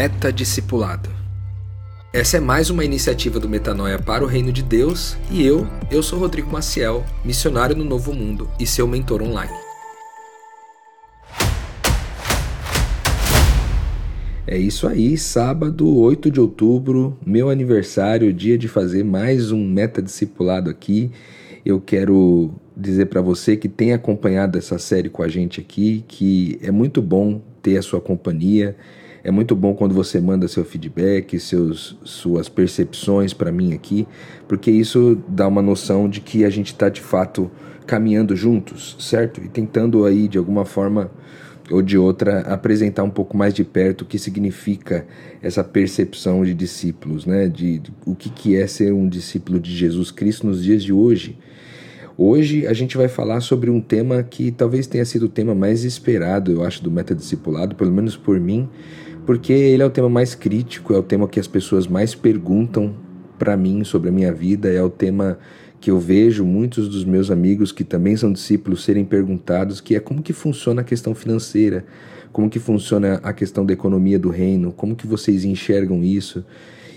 Meta 0.00 0.32
Discipulado. 0.32 1.10
Essa 2.10 2.38
é 2.38 2.40
mais 2.40 2.70
uma 2.70 2.82
iniciativa 2.82 3.38
do 3.38 3.46
Metanoia 3.46 3.98
para 3.98 4.24
o 4.24 4.26
Reino 4.26 4.50
de 4.50 4.62
Deus 4.62 5.14
e 5.30 5.44
eu, 5.44 5.66
eu 5.90 6.02
sou 6.02 6.18
Rodrigo 6.18 6.50
Maciel, 6.50 7.04
missionário 7.22 7.76
no 7.76 7.84
Novo 7.84 8.14
Mundo 8.14 8.48
e 8.58 8.66
seu 8.66 8.88
mentor 8.88 9.20
online. 9.20 9.52
É 14.46 14.56
isso 14.56 14.88
aí, 14.88 15.18
sábado 15.18 15.94
8 15.94 16.30
de 16.30 16.40
outubro, 16.40 17.18
meu 17.26 17.50
aniversário, 17.50 18.32
dia 18.32 18.56
de 18.56 18.68
fazer 18.68 19.04
mais 19.04 19.52
um 19.52 19.62
Meta 19.68 20.00
Discipulado 20.00 20.70
aqui. 20.70 21.10
Eu 21.62 21.78
quero 21.78 22.54
dizer 22.74 23.04
para 23.04 23.20
você 23.20 23.54
que 23.54 23.68
tem 23.68 23.92
acompanhado 23.92 24.56
essa 24.56 24.78
série 24.78 25.10
com 25.10 25.22
a 25.22 25.28
gente 25.28 25.60
aqui, 25.60 26.02
que 26.08 26.58
é 26.62 26.70
muito 26.70 27.02
bom 27.02 27.42
ter 27.60 27.76
a 27.76 27.82
sua 27.82 28.00
companhia. 28.00 28.74
É 29.22 29.30
muito 29.30 29.54
bom 29.54 29.74
quando 29.74 29.94
você 29.94 30.20
manda 30.20 30.48
seu 30.48 30.64
feedback, 30.64 31.38
seus, 31.38 31.98
suas 32.02 32.48
percepções 32.48 33.34
para 33.34 33.52
mim 33.52 33.74
aqui, 33.74 34.06
porque 34.48 34.70
isso 34.70 35.18
dá 35.28 35.46
uma 35.46 35.60
noção 35.60 36.08
de 36.08 36.20
que 36.20 36.44
a 36.44 36.50
gente 36.50 36.68
está 36.68 36.88
de 36.88 37.00
fato 37.00 37.50
caminhando 37.86 38.34
juntos, 38.34 38.96
certo? 38.98 39.42
E 39.42 39.48
tentando 39.48 40.04
aí 40.04 40.26
de 40.26 40.38
alguma 40.38 40.64
forma 40.64 41.10
ou 41.70 41.82
de 41.82 41.96
outra 41.96 42.40
apresentar 42.40 43.04
um 43.04 43.10
pouco 43.10 43.36
mais 43.36 43.54
de 43.54 43.62
perto 43.62 44.02
o 44.02 44.04
que 44.04 44.18
significa 44.18 45.06
essa 45.40 45.62
percepção 45.62 46.44
de 46.44 46.54
discípulos, 46.54 47.26
né? 47.26 47.48
De, 47.48 47.78
de 47.78 47.92
o 48.06 48.14
que, 48.14 48.30
que 48.30 48.56
é 48.56 48.66
ser 48.66 48.92
um 48.92 49.08
discípulo 49.08 49.60
de 49.60 49.74
Jesus 49.76 50.10
Cristo 50.10 50.46
nos 50.46 50.64
dias 50.64 50.82
de 50.82 50.92
hoje. 50.92 51.38
Hoje 52.16 52.66
a 52.66 52.72
gente 52.72 52.96
vai 52.96 53.08
falar 53.08 53.40
sobre 53.40 53.70
um 53.70 53.80
tema 53.80 54.22
que 54.22 54.50
talvez 54.50 54.86
tenha 54.86 55.04
sido 55.04 55.24
o 55.24 55.28
tema 55.28 55.54
mais 55.54 55.84
esperado, 55.84 56.52
eu 56.52 56.62
acho, 56.62 56.82
do 56.82 56.90
metadiscipulado, 56.90 57.74
pelo 57.74 57.90
menos 57.90 58.14
por 58.14 58.38
mim, 58.38 58.68
porque 59.30 59.52
ele 59.52 59.80
é 59.80 59.86
o 59.86 59.90
tema 59.90 60.08
mais 60.08 60.34
crítico, 60.34 60.92
é 60.92 60.98
o 60.98 61.04
tema 61.04 61.28
que 61.28 61.38
as 61.38 61.46
pessoas 61.46 61.86
mais 61.86 62.16
perguntam 62.16 62.96
para 63.38 63.56
mim 63.56 63.84
sobre 63.84 64.08
a 64.08 64.12
minha 64.12 64.32
vida, 64.32 64.68
é 64.68 64.82
o 64.82 64.90
tema 64.90 65.38
que 65.80 65.88
eu 65.88 66.00
vejo 66.00 66.44
muitos 66.44 66.88
dos 66.88 67.04
meus 67.04 67.30
amigos 67.30 67.70
que 67.70 67.84
também 67.84 68.16
são 68.16 68.32
discípulos 68.32 68.82
serem 68.82 69.04
perguntados, 69.04 69.80
que 69.80 69.94
é 69.94 70.00
como 70.00 70.20
que 70.20 70.32
funciona 70.32 70.80
a 70.80 70.84
questão 70.84 71.14
financeira, 71.14 71.84
como 72.32 72.50
que 72.50 72.58
funciona 72.58 73.20
a 73.22 73.32
questão 73.32 73.64
da 73.64 73.72
economia 73.72 74.18
do 74.18 74.30
reino, 74.30 74.72
como 74.72 74.96
que 74.96 75.06
vocês 75.06 75.44
enxergam 75.44 76.02
isso. 76.02 76.44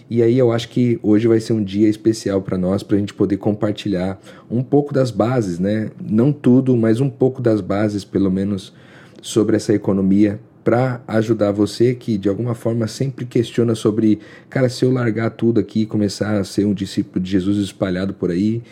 E 0.09 0.23
aí 0.23 0.35
eu 0.35 0.51
acho 0.51 0.69
que 0.69 0.99
hoje 1.03 1.27
vai 1.27 1.39
ser 1.39 1.53
um 1.53 1.63
dia 1.63 1.87
especial 1.87 2.41
para 2.41 2.57
nós, 2.57 2.81
para 2.81 2.97
a 2.97 2.99
gente 2.99 3.13
poder 3.13 3.37
compartilhar 3.37 4.19
um 4.49 4.63
pouco 4.63 4.91
das 4.91 5.11
bases, 5.11 5.59
né? 5.59 5.91
Não 6.03 6.33
tudo, 6.33 6.75
mas 6.75 6.99
um 6.99 7.11
pouco 7.11 7.43
das 7.43 7.61
bases, 7.61 8.03
pelo 8.03 8.31
menos, 8.31 8.73
sobre 9.21 9.55
essa 9.55 9.71
economia 9.71 10.39
para 10.63 11.01
ajudar 11.07 11.51
você 11.51 11.93
que 11.93 12.17
de 12.17 12.29
alguma 12.29 12.55
forma 12.55 12.87
sempre 12.87 13.25
questiona 13.25 13.75
sobre, 13.75 14.19
cara, 14.49 14.69
se 14.69 14.85
eu 14.85 14.91
largar 14.91 15.31
tudo 15.31 15.59
aqui 15.59 15.81
e 15.81 15.85
começar 15.85 16.37
a 16.37 16.43
ser 16.43 16.65
um 16.65 16.73
discípulo 16.73 17.23
de 17.23 17.29
Jesus 17.29 17.57
espalhado 17.57 18.13
por 18.13 18.31
aí, 18.31 18.63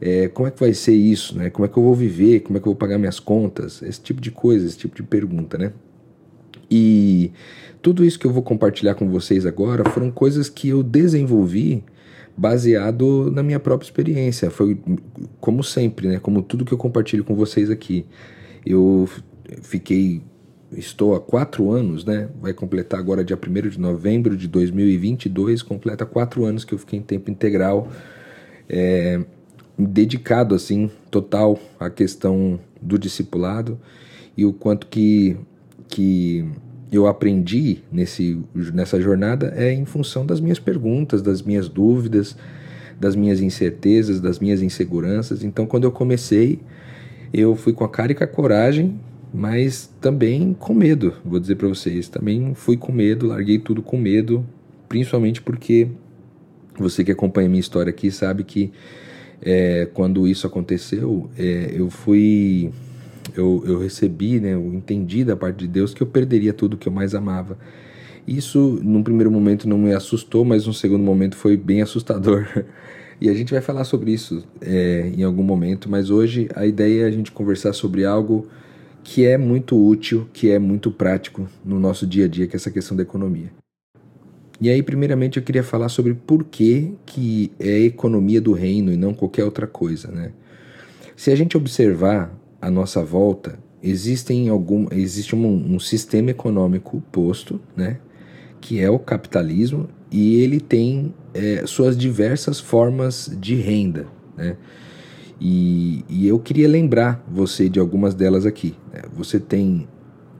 é, 0.00 0.28
como 0.28 0.48
é 0.48 0.50
que 0.50 0.60
vai 0.60 0.72
ser 0.74 0.94
isso, 0.94 1.36
né? 1.36 1.50
Como 1.50 1.64
é 1.64 1.68
que 1.68 1.76
eu 1.76 1.82
vou 1.82 1.94
viver? 1.94 2.40
Como 2.40 2.56
é 2.56 2.60
que 2.60 2.66
eu 2.66 2.72
vou 2.72 2.78
pagar 2.78 2.98
minhas 2.98 3.18
contas? 3.18 3.82
Esse 3.82 4.00
tipo 4.00 4.20
de 4.20 4.30
coisa, 4.30 4.66
esse 4.66 4.76
tipo 4.76 4.94
de 4.94 5.02
pergunta, 5.02 5.56
né? 5.56 5.72
E 6.70 7.32
tudo 7.80 8.04
isso 8.04 8.18
que 8.18 8.26
eu 8.26 8.32
vou 8.32 8.42
compartilhar 8.42 8.94
com 8.94 9.08
vocês 9.08 9.46
agora 9.46 9.88
foram 9.90 10.10
coisas 10.10 10.48
que 10.48 10.68
eu 10.68 10.82
desenvolvi 10.82 11.84
baseado 12.36 13.30
na 13.30 13.42
minha 13.42 13.60
própria 13.60 13.86
experiência. 13.86 14.50
Foi 14.50 14.78
como 15.40 15.62
sempre, 15.62 16.08
né? 16.08 16.18
Como 16.18 16.42
tudo 16.42 16.64
que 16.64 16.72
eu 16.72 16.78
compartilho 16.78 17.24
com 17.24 17.34
vocês 17.34 17.70
aqui. 17.70 18.04
Eu 18.66 19.08
fiquei 19.62 20.22
estou 20.72 21.14
há 21.14 21.20
quatro 21.20 21.70
anos, 21.70 22.04
né? 22.04 22.28
Vai 22.40 22.52
completar 22.52 22.98
agora 22.98 23.24
dia 23.24 23.38
1 23.38 23.68
de 23.68 23.80
novembro 23.80 24.36
de 24.36 24.48
2022, 24.48 25.62
completa 25.62 26.04
quatro 26.04 26.44
anos 26.44 26.64
que 26.64 26.74
eu 26.74 26.78
fiquei 26.78 26.98
em 26.98 27.02
tempo 27.02 27.30
integral, 27.30 27.88
é, 28.68 29.20
dedicado 29.78 30.54
assim, 30.54 30.90
total 31.10 31.58
à 31.78 31.90
questão 31.90 32.58
do 32.80 32.98
discipulado 32.98 33.78
e 34.36 34.44
o 34.44 34.52
quanto 34.52 34.86
que, 34.86 35.36
que 35.88 36.44
eu 36.90 37.06
aprendi 37.06 37.82
nesse, 37.90 38.40
nessa 38.54 39.00
jornada 39.00 39.52
é 39.56 39.72
em 39.72 39.84
função 39.84 40.24
das 40.26 40.40
minhas 40.40 40.58
perguntas, 40.58 41.22
das 41.22 41.42
minhas 41.42 41.68
dúvidas, 41.68 42.36
das 42.98 43.16
minhas 43.16 43.40
incertezas, 43.40 44.20
das 44.20 44.38
minhas 44.38 44.62
inseguranças. 44.62 45.42
Então, 45.42 45.66
quando 45.66 45.84
eu 45.84 45.92
comecei, 45.92 46.60
eu 47.32 47.56
fui 47.56 47.72
com 47.72 47.84
a 47.84 47.88
cara 47.88 48.12
e 48.12 48.14
com 48.14 48.24
a 48.24 48.28
coragem 48.28 48.98
mas 49.36 49.92
também 50.00 50.54
com 50.54 50.72
medo, 50.72 51.14
vou 51.24 51.40
dizer 51.40 51.56
para 51.56 51.66
vocês. 51.66 52.08
Também 52.08 52.54
fui 52.54 52.76
com 52.76 52.92
medo, 52.92 53.26
larguei 53.26 53.58
tudo 53.58 53.82
com 53.82 53.96
medo, 53.96 54.46
principalmente 54.88 55.42
porque 55.42 55.88
você 56.78 57.02
que 57.02 57.10
acompanha 57.10 57.48
minha 57.48 57.60
história 57.60 57.90
aqui 57.90 58.12
sabe 58.12 58.44
que 58.44 58.70
é, 59.42 59.88
quando 59.92 60.28
isso 60.28 60.46
aconteceu, 60.46 61.28
é, 61.36 61.72
eu 61.74 61.90
fui. 61.90 62.70
Eu, 63.34 63.64
eu 63.66 63.80
recebi, 63.80 64.38
né, 64.38 64.54
eu 64.54 64.72
entendi 64.72 65.24
da 65.24 65.34
parte 65.34 65.56
de 65.56 65.66
Deus 65.66 65.92
que 65.92 66.02
eu 66.02 66.06
perderia 66.06 66.52
tudo 66.52 66.76
que 66.76 66.86
eu 66.86 66.92
mais 66.92 67.12
amava. 67.12 67.58
Isso, 68.28 68.78
num 68.84 69.02
primeiro 69.02 69.32
momento, 69.32 69.68
não 69.68 69.78
me 69.78 69.92
assustou, 69.92 70.44
mas 70.44 70.66
num 70.66 70.72
segundo 70.72 71.02
momento 71.02 71.34
foi 71.34 71.56
bem 71.56 71.82
assustador. 71.82 72.46
E 73.20 73.28
a 73.28 73.32
gente 73.32 73.52
vai 73.52 73.62
falar 73.62 73.84
sobre 73.84 74.12
isso 74.12 74.44
é, 74.60 75.12
em 75.16 75.22
algum 75.22 75.44
momento, 75.44 75.88
mas 75.88 76.10
hoje 76.10 76.48
a 76.52 76.66
ideia 76.66 77.04
é 77.04 77.06
a 77.06 77.10
gente 77.12 77.30
conversar 77.30 77.72
sobre 77.72 78.04
algo 78.04 78.48
que 79.04 79.26
é 79.26 79.36
muito 79.36 79.76
útil, 79.76 80.26
que 80.32 80.50
é 80.50 80.58
muito 80.58 80.90
prático 80.90 81.46
no 81.62 81.78
nosso 81.78 82.06
dia 82.06 82.24
a 82.24 82.28
dia, 82.28 82.46
que 82.46 82.56
é 82.56 82.56
essa 82.56 82.70
questão 82.70 82.96
da 82.96 83.02
economia. 83.02 83.52
E 84.60 84.70
aí, 84.70 84.82
primeiramente, 84.82 85.36
eu 85.36 85.42
queria 85.42 85.62
falar 85.62 85.90
sobre 85.90 86.14
por 86.14 86.44
que, 86.44 86.94
que 87.04 87.52
é 87.60 87.80
economia 87.80 88.40
do 88.40 88.52
reino 88.52 88.90
e 88.90 88.96
não 88.96 89.12
qualquer 89.12 89.44
outra 89.44 89.66
coisa, 89.66 90.10
né? 90.10 90.32
Se 91.14 91.30
a 91.30 91.36
gente 91.36 91.56
observar 91.56 92.34
a 92.60 92.70
nossa 92.70 93.04
volta, 93.04 93.58
existem 93.82 94.48
algum, 94.48 94.86
existe 94.90 95.36
um, 95.36 95.74
um 95.74 95.78
sistema 95.78 96.30
econômico 96.30 97.02
posto, 97.12 97.60
né? 97.76 97.98
Que 98.60 98.80
é 98.80 98.88
o 98.88 98.98
capitalismo 98.98 99.88
e 100.10 100.40
ele 100.40 100.60
tem 100.60 101.12
é, 101.34 101.66
suas 101.66 101.96
diversas 101.96 102.58
formas 102.58 103.30
de 103.38 103.56
renda, 103.56 104.06
né? 104.36 104.56
E, 105.38 106.04
e 106.08 106.26
eu 106.26 106.38
queria 106.38 106.68
lembrar 106.68 107.22
você 107.28 107.68
de 107.68 107.78
algumas 107.78 108.14
delas 108.14 108.46
aqui. 108.46 108.74
Né? 108.94 109.02
Você 109.12 109.40
tem 109.40 109.88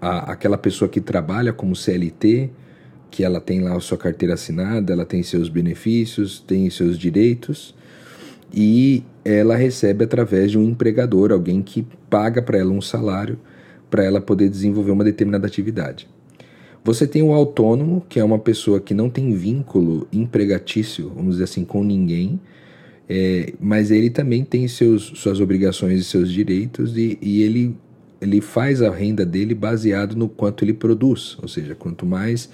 a, 0.00 0.32
aquela 0.32 0.56
pessoa 0.56 0.88
que 0.88 1.00
trabalha 1.00 1.52
como 1.52 1.74
CLT, 1.74 2.50
que 3.10 3.24
ela 3.24 3.40
tem 3.40 3.60
lá 3.60 3.76
a 3.76 3.80
sua 3.80 3.98
carteira 3.98 4.34
assinada, 4.34 4.92
ela 4.92 5.04
tem 5.04 5.22
seus 5.22 5.48
benefícios, 5.48 6.40
tem 6.40 6.70
seus 6.70 6.98
direitos 6.98 7.74
e 8.52 9.02
ela 9.24 9.56
recebe 9.56 10.04
através 10.04 10.52
de 10.52 10.58
um 10.58 10.64
empregador, 10.64 11.32
alguém 11.32 11.60
que 11.60 11.86
paga 12.08 12.40
para 12.40 12.58
ela 12.58 12.70
um 12.70 12.80
salário 12.80 13.38
para 13.90 14.04
ela 14.04 14.20
poder 14.20 14.48
desenvolver 14.48 14.90
uma 14.90 15.04
determinada 15.04 15.46
atividade. 15.46 16.08
Você 16.84 17.06
tem 17.06 17.22
o 17.22 17.32
autônomo, 17.32 18.04
que 18.08 18.20
é 18.20 18.24
uma 18.24 18.38
pessoa 18.38 18.80
que 18.80 18.92
não 18.92 19.08
tem 19.08 19.32
vínculo 19.32 20.06
empregatício, 20.12 21.10
vamos 21.14 21.32
dizer 21.34 21.44
assim, 21.44 21.64
com 21.64 21.82
ninguém, 21.82 22.40
é, 23.08 23.54
mas 23.60 23.90
ele 23.90 24.10
também 24.10 24.44
tem 24.44 24.66
seus, 24.66 25.12
suas 25.16 25.40
obrigações 25.40 26.00
e 26.00 26.04
seus 26.04 26.30
direitos 26.30 26.96
e, 26.96 27.18
e 27.20 27.42
ele, 27.42 27.76
ele 28.24 28.40
faz 28.40 28.80
a 28.80 28.90
renda 28.90 29.24
dele 29.24 29.54
baseado 29.54 30.16
no 30.16 30.28
quanto 30.28 30.64
ele 30.64 30.72
produz, 30.72 31.36
ou 31.42 31.46
seja, 31.46 31.74
quanto 31.74 32.06
mais 32.06 32.48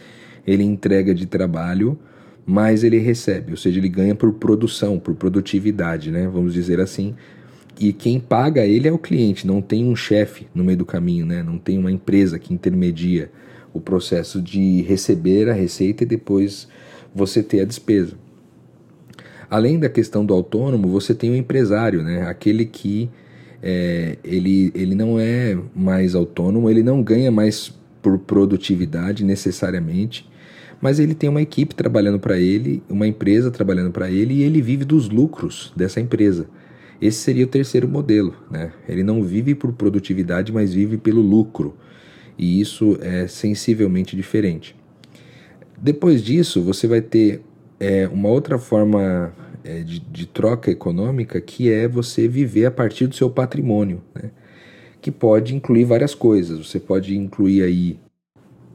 ele 0.47 0.65
entrega 0.65 1.15
de 1.15 1.27
trabalho, 1.27 1.99
mais 2.45 2.83
ele 2.83 2.99
recebe, 2.99 3.53
ou 3.53 3.57
seja, 3.57 3.79
ele 3.79 3.89
ganha 3.89 4.15
por 4.15 4.33
produção, 4.33 4.99
por 4.99 5.15
produtividade, 5.15 6.11
né? 6.11 6.29
Vamos 6.29 6.53
dizer 6.53 6.81
assim. 6.81 7.15
E 7.79 7.93
quem 7.93 8.19
paga 8.19 8.67
ele 8.67 8.89
é 8.89 8.93
o 8.93 8.99
cliente, 8.99 9.47
não 9.47 9.63
tem 9.63 9.85
um 9.85 9.95
chefe 9.95 10.49
no 10.55 10.65
meio 10.65 10.79
do 10.79 10.85
caminho, 10.85 11.25
né? 11.25 11.43
Não 11.43 11.57
tem 11.57 11.79
uma 11.79 11.93
empresa 11.93 12.39
que 12.39 12.53
intermedia 12.53 13.31
o 13.73 13.81
processo 13.81 14.43
de 14.43 14.83
receber 14.83 15.49
a 15.49 15.53
receita 15.53 16.03
e 16.03 16.07
depois 16.07 16.69
você 17.15 17.43
ter 17.43 17.61
a 17.61 17.65
despesa. 17.65 18.15
Além 19.49 19.79
da 19.79 19.89
questão 19.89 20.25
do 20.25 20.35
autônomo, 20.35 20.89
você 20.89 21.15
tem 21.15 21.31
o 21.31 21.37
empresário, 21.37 22.03
né? 22.03 22.23
aquele 22.23 22.65
que 22.65 23.09
é, 23.63 24.17
ele, 24.25 24.73
ele 24.75 24.95
não 24.95 25.19
é 25.19 25.57
mais 25.75 26.15
autônomo, 26.15 26.71
ele 26.71 26.83
não 26.83 27.03
ganha 27.03 27.31
mais 27.31 27.79
por 28.03 28.19
produtividade 28.19 29.25
necessariamente, 29.25 30.29
mas 30.81 30.99
ele 30.99 31.15
tem 31.15 31.29
uma 31.29 31.43
equipe 31.43 31.75
trabalhando 31.75 32.19
para 32.19 32.39
ele, 32.39 32.83
uma 32.89 33.07
empresa 33.07 33.51
trabalhando 33.51 33.91
para 33.91 34.11
ele 34.11 34.35
e 34.35 34.43
ele 34.43 34.63
vive 34.63 34.85
dos 34.85 35.11
lucros 35.11 35.73
dessa 35.77 36.01
empresa. 36.01 36.47
Esse 37.01 37.19
seria 37.19 37.45
o 37.45 37.49
terceiro 37.49 37.89
modelo. 37.89 38.35
Né? 38.51 38.73
Ele 38.89 39.03
não 39.03 39.23
vive 39.23 39.55
por 39.55 39.73
produtividade, 39.73 40.53
mas 40.53 40.73
vive 40.73 40.97
pelo 40.99 41.21
lucro. 41.21 41.77
E 42.39 42.61
isso 42.61 42.99
é 43.01 43.27
sensivelmente 43.27 44.17
diferente. 44.17 44.77
Depois 45.79 46.23
disso, 46.23 46.63
você 46.63 46.87
vai 46.87 47.01
ter 47.01 47.43
é, 47.79 48.07
uma 48.09 48.29
outra 48.29 48.59
forma 48.59 49.33
é, 49.65 49.81
de, 49.81 50.01
de, 50.01 50.27
troca 50.27 50.71
econômica 50.71 51.41
que 51.41 51.71
é 51.71 51.87
você 51.87 52.27
viver 52.29 52.67
a 52.67 52.71
partir 52.71 53.07
do 53.07 53.15
seu 53.15 53.31
patrimônio, 53.31 54.03
né? 54.15 54.31
que 55.01 55.11
pode 55.11 55.55
incluir 55.55 55.85
várias 55.85 56.15
coisas. 56.15 56.67
Você 56.67 56.79
pode 56.79 57.17
incluir 57.17 57.63
aí 57.63 57.99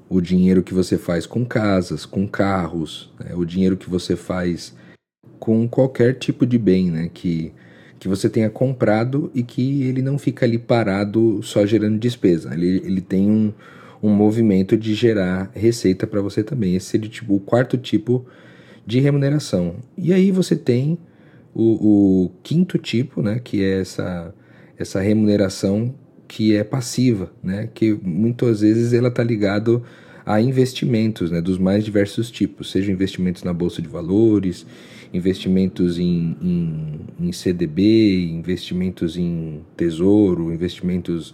o 0.09 0.21
dinheiro 0.21 0.63
que 0.63 0.73
você 0.73 0.97
faz 0.97 1.25
com 1.25 1.45
casas, 1.45 2.05
com 2.05 2.27
carros, 2.27 3.11
né? 3.19 3.33
o 3.35 3.45
dinheiro 3.45 3.77
que 3.77 3.89
você 3.89 4.15
faz 4.15 4.75
com 5.39 5.67
qualquer 5.67 6.15
tipo 6.15 6.45
de 6.45 6.57
bem, 6.57 6.89
né? 6.89 7.09
Que, 7.13 7.51
que 7.99 8.07
você 8.07 8.29
tenha 8.29 8.49
comprado 8.49 9.29
e 9.33 9.43
que 9.43 9.83
ele 9.83 10.01
não 10.01 10.17
fica 10.17 10.45
ali 10.45 10.57
parado 10.57 11.41
só 11.43 11.65
gerando 11.65 11.99
despesa. 11.99 12.53
Ele, 12.53 12.81
ele 12.85 13.01
tem 13.01 13.29
um, 13.29 13.53
um 14.01 14.09
movimento 14.09 14.77
de 14.77 14.93
gerar 14.93 15.51
receita 15.53 16.07
para 16.07 16.21
você 16.21 16.43
também. 16.43 16.75
Esse 16.75 16.87
seria 16.87 17.09
tipo, 17.09 17.35
o 17.35 17.39
quarto 17.39 17.77
tipo 17.77 18.25
de 18.85 18.99
remuneração. 18.99 19.77
E 19.97 20.13
aí 20.13 20.31
você 20.31 20.55
tem 20.55 20.97
o, 21.53 22.25
o 22.25 22.31
quinto 22.43 22.77
tipo, 22.77 23.21
né? 23.21 23.39
Que 23.43 23.63
é 23.63 23.79
essa, 23.81 24.33
essa 24.77 24.99
remuneração 24.99 25.95
que 26.27 26.55
é 26.55 26.63
passiva, 26.63 27.31
né? 27.41 27.69
Que 27.73 27.97
muitas 28.03 28.61
vezes 28.61 28.93
ela 28.93 29.07
está 29.07 29.23
ligado 29.23 29.83
a 30.25 30.41
investimentos, 30.41 31.31
né? 31.31 31.41
Dos 31.41 31.57
mais 31.57 31.83
diversos 31.83 32.29
tipos, 32.29 32.71
seja 32.71 32.91
investimentos 32.91 33.43
na 33.43 33.53
bolsa 33.53 33.81
de 33.81 33.87
valores, 33.87 34.65
investimentos 35.13 35.97
em, 35.97 36.35
em, 36.41 37.27
em 37.27 37.31
CDB, 37.31 38.25
investimentos 38.31 39.17
em 39.17 39.61
tesouro, 39.77 40.51
investimentos 40.51 41.33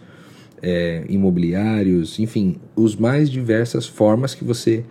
é, 0.62 1.04
imobiliários, 1.10 2.20
enfim, 2.20 2.58
os 2.76 2.96
mais 2.96 3.30
diversas 3.30 3.88
formas 3.88 4.36
que 4.36 4.44
você 4.44 4.86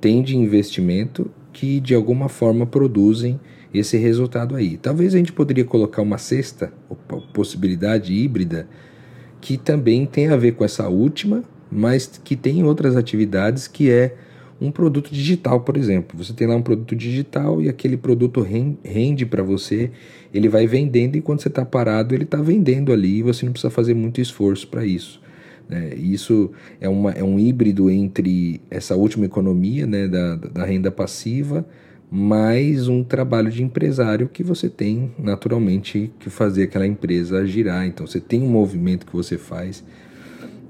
tem 0.00 0.22
de 0.22 0.36
investimento 0.36 1.30
que 1.52 1.80
de 1.80 1.94
alguma 1.94 2.28
forma 2.28 2.66
produzem 2.66 3.38
esse 3.72 3.96
resultado 3.96 4.54
aí. 4.54 4.76
Talvez 4.76 5.14
a 5.14 5.18
gente 5.18 5.32
poderia 5.32 5.64
colocar 5.64 6.02
uma 6.02 6.18
sexta 6.18 6.72
possibilidade 7.32 8.12
híbrida 8.12 8.68
que 9.40 9.56
também 9.56 10.06
tem 10.06 10.28
a 10.28 10.36
ver 10.36 10.52
com 10.52 10.64
essa 10.64 10.88
última, 10.88 11.42
mas 11.70 12.20
que 12.22 12.36
tem 12.36 12.62
outras 12.62 12.96
atividades 12.96 13.66
que 13.66 13.90
é 13.90 14.14
um 14.60 14.70
produto 14.70 15.12
digital, 15.12 15.60
por 15.60 15.76
exemplo. 15.76 16.16
Você 16.22 16.32
tem 16.32 16.46
lá 16.46 16.54
um 16.54 16.62
produto 16.62 16.94
digital 16.94 17.60
e 17.60 17.68
aquele 17.68 17.96
produto 17.96 18.46
rende 18.84 19.26
para 19.26 19.42
você, 19.42 19.90
ele 20.32 20.48
vai 20.48 20.66
vendendo 20.66 21.16
e 21.16 21.20
quando 21.20 21.40
você 21.40 21.48
está 21.48 21.64
parado, 21.64 22.14
ele 22.14 22.24
está 22.24 22.40
vendendo 22.40 22.92
ali 22.92 23.18
e 23.18 23.22
você 23.22 23.44
não 23.44 23.52
precisa 23.52 23.70
fazer 23.70 23.94
muito 23.94 24.20
esforço 24.20 24.68
para 24.68 24.84
isso. 24.84 25.20
Né? 25.68 25.94
Isso 25.94 26.50
é, 26.80 26.88
uma, 26.88 27.10
é 27.12 27.22
um 27.22 27.38
híbrido 27.38 27.90
entre 27.90 28.60
essa 28.70 28.94
última 28.96 29.26
economia 29.26 29.86
né, 29.86 30.08
da, 30.08 30.36
da 30.36 30.64
renda 30.64 30.90
passiva 30.90 31.66
mais 32.14 32.88
um 32.88 33.02
trabalho 33.02 33.50
de 33.50 33.62
empresário 33.62 34.28
que 34.28 34.42
você 34.42 34.68
tem 34.68 35.14
naturalmente 35.18 36.12
que 36.18 36.28
fazer 36.28 36.64
aquela 36.64 36.86
empresa 36.86 37.46
girar. 37.46 37.86
Então 37.86 38.06
você 38.06 38.20
tem 38.20 38.42
um 38.42 38.50
movimento 38.50 39.06
que 39.06 39.14
você 39.14 39.38
faz 39.38 39.82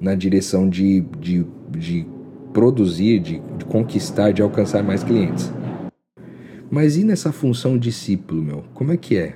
na 0.01 0.15
direção 0.15 0.69
de, 0.69 1.01
de, 1.19 1.45
de 1.71 2.07
produzir, 2.53 3.19
de, 3.19 3.43
de 3.59 3.65
conquistar, 3.65 4.31
de 4.31 4.41
alcançar 4.41 4.85
mais 4.85 5.03
clientes. 5.03 5.53
Mas 6.71 6.97
e 6.97 7.03
nessa 7.03 7.33
função 7.33 7.77
discípulo, 7.77 8.41
meu? 8.41 8.65
Como 8.73 8.93
é 8.93 8.97
que 8.97 9.17
é? 9.17 9.35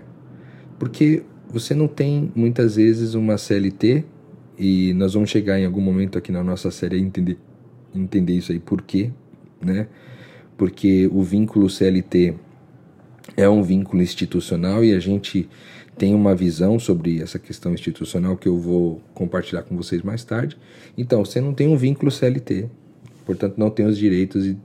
Porque 0.79 1.25
você 1.49 1.75
não 1.75 1.89
tem 1.89 2.31
muitas 2.37 2.77
vezes 2.77 3.15
uma 3.15 3.37
CLT 3.37 4.05
e 4.59 4.93
nós 4.95 5.15
vamos 5.15 5.31
chegar 5.31 5.59
em 5.59 5.67
algum 5.67 5.81
momento 5.81 6.17
aqui 6.17 6.33
na 6.33 6.43
nossa 6.43 6.71
série 6.71 6.97
a 6.97 6.99
entender, 6.99 7.39
entender 7.95 8.35
isso 8.35 8.53
aí 8.53 8.59
por 8.59 8.83
quê, 8.83 9.11
né? 9.61 9.87
porque 10.57 11.09
o 11.13 11.23
vínculo 11.23 11.69
CLT 11.69 12.35
é 13.37 13.49
um 13.49 13.63
vínculo 13.63 14.03
institucional 14.03 14.85
e 14.85 14.95
a 14.95 14.99
gente 14.99 15.49
tem 15.99 16.15
uma 16.15 16.35
visão 16.35 16.79
sobre 16.79 17.21
essa 17.23 17.39
questão 17.39 17.73
institucional 17.73 18.37
que 18.37 18.49
eu 18.49 18.59
vou 18.59 19.01
compartilhar 19.15 19.63
com 19.63 19.77
vocês 19.77 20.03
mais 20.03 20.25
tarde. 20.25 20.57
Então, 20.97 21.25
você 21.25 21.41
não 21.41 21.55
tem 21.55 21.69
um 21.69 21.77
vínculo 21.77 22.11
CLT, 22.11 22.69
portanto, 23.25 23.55
não 23.57 23.71
tem 23.71 23.87
os 23.87 23.97
direitos 23.97 24.47
e, 24.47 24.57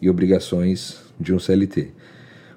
e 0.00 0.10
obrigações 0.10 1.00
de 1.18 1.32
um 1.32 1.38
CLT. 1.38 1.90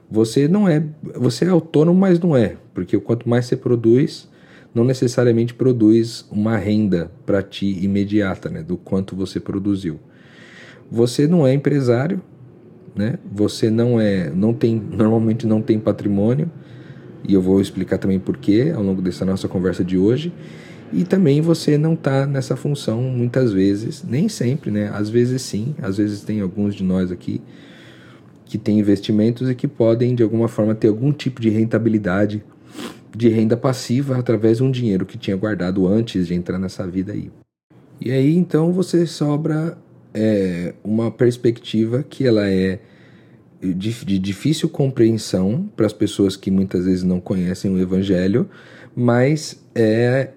Você 0.09 0.47
não 0.47 0.67
é, 0.67 0.83
você 1.15 1.45
é 1.45 1.49
autônomo, 1.49 1.99
mas 1.99 2.19
não 2.19 2.35
é, 2.35 2.55
porque 2.73 2.97
quanto 2.99 3.27
mais 3.27 3.45
você 3.45 3.55
produz, 3.55 4.27
não 4.73 4.83
necessariamente 4.83 5.53
produz 5.53 6.25
uma 6.31 6.57
renda 6.57 7.11
para 7.25 7.41
ti 7.41 7.83
imediata, 7.83 8.49
né, 8.49 8.61
do 8.61 8.77
quanto 8.77 9.15
você 9.15 9.39
produziu. 9.39 9.99
Você 10.89 11.27
não 11.27 11.45
é 11.45 11.53
empresário, 11.53 12.21
né? 12.95 13.19
Você 13.31 13.69
não 13.69 13.99
é, 13.99 14.29
não 14.29 14.53
tem, 14.53 14.75
normalmente 14.75 15.45
não 15.45 15.61
tem 15.61 15.79
patrimônio, 15.79 16.49
e 17.27 17.33
eu 17.33 17.41
vou 17.41 17.59
explicar 17.59 17.97
também 17.97 18.19
porquê 18.19 18.71
ao 18.75 18.81
longo 18.81 19.01
dessa 19.01 19.25
nossa 19.25 19.47
conversa 19.47 19.83
de 19.83 19.97
hoje. 19.97 20.31
E 20.93 21.03
também 21.03 21.41
você 21.41 21.77
não 21.77 21.93
está 21.93 22.25
nessa 22.25 22.55
função 22.55 23.01
muitas 23.01 23.51
vezes, 23.51 24.03
nem 24.07 24.29
sempre, 24.29 24.71
né? 24.71 24.89
Às 24.93 25.09
vezes 25.09 25.41
sim, 25.41 25.75
às 25.81 25.97
vezes 25.97 26.21
tem 26.21 26.39
alguns 26.39 26.73
de 26.73 26.83
nós 26.83 27.11
aqui 27.11 27.41
que 28.45 28.57
têm 28.57 28.79
investimentos 28.79 29.49
e 29.49 29.55
que 29.55 29.67
podem 29.67 30.15
de 30.15 30.23
alguma 30.23 30.47
forma 30.47 30.73
ter 30.73 30.87
algum 30.87 31.11
tipo 31.11 31.41
de 31.41 31.49
rentabilidade, 31.49 32.41
de 33.15 33.29
renda 33.29 33.57
passiva 33.57 34.17
através 34.17 34.57
de 34.57 34.63
um 34.63 34.71
dinheiro 34.71 35.05
que 35.05 35.17
tinha 35.17 35.35
guardado 35.35 35.87
antes 35.87 36.27
de 36.27 36.33
entrar 36.33 36.59
nessa 36.59 36.85
vida 36.87 37.13
aí. 37.13 37.31
E 37.99 38.11
aí 38.11 38.35
então 38.35 38.71
você 38.71 39.05
sobra 39.07 39.77
é, 40.13 40.73
uma 40.83 41.11
perspectiva 41.11 42.03
que 42.03 42.25
ela 42.25 42.49
é 42.49 42.79
de, 43.61 44.05
de 44.05 44.19
difícil 44.19 44.69
compreensão 44.69 45.69
para 45.75 45.85
as 45.85 45.93
pessoas 45.93 46.35
que 46.35 46.51
muitas 46.51 46.85
vezes 46.85 47.03
não 47.03 47.19
conhecem 47.19 47.71
o 47.71 47.79
Evangelho, 47.79 48.47
mas 48.95 49.59
é 49.73 50.29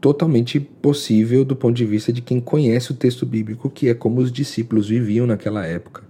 totalmente 0.00 0.60
possível 0.60 1.44
do 1.44 1.56
ponto 1.56 1.76
de 1.76 1.84
vista 1.84 2.12
de 2.12 2.20
quem 2.20 2.40
conhece 2.40 2.92
o 2.92 2.94
texto 2.94 3.26
bíblico, 3.26 3.70
que 3.70 3.88
é 3.88 3.94
como 3.94 4.20
os 4.20 4.30
discípulos 4.30 4.88
viviam 4.88 5.26
naquela 5.26 5.66
época, 5.66 6.02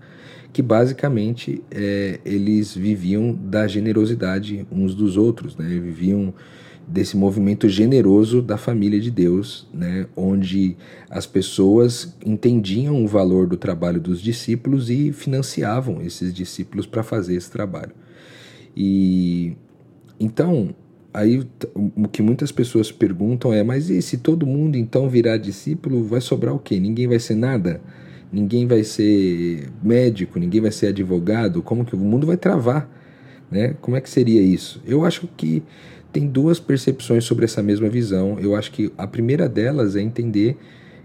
que 0.52 0.62
basicamente 0.62 1.62
é, 1.70 2.20
eles 2.24 2.74
viviam 2.74 3.32
da 3.32 3.66
generosidade 3.66 4.66
uns 4.70 4.94
dos 4.94 5.16
outros, 5.16 5.56
né? 5.56 5.66
viviam 5.68 6.34
desse 6.88 7.16
movimento 7.16 7.68
generoso 7.68 8.40
da 8.40 8.56
família 8.56 8.98
de 8.98 9.10
Deus, 9.10 9.68
né, 9.72 10.06
onde 10.16 10.74
as 11.10 11.26
pessoas 11.26 12.16
entendiam 12.24 13.04
o 13.04 13.06
valor 13.06 13.46
do 13.46 13.56
trabalho 13.56 14.00
dos 14.00 14.22
discípulos 14.22 14.88
e 14.88 15.12
financiavam 15.12 16.00
esses 16.00 16.32
discípulos 16.32 16.86
para 16.86 17.02
fazer 17.02 17.34
esse 17.34 17.50
trabalho. 17.50 17.92
E 18.74 19.54
então, 20.18 20.74
aí 21.12 21.46
o 21.74 22.08
que 22.08 22.22
muitas 22.22 22.50
pessoas 22.50 22.90
perguntam 22.90 23.52
é: 23.52 23.62
mas 23.62 23.90
e 23.90 24.00
se 24.00 24.18
todo 24.18 24.46
mundo 24.46 24.76
então 24.76 25.08
virar 25.08 25.36
discípulo, 25.36 26.04
vai 26.04 26.20
sobrar 26.20 26.54
o 26.54 26.58
quê? 26.58 26.80
Ninguém 26.80 27.06
vai 27.06 27.18
ser 27.18 27.34
nada? 27.34 27.80
Ninguém 28.32 28.66
vai 28.66 28.84
ser 28.84 29.68
médico, 29.82 30.38
ninguém 30.38 30.60
vai 30.60 30.70
ser 30.70 30.88
advogado? 30.88 31.62
Como 31.62 31.84
que 31.84 31.94
o 31.94 31.98
mundo 31.98 32.26
vai 32.26 32.36
travar? 32.36 32.88
Né? 33.50 33.74
Como 33.80 33.96
é 33.96 34.00
que 34.00 34.10
seria 34.10 34.42
isso? 34.42 34.82
Eu 34.86 35.04
acho 35.04 35.28
que 35.36 35.62
tem 36.12 36.26
duas 36.26 36.60
percepções 36.60 37.24
sobre 37.24 37.44
essa 37.44 37.62
mesma 37.62 37.88
visão. 37.88 38.38
Eu 38.40 38.54
acho 38.54 38.70
que 38.70 38.92
a 38.98 39.06
primeira 39.06 39.48
delas 39.48 39.96
é 39.96 40.00
entender 40.00 40.56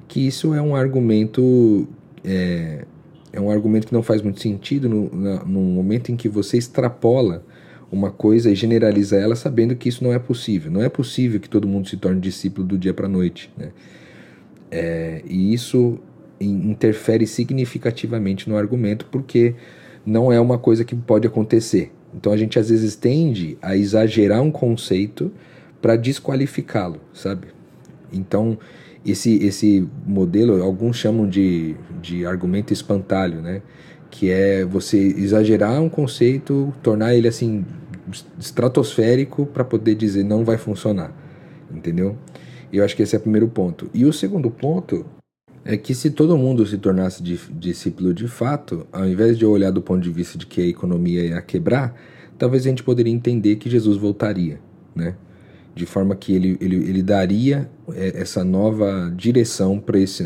que 0.07 0.25
isso 0.25 0.53
é 0.53 0.62
um 0.62 0.75
argumento 0.75 1.88
é, 2.24 2.86
é 3.33 3.41
um 3.41 3.50
argumento 3.50 3.88
que 3.88 3.93
não 3.93 4.03
faz 4.03 4.21
muito 4.21 4.39
sentido 4.39 4.88
no, 4.88 5.09
no 5.09 5.62
momento 5.62 6.12
em 6.12 6.15
que 6.15 6.29
você 6.29 6.57
extrapola 6.57 7.43
uma 7.91 8.12
coisa 8.12 8.50
e 8.50 8.55
generaliza 8.55 9.17
ela 9.17 9.36
sabendo 9.36 9.75
que 9.75 9.89
isso 9.89 10.03
não 10.03 10.13
é 10.13 10.19
possível. 10.19 10.71
Não 10.71 10.81
é 10.81 10.89
possível 10.89 11.39
que 11.39 11.50
todo 11.50 11.67
mundo 11.67 11.88
se 11.88 11.98
torne 11.98 12.19
discípulo 12.19 12.65
do 12.65 12.77
dia 12.77 12.93
para 12.93 13.05
a 13.07 13.09
noite. 13.09 13.51
Né? 13.57 13.69
É, 14.71 15.21
e 15.27 15.53
isso 15.53 16.00
interfere 16.45 17.25
significativamente 17.25 18.50
no 18.50 18.57
argumento 18.57 19.05
porque 19.12 19.55
não 20.05 20.31
é 20.31 20.39
uma 20.39 20.57
coisa 20.57 20.83
que 20.83 20.95
pode 20.95 21.27
acontecer. 21.27 21.91
Então 22.13 22.31
a 22.31 22.38
gente 22.38 22.59
às 22.59 22.69
vezes 22.69 22.95
tende 22.95 23.57
a 23.62 23.75
exagerar 23.75 24.41
um 24.41 24.51
conceito 24.51 25.31
para 25.81 25.95
desqualificá-lo, 25.95 27.00
sabe? 27.13 27.47
Então 28.12 28.57
esse, 29.05 29.43
esse 29.43 29.88
modelo, 30.05 30.62
alguns 30.63 30.97
chamam 30.97 31.27
de, 31.27 31.75
de 32.01 32.25
argumento 32.25 32.71
espantalho, 32.71 33.41
né? 33.41 33.62
Que 34.09 34.29
é 34.29 34.63
você 34.63 34.97
exagerar 34.97 35.81
um 35.81 35.89
conceito, 35.89 36.73
tornar 36.81 37.15
ele 37.15 37.27
assim 37.27 37.65
estratosférico 38.39 39.45
para 39.45 39.63
poder 39.63 39.95
dizer 39.95 40.23
não 40.23 40.45
vai 40.45 40.57
funcionar, 40.57 41.12
entendeu? 41.73 42.15
Eu 42.71 42.83
acho 42.83 42.95
que 42.95 43.03
esse 43.03 43.15
é 43.15 43.19
o 43.19 43.21
primeiro 43.21 43.47
ponto. 43.47 43.89
E 43.93 44.05
o 44.05 44.13
segundo 44.13 44.50
ponto 44.50 45.05
é 45.65 45.77
que 45.77 45.96
se 45.96 46.12
todo 46.12 46.38
mundo 46.38 46.65
se 46.65 46.77
tornasse 46.77 47.24
discípulo 47.24 48.13
de 48.13 48.27
fato, 48.27 48.86
ao 48.91 49.08
invés 49.08 49.38
de 49.38 49.46
olhar 49.46 49.72
do 49.72 49.82
ponto 49.82 50.01
de 50.01 50.10
vista 50.10 50.38
de 50.38 50.46
que 50.46 50.62
a 50.62 50.67
economia 50.67 51.25
ia 51.25 51.41
quebrar, 51.41 51.96
talvez 52.38 52.65
a 52.65 52.70
gente 52.70 52.84
poderia 52.84 53.13
entender 53.13 53.55
que 53.55 53.70
Jesus 53.70 53.98
voltaria, 53.98 54.60
né? 54.96 55.15
De 55.75 55.86
forma 55.86 56.15
que 56.15 56.34
ele, 56.36 56.58
ele, 56.62 56.75
ele 56.75 57.01
daria 57.01 57.70
é, 57.93 58.22
essa 58.22 58.43
nova 58.43 59.12
direção 59.15 59.82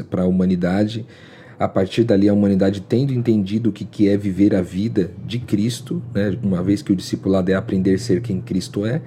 para 0.09 0.23
a 0.23 0.25
humanidade. 0.25 1.05
A 1.57 1.67
partir 1.67 2.03
dali, 2.03 2.27
a 2.27 2.33
humanidade 2.33 2.81
tendo 2.81 3.13
entendido 3.13 3.69
o 3.69 3.73
que, 3.73 3.85
que 3.85 4.09
é 4.09 4.17
viver 4.17 4.53
a 4.53 4.61
vida 4.61 5.11
de 5.25 5.39
Cristo, 5.39 6.03
né? 6.13 6.37
uma 6.43 6.61
vez 6.61 6.81
que 6.81 6.91
o 6.91 6.95
discipulado 6.95 7.49
é 7.49 7.55
aprender 7.55 7.95
a 7.95 7.97
ser 7.97 8.21
quem 8.21 8.41
Cristo 8.41 8.85
é, 8.85 9.01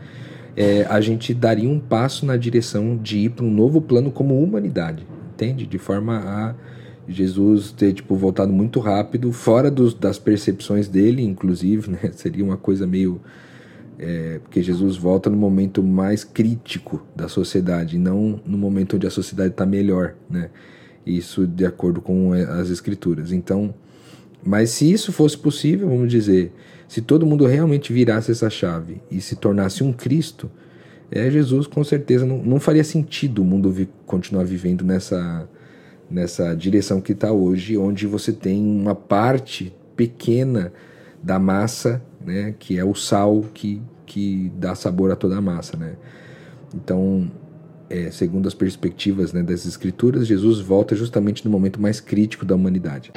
é 0.57 0.87
a 0.89 1.01
gente 1.01 1.35
daria 1.35 1.69
um 1.69 1.79
passo 1.79 2.25
na 2.25 2.37
direção 2.37 2.97
de 2.97 3.19
ir 3.19 3.31
para 3.31 3.45
um 3.45 3.51
novo 3.51 3.81
plano 3.81 4.11
como 4.11 4.43
humanidade, 4.43 5.07
entende? 5.41 5.67
De 5.67 5.79
forma 5.79 6.19
a 6.19 6.55
Jesus 7.09 7.73
ter 7.73 7.93
tipo 7.95 8.15
voltado 8.15 8.53
muito 8.53 8.79
rápido, 8.79 9.33
fora 9.33 9.71
dos, 9.71 9.95
das 9.95 10.19
percepções 10.19 10.87
dele, 10.87 11.23
inclusive, 11.23 11.91
né? 11.91 12.11
Seria 12.13 12.45
uma 12.45 12.57
coisa 12.57 12.87
meio 12.87 13.21
é, 13.99 14.39
porque 14.43 14.63
Jesus 14.63 14.97
volta 14.97 15.29
no 15.29 15.37
momento 15.37 15.83
mais 15.83 16.25
crítico 16.25 17.03
da 17.15 17.29
sociedade, 17.29 17.99
não 17.99 18.41
no 18.47 18.57
momento 18.57 18.97
onde 18.97 19.07
a 19.07 19.11
sociedade 19.11 19.51
está 19.51 19.67
melhor, 19.67 20.15
né? 20.29 20.51
Isso 21.05 21.47
de 21.47 21.65
acordo 21.65 22.01
com 22.01 22.33
as 22.33 22.69
escrituras. 22.69 23.33
Então, 23.33 23.75
mas 24.45 24.71
se 24.71 24.91
isso 24.91 25.13
fosse 25.13 25.37
possível, 25.37 25.89
vamos 25.89 26.11
dizer, 26.11 26.53
se 26.87 27.01
todo 27.01 27.27
mundo 27.27 27.47
realmente 27.47 27.93
virasse 27.93 28.31
essa 28.31 28.51
chave 28.51 29.01
e 29.11 29.21
se 29.21 29.37
tornasse 29.37 29.83
um 29.83 29.93
Cristo, 29.93 30.51
é 31.11 31.31
Jesus 31.31 31.67
com 31.67 31.83
certeza 31.83 32.25
não, 32.25 32.39
não 32.39 32.61
faria 32.61 32.85
sentido 32.85 33.43
o 33.43 33.45
mundo 33.45 33.71
vi, 33.71 33.89
continuar 34.07 34.45
vivendo 34.45 34.85
nessa 34.85 35.49
nessa 36.11 36.55
direção 36.55 37.01
que 37.01 37.13
está 37.13 37.31
hoje, 37.31 37.79
onde 37.79 38.07
você 38.07 38.33
tem 38.33 38.61
uma 38.61 38.95
parte 38.95 39.73
pequena 39.95 40.73
da 41.23 41.39
massa, 41.39 42.03
né, 42.25 42.55
que 42.59 42.79
é 42.79 42.85
o 42.85 42.95
sal 42.95 43.45
que, 43.55 43.81
que 44.05 44.51
dá 44.57 44.75
sabor 44.75 45.13
a 45.13 45.17
toda 45.17 45.37
a 45.37 45.41
massa, 45.41 45.77
né? 45.77 45.95
Então, 46.75 47.31
é, 47.89 48.11
segundo 48.11 48.49
as 48.49 48.55
perspectivas 48.55 49.33
né, 49.33 49.43
das 49.43 49.67
escrituras, 49.67 50.27
Jesus 50.27 50.61
volta 50.61 50.97
justamente 50.97 51.45
no 51.45 51.51
momento 51.51 51.81
mais 51.81 52.01
crítico 52.01 52.45
da 52.45 52.55
humanidade. 52.55 53.13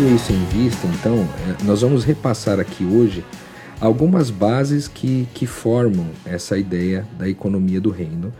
Tendo 0.00 0.14
isso 0.14 0.32
em 0.32 0.44
vista, 0.46 0.86
então, 0.86 1.14
é, 1.18 1.62
nós 1.62 1.82
vamos 1.82 2.04
repassar 2.04 2.58
aqui 2.58 2.86
hoje 2.86 3.22
algumas 3.78 4.30
bases 4.30 4.88
que, 4.88 5.28
que 5.34 5.46
formam 5.46 6.06
essa 6.24 6.56
ideia 6.56 7.06
da 7.18 7.28
economia 7.28 7.78
do 7.78 7.90
reino. 7.90 8.32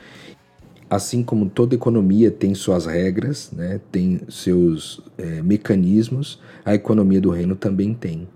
Assim 0.88 1.22
como 1.22 1.50
toda 1.50 1.74
economia 1.74 2.30
tem 2.30 2.54
suas 2.54 2.86
regras, 2.86 3.50
né, 3.52 3.78
tem 3.92 4.22
seus 4.30 5.02
é, 5.18 5.42
mecanismos, 5.42 6.40
a 6.64 6.74
economia 6.74 7.20
do 7.20 7.28
reino 7.28 7.54
também 7.54 7.92
tem. 7.92 8.26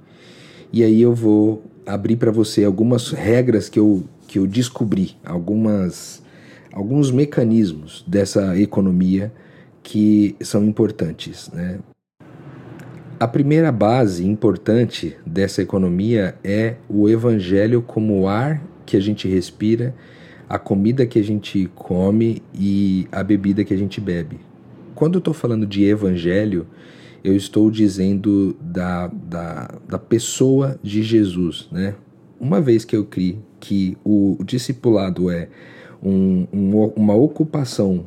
E 0.70 0.84
aí 0.84 1.00
eu 1.00 1.14
vou 1.14 1.64
abrir 1.86 2.16
para 2.16 2.30
você 2.30 2.62
algumas 2.62 3.08
regras 3.08 3.70
que 3.70 3.78
eu, 3.78 4.04
que 4.28 4.38
eu 4.38 4.46
descobri, 4.46 5.16
algumas, 5.24 6.22
alguns 6.70 7.10
mecanismos 7.10 8.04
dessa 8.06 8.60
economia 8.60 9.32
que 9.82 10.36
são 10.42 10.62
importantes. 10.62 11.48
Né? 11.50 11.78
A 13.24 13.26
primeira 13.26 13.72
base 13.72 14.22
importante 14.26 15.16
dessa 15.24 15.62
economia 15.62 16.34
é 16.44 16.74
o 16.86 17.08
evangelho 17.08 17.80
como 17.80 18.20
o 18.20 18.28
ar 18.28 18.62
que 18.84 18.98
a 18.98 19.00
gente 19.00 19.26
respira, 19.26 19.94
a 20.46 20.58
comida 20.58 21.06
que 21.06 21.18
a 21.18 21.24
gente 21.24 21.70
come 21.74 22.42
e 22.54 23.08
a 23.10 23.22
bebida 23.22 23.64
que 23.64 23.72
a 23.72 23.78
gente 23.78 23.98
bebe. 23.98 24.40
Quando 24.94 25.14
eu 25.14 25.20
estou 25.20 25.32
falando 25.32 25.64
de 25.66 25.84
evangelho, 25.84 26.66
eu 27.24 27.34
estou 27.34 27.70
dizendo 27.70 28.54
da, 28.60 29.06
da, 29.06 29.70
da 29.88 29.98
pessoa 29.98 30.78
de 30.82 31.02
Jesus, 31.02 31.66
né? 31.72 31.94
Uma 32.38 32.60
vez 32.60 32.84
que 32.84 32.94
eu 32.94 33.06
criei 33.06 33.38
que 33.58 33.96
o, 34.04 34.36
o 34.38 34.44
discipulado 34.44 35.30
é 35.30 35.48
um, 36.02 36.46
um, 36.52 36.92
uma 36.94 37.14
ocupação 37.14 38.04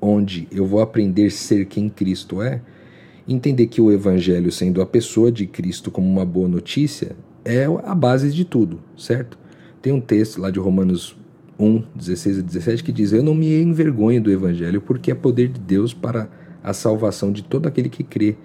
onde 0.00 0.48
eu 0.50 0.66
vou 0.66 0.80
aprender 0.80 1.26
a 1.26 1.30
ser 1.30 1.66
quem 1.66 1.88
Cristo 1.88 2.42
é, 2.42 2.60
Entender 3.28 3.66
que 3.66 3.80
o 3.80 3.90
Evangelho, 3.90 4.52
sendo 4.52 4.80
a 4.80 4.86
pessoa 4.86 5.32
de 5.32 5.46
Cristo 5.46 5.90
como 5.90 6.08
uma 6.08 6.24
boa 6.24 6.48
notícia, 6.48 7.16
é 7.44 7.64
a 7.64 7.94
base 7.94 8.30
de 8.30 8.44
tudo, 8.44 8.80
certo? 8.96 9.36
Tem 9.82 9.92
um 9.92 10.00
texto 10.00 10.40
lá 10.40 10.50
de 10.50 10.58
Romanos 10.58 11.16
1, 11.58 11.82
16 11.94 12.38
a 12.38 12.42
17 12.42 12.84
que 12.84 12.92
diz: 12.92 13.12
Eu 13.12 13.22
não 13.22 13.34
me 13.34 13.60
envergonho 13.60 14.22
do 14.22 14.30
Evangelho, 14.30 14.80
porque 14.80 15.10
é 15.10 15.14
poder 15.14 15.48
de 15.48 15.60
Deus 15.60 15.92
para 15.92 16.28
a 16.62 16.72
salvação 16.72 17.32
de 17.32 17.42
todo 17.42 17.66
aquele 17.66 17.88
que 17.88 18.04
crê. 18.04 18.36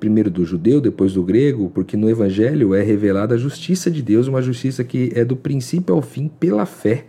Primeiro 0.00 0.30
do 0.30 0.44
judeu, 0.44 0.80
depois 0.80 1.12
do 1.12 1.22
grego, 1.22 1.70
porque 1.70 1.96
no 1.96 2.10
Evangelho 2.10 2.74
é 2.74 2.82
revelada 2.82 3.34
a 3.34 3.38
justiça 3.38 3.90
de 3.90 4.02
Deus, 4.02 4.26
uma 4.26 4.42
justiça 4.42 4.82
que 4.82 5.12
é 5.14 5.24
do 5.24 5.36
princípio 5.36 5.94
ao 5.94 6.02
fim 6.02 6.28
pela 6.28 6.66
fé. 6.66 7.04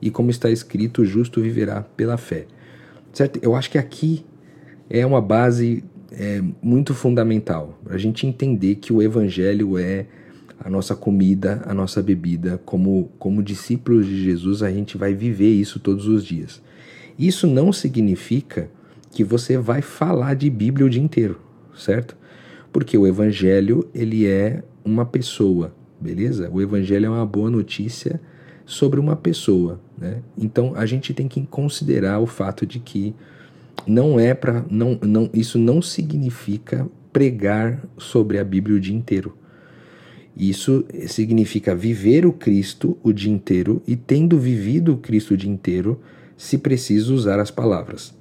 E 0.00 0.10
como 0.10 0.30
está 0.30 0.50
escrito, 0.50 1.02
o 1.02 1.04
justo 1.04 1.40
viverá 1.40 1.82
pela 1.82 2.16
fé. 2.16 2.46
Certo? 3.12 3.38
Eu 3.42 3.54
acho 3.54 3.70
que 3.70 3.78
aqui 3.78 4.24
é 4.90 5.06
uma 5.06 5.20
base 5.20 5.84
é 6.18 6.42
muito 6.62 6.94
fundamental. 6.94 7.78
A 7.88 7.98
gente 7.98 8.26
entender 8.26 8.76
que 8.76 8.92
o 8.92 9.02
Evangelho 9.02 9.78
é 9.78 10.06
a 10.58 10.70
nossa 10.70 10.94
comida, 10.94 11.62
a 11.66 11.74
nossa 11.74 12.02
bebida. 12.02 12.60
Como, 12.64 13.10
como 13.18 13.42
discípulos 13.42 14.06
de 14.06 14.22
Jesus, 14.22 14.62
a 14.62 14.70
gente 14.70 14.96
vai 14.96 15.14
viver 15.14 15.50
isso 15.50 15.80
todos 15.80 16.06
os 16.06 16.24
dias. 16.24 16.62
Isso 17.18 17.46
não 17.46 17.72
significa 17.72 18.70
que 19.10 19.22
você 19.22 19.58
vai 19.58 19.82
falar 19.82 20.34
de 20.34 20.48
Bíblia 20.48 20.86
o 20.86 20.90
dia 20.90 21.02
inteiro, 21.02 21.38
certo? 21.76 22.16
Porque 22.72 22.96
o 22.96 23.06
Evangelho, 23.06 23.88
ele 23.94 24.26
é 24.26 24.62
uma 24.84 25.04
pessoa, 25.04 25.74
beleza? 26.00 26.48
O 26.50 26.60
Evangelho 26.62 27.06
é 27.06 27.10
uma 27.10 27.26
boa 27.26 27.50
notícia 27.50 28.20
sobre 28.64 28.98
uma 28.98 29.14
pessoa, 29.14 29.80
né? 29.98 30.22
Então 30.38 30.72
a 30.74 30.86
gente 30.86 31.12
tem 31.12 31.28
que 31.28 31.44
considerar 31.46 32.20
o 32.20 32.26
fato 32.26 32.64
de 32.64 32.78
que 32.78 33.14
não 33.86 34.18
é 34.18 34.34
para 34.34 34.64
não, 34.70 34.98
não 35.02 35.30
isso 35.32 35.58
não 35.58 35.82
significa 35.82 36.88
pregar 37.12 37.82
sobre 37.98 38.38
a 38.38 38.44
Bíblia 38.44 38.76
o 38.76 38.80
dia 38.80 38.94
inteiro. 38.94 39.36
Isso 40.36 40.84
significa 41.08 41.74
viver 41.74 42.24
o 42.24 42.32
Cristo 42.32 42.96
o 43.02 43.12
dia 43.12 43.30
inteiro 43.30 43.82
e 43.86 43.96
tendo 43.96 44.38
vivido 44.38 44.94
o 44.94 44.96
Cristo 44.96 45.34
o 45.34 45.36
dia 45.36 45.50
inteiro, 45.50 46.00
se 46.36 46.56
precisa 46.56 47.12
usar 47.12 47.38
as 47.38 47.50
palavras. 47.50 48.14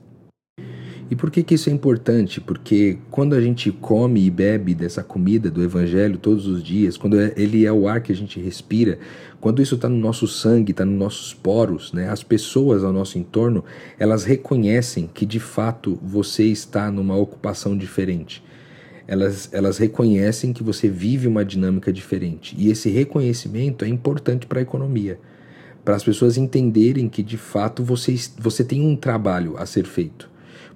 E 1.11 1.15
por 1.15 1.29
que, 1.29 1.43
que 1.43 1.55
isso 1.55 1.69
é 1.69 1.73
importante? 1.73 2.39
Porque 2.39 2.97
quando 3.11 3.35
a 3.35 3.41
gente 3.41 3.69
come 3.69 4.25
e 4.25 4.29
bebe 4.29 4.73
dessa 4.73 5.03
comida 5.03 5.51
do 5.51 5.61
Evangelho 5.61 6.17
todos 6.17 6.47
os 6.47 6.63
dias, 6.63 6.95
quando 6.95 7.19
é, 7.19 7.33
ele 7.35 7.65
é 7.65 7.71
o 7.71 7.85
ar 7.85 7.99
que 7.99 8.13
a 8.13 8.15
gente 8.15 8.39
respira, 8.39 8.97
quando 9.41 9.61
isso 9.61 9.75
está 9.75 9.89
no 9.89 9.97
nosso 9.97 10.25
sangue, 10.25 10.71
está 10.71 10.85
nos 10.85 10.97
nossos 10.97 11.33
poros, 11.33 11.91
né, 11.91 12.09
as 12.09 12.23
pessoas 12.23 12.81
ao 12.81 12.93
nosso 12.93 13.19
entorno, 13.19 13.61
elas 13.99 14.23
reconhecem 14.23 15.09
que 15.13 15.25
de 15.25 15.37
fato 15.37 15.99
você 16.01 16.45
está 16.45 16.89
numa 16.89 17.17
ocupação 17.17 17.77
diferente. 17.77 18.41
Elas, 19.05 19.49
elas 19.51 19.77
reconhecem 19.77 20.53
que 20.53 20.63
você 20.63 20.87
vive 20.87 21.27
uma 21.27 21.43
dinâmica 21.43 21.91
diferente. 21.91 22.55
E 22.57 22.71
esse 22.71 22.89
reconhecimento 22.89 23.83
é 23.83 23.87
importante 23.89 24.47
para 24.47 24.59
a 24.59 24.63
economia 24.63 25.19
para 25.83 25.95
as 25.95 26.03
pessoas 26.03 26.37
entenderem 26.37 27.09
que 27.09 27.23
de 27.23 27.37
fato 27.37 27.83
você, 27.83 28.15
você 28.37 28.63
tem 28.63 28.85
um 28.85 28.95
trabalho 28.95 29.57
a 29.57 29.65
ser 29.65 29.83
feito. 29.83 30.30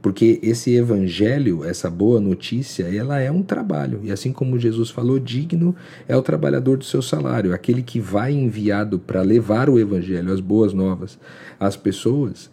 Porque 0.05 0.39
esse 0.43 0.71
evangelho, 0.75 1.63
essa 1.63 1.89
boa 1.89 2.21
notícia, 2.21 2.83
ela 2.83 3.19
é 3.19 3.31
um 3.31 3.41
trabalho. 3.41 4.01
E 4.03 4.11
assim 4.11 4.31
como 4.31 4.59
Jesus 4.59 4.91
falou, 4.91 5.17
digno 5.17 5.75
é 6.07 6.15
o 6.15 6.21
trabalhador 6.21 6.77
do 6.77 6.85
seu 6.85 7.01
salário, 7.01 7.51
aquele 7.51 7.81
que 7.81 7.99
vai 7.99 8.31
enviado 8.31 8.99
para 8.99 9.23
levar 9.23 9.67
o 9.67 9.79
evangelho, 9.79 10.31
as 10.31 10.39
boas 10.39 10.73
novas 10.73 11.17
às 11.59 11.75
pessoas, 11.75 12.51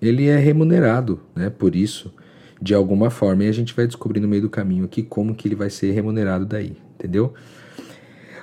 ele 0.00 0.28
é 0.28 0.36
remunerado, 0.36 1.20
né, 1.34 1.50
por 1.50 1.74
isso, 1.74 2.14
de 2.62 2.72
alguma 2.72 3.10
forma. 3.10 3.42
E 3.42 3.48
a 3.48 3.52
gente 3.52 3.74
vai 3.74 3.88
descobrir 3.88 4.20
no 4.20 4.28
meio 4.28 4.42
do 4.42 4.48
caminho 4.48 4.84
aqui 4.84 5.02
como 5.02 5.34
que 5.34 5.48
ele 5.48 5.56
vai 5.56 5.70
ser 5.70 5.90
remunerado 5.90 6.46
daí, 6.46 6.76
entendeu? 6.94 7.34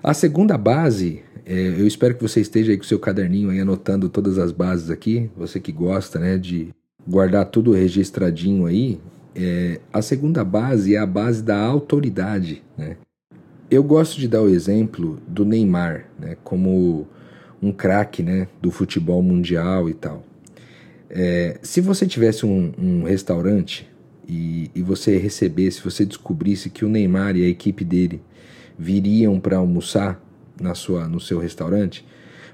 A 0.04 0.14
segunda 0.14 0.58
base, 0.58 1.24
é, 1.46 1.54
eu 1.54 1.88
espero 1.88 2.14
que 2.14 2.24
você 2.24 2.42
esteja 2.42 2.74
aí 2.74 2.78
com 2.78 2.84
o 2.84 2.88
seu 2.88 3.00
caderninho 3.00 3.52
aí 3.52 3.62
anotando 3.62 4.10
todas 4.10 4.38
as 4.38 4.52
bases 4.52 4.90
aqui, 4.90 5.32
você 5.34 5.62
que 5.62 5.72
gosta, 5.72 6.20
né, 6.20 6.38
de 6.38 6.76
guardar 7.08 7.46
tudo 7.46 7.72
registradinho 7.72 8.66
aí, 8.66 9.00
é, 9.36 9.80
a 9.94 10.02
segunda 10.02 10.44
base 10.44 10.96
é 10.96 10.98
a 10.98 11.06
base 11.06 11.44
da 11.44 11.58
autoridade. 11.58 12.64
Né? 12.78 12.98
Eu 13.70 13.84
gosto 13.84 14.20
de 14.20 14.28
dar 14.28 14.42
o 14.42 14.50
exemplo 14.50 15.20
do 15.28 15.46
Neymar, 15.46 16.06
né, 16.20 16.36
como 16.44 17.08
um 17.62 17.72
craque 17.72 18.24
né, 18.24 18.48
do 18.62 18.72
futebol 18.72 19.22
mundial 19.22 19.90
e 19.90 19.94
tal. 19.94 20.24
É, 21.10 21.58
se 21.62 21.80
você 21.80 22.06
tivesse 22.06 22.46
um, 22.46 22.74
um 22.78 23.04
restaurante 23.04 23.90
e, 24.28 24.70
e, 24.76 24.82
você 24.82 25.18
recebesse, 25.18 25.82
você 25.82 26.06
descobrisse 26.06 26.70
que 26.70 26.84
o 26.84 26.90
Neymar 26.90 27.38
e 27.38 27.46
a 27.46 27.48
equipe 27.48 27.86
dele 27.86 28.22
viriam 28.78 29.40
para 29.40 29.58
almoçar 29.58 30.22
na 30.60 30.76
sua, 30.76 31.08
no 31.08 31.20
seu 31.20 31.40
restaurante, 31.40 32.06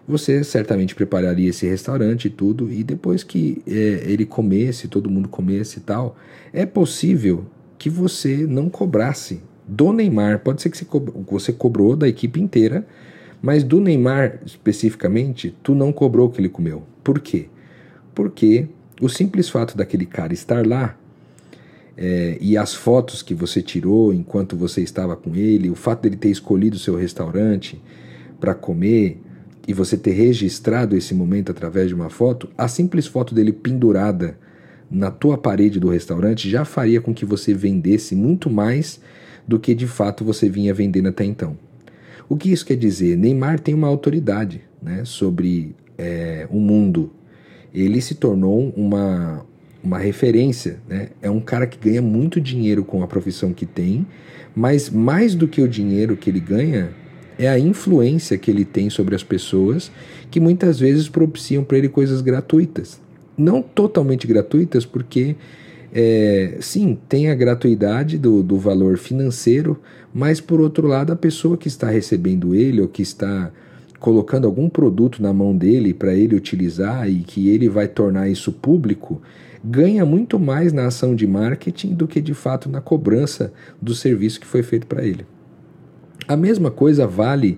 você 0.07 0.43
certamente 0.43 0.95
prepararia 0.95 1.49
esse 1.49 1.65
restaurante 1.65 2.25
e 2.25 2.29
tudo, 2.29 2.71
e 2.71 2.83
depois 2.83 3.23
que 3.23 3.61
é, 3.65 4.03
ele 4.05 4.25
comesse, 4.25 4.87
todo 4.87 5.09
mundo 5.09 5.29
comesse 5.29 5.79
e 5.79 5.81
tal, 5.81 6.17
é 6.51 6.65
possível 6.65 7.45
que 7.77 7.89
você 7.89 8.45
não 8.47 8.69
cobrasse 8.69 9.41
do 9.67 9.93
Neymar. 9.93 10.39
Pode 10.39 10.61
ser 10.61 10.69
que 10.69 10.77
você, 10.77 10.85
você 11.29 11.53
cobrou 11.53 11.95
da 11.95 12.07
equipe 12.07 12.41
inteira, 12.41 12.85
mas 13.41 13.63
do 13.63 13.79
Neymar 13.79 14.39
especificamente, 14.45 15.55
tu 15.63 15.73
não 15.73 15.91
cobrou 15.91 16.27
o 16.27 16.31
que 16.31 16.41
ele 16.41 16.49
comeu. 16.49 16.83
Por 17.03 17.19
quê? 17.19 17.47
Porque 18.13 18.67
o 19.01 19.09
simples 19.09 19.49
fato 19.49 19.75
daquele 19.75 20.05
cara 20.05 20.33
estar 20.33 20.65
lá 20.65 20.97
é, 21.97 22.37
e 22.41 22.57
as 22.57 22.73
fotos 22.73 23.21
que 23.21 23.33
você 23.33 23.61
tirou 23.61 24.13
enquanto 24.13 24.55
você 24.55 24.81
estava 24.81 25.15
com 25.15 25.35
ele, 25.35 25.69
o 25.69 25.75
fato 25.75 26.01
dele 26.01 26.15
ter 26.15 26.29
escolhido 26.29 26.75
o 26.75 26.79
seu 26.79 26.95
restaurante 26.95 27.81
para 28.39 28.53
comer 28.53 29.21
e 29.67 29.73
você 29.73 29.97
ter 29.97 30.11
registrado 30.11 30.95
esse 30.95 31.13
momento 31.13 31.51
através 31.51 31.87
de 31.87 31.95
uma 31.95 32.09
foto, 32.09 32.49
a 32.57 32.67
simples 32.67 33.07
foto 33.07 33.33
dele 33.33 33.51
pendurada 33.51 34.37
na 34.91 35.09
tua 35.09 35.37
parede 35.37 35.79
do 35.79 35.89
restaurante 35.89 36.49
já 36.49 36.65
faria 36.65 37.01
com 37.01 37.13
que 37.13 37.25
você 37.25 37.53
vendesse 37.53 38.15
muito 38.15 38.49
mais 38.49 38.99
do 39.47 39.59
que 39.59 39.73
de 39.73 39.87
fato 39.87 40.23
você 40.23 40.49
vinha 40.49 40.73
vendendo 40.73 41.09
até 41.09 41.25
então. 41.25 41.57
O 42.29 42.37
que 42.37 42.51
isso 42.51 42.65
quer 42.65 42.77
dizer? 42.77 43.17
Neymar 43.17 43.59
tem 43.59 43.73
uma 43.73 43.87
autoridade 43.87 44.61
né, 44.81 45.03
sobre 45.05 45.75
é, 45.97 46.47
o 46.49 46.59
mundo. 46.59 47.11
Ele 47.73 48.01
se 48.01 48.15
tornou 48.15 48.73
uma, 48.75 49.45
uma 49.83 49.97
referência. 49.97 50.79
Né? 50.87 51.09
É 51.21 51.29
um 51.29 51.39
cara 51.39 51.67
que 51.67 51.77
ganha 51.77 52.01
muito 52.01 52.39
dinheiro 52.39 52.83
com 52.83 53.03
a 53.03 53.07
profissão 53.07 53.53
que 53.53 53.65
tem, 53.65 54.05
mas 54.55 54.89
mais 54.89 55.35
do 55.35 55.47
que 55.47 55.61
o 55.61 55.67
dinheiro 55.67 56.15
que 56.15 56.29
ele 56.29 56.39
ganha, 56.39 56.91
é 57.37 57.47
a 57.47 57.57
influência 57.57 58.37
que 58.37 58.49
ele 58.49 58.65
tem 58.65 58.89
sobre 58.89 59.15
as 59.15 59.23
pessoas 59.23 59.91
que 60.29 60.39
muitas 60.39 60.79
vezes 60.79 61.09
propiciam 61.09 61.63
para 61.63 61.77
ele 61.77 61.89
coisas 61.89 62.21
gratuitas. 62.21 62.99
Não 63.37 63.61
totalmente 63.61 64.27
gratuitas, 64.27 64.85
porque 64.85 65.35
é, 65.93 66.57
sim, 66.59 66.97
tem 67.07 67.29
a 67.29 67.35
gratuidade 67.35 68.17
do, 68.17 68.41
do 68.41 68.57
valor 68.57 68.97
financeiro, 68.97 69.79
mas 70.13 70.41
por 70.41 70.59
outro 70.59 70.87
lado, 70.87 71.13
a 71.13 71.15
pessoa 71.15 71.55
que 71.55 71.67
está 71.67 71.89
recebendo 71.89 72.55
ele 72.55 72.81
ou 72.81 72.87
que 72.87 73.01
está 73.01 73.51
colocando 73.99 74.45
algum 74.45 74.67
produto 74.67 75.21
na 75.21 75.31
mão 75.31 75.55
dele 75.55 75.93
para 75.93 76.13
ele 76.13 76.35
utilizar 76.35 77.09
e 77.09 77.19
que 77.19 77.49
ele 77.49 77.69
vai 77.69 77.87
tornar 77.87 78.27
isso 78.27 78.51
público, 78.51 79.21
ganha 79.63 80.05
muito 80.05 80.37
mais 80.37 80.73
na 80.73 80.87
ação 80.87 81.15
de 81.15 81.25
marketing 81.25 81.93
do 81.93 82.07
que 82.07 82.19
de 82.19 82.33
fato 82.33 82.67
na 82.67 82.81
cobrança 82.81 83.53
do 83.81 83.95
serviço 83.95 84.41
que 84.41 84.47
foi 84.47 84.61
feito 84.61 84.87
para 84.87 85.05
ele. 85.05 85.25
A 86.27 86.35
mesma 86.35 86.71
coisa 86.71 87.05
vale 87.05 87.57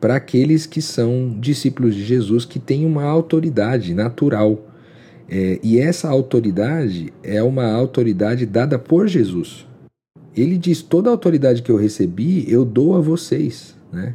para 0.00 0.16
aqueles 0.16 0.66
que 0.66 0.82
são 0.82 1.34
discípulos 1.40 1.94
de 1.94 2.04
Jesus, 2.04 2.44
que 2.44 2.58
têm 2.58 2.84
uma 2.84 3.04
autoridade 3.04 3.94
natural. 3.94 4.70
É, 5.28 5.58
e 5.62 5.78
essa 5.78 6.08
autoridade 6.08 7.12
é 7.22 7.42
uma 7.42 7.72
autoridade 7.72 8.44
dada 8.44 8.78
por 8.78 9.08
Jesus. 9.08 9.66
Ele 10.36 10.58
diz: 10.58 10.82
toda 10.82 11.08
a 11.08 11.12
autoridade 11.12 11.62
que 11.62 11.70
eu 11.70 11.76
recebi, 11.76 12.44
eu 12.46 12.64
dou 12.64 12.94
a 12.96 13.00
vocês. 13.00 13.74
Né? 13.92 14.14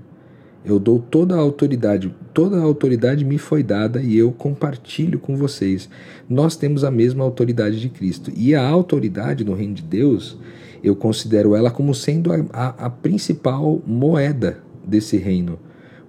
Eu 0.64 0.78
dou 0.78 1.00
toda 1.00 1.36
a 1.36 1.40
autoridade, 1.40 2.14
toda 2.34 2.58
a 2.58 2.62
autoridade 2.62 3.24
me 3.24 3.38
foi 3.38 3.64
dada 3.64 4.02
e 4.02 4.18
eu 4.18 4.32
compartilho 4.32 5.18
com 5.18 5.36
vocês. 5.36 5.90
Nós 6.30 6.56
temos 6.56 6.84
a 6.84 6.92
mesma 6.92 7.24
autoridade 7.24 7.80
de 7.80 7.90
Cristo. 7.90 8.32
E 8.36 8.54
a 8.54 8.68
autoridade 8.68 9.44
no 9.44 9.54
reino 9.54 9.74
de 9.74 9.82
Deus 9.82 10.38
eu 10.84 10.96
considero 10.96 11.56
ela 11.56 11.72
como 11.72 11.94
sendo 11.94 12.32
a, 12.32 12.46
a, 12.52 12.86
a 12.86 12.90
principal 12.90 13.82
moeda 13.86 14.64
desse 14.86 15.18
reino, 15.18 15.60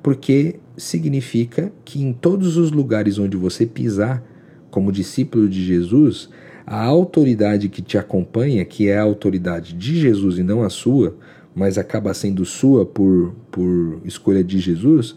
porque 0.03 0.57
significa 0.77 1.73
que 1.85 2.03
em 2.03 2.13
todos 2.13 2.57
os 2.57 2.71
lugares 2.71 3.19
onde 3.19 3.37
você 3.37 3.67
pisar, 3.67 4.23
como 4.71 4.93
discípulo 4.93 5.49
de 5.49 5.65
Jesus, 5.65 6.29
a 6.67 6.83
autoridade 6.85 7.69
que 7.69 7.83
te 7.83 7.99
acompanha, 7.99 8.65
que 8.65 8.89
é 8.89 8.99
a 8.99 9.03
autoridade 9.03 9.75
de 9.75 10.01
Jesus 10.01 10.39
e 10.39 10.43
não 10.43 10.63
a 10.63 10.71
sua, 10.71 11.17
mas 11.55 11.77
acaba 11.77 12.15
sendo 12.15 12.45
sua 12.45 12.87
por, 12.87 13.35
por 13.51 14.01
escolha 14.05 14.43
de 14.43 14.59
Jesus, 14.59 15.17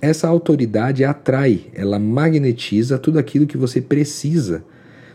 essa 0.00 0.26
autoridade 0.26 1.04
atrai, 1.04 1.66
ela 1.72 1.98
magnetiza 1.98 2.98
tudo 2.98 3.18
aquilo 3.18 3.46
que 3.46 3.56
você 3.56 3.80
precisa 3.80 4.64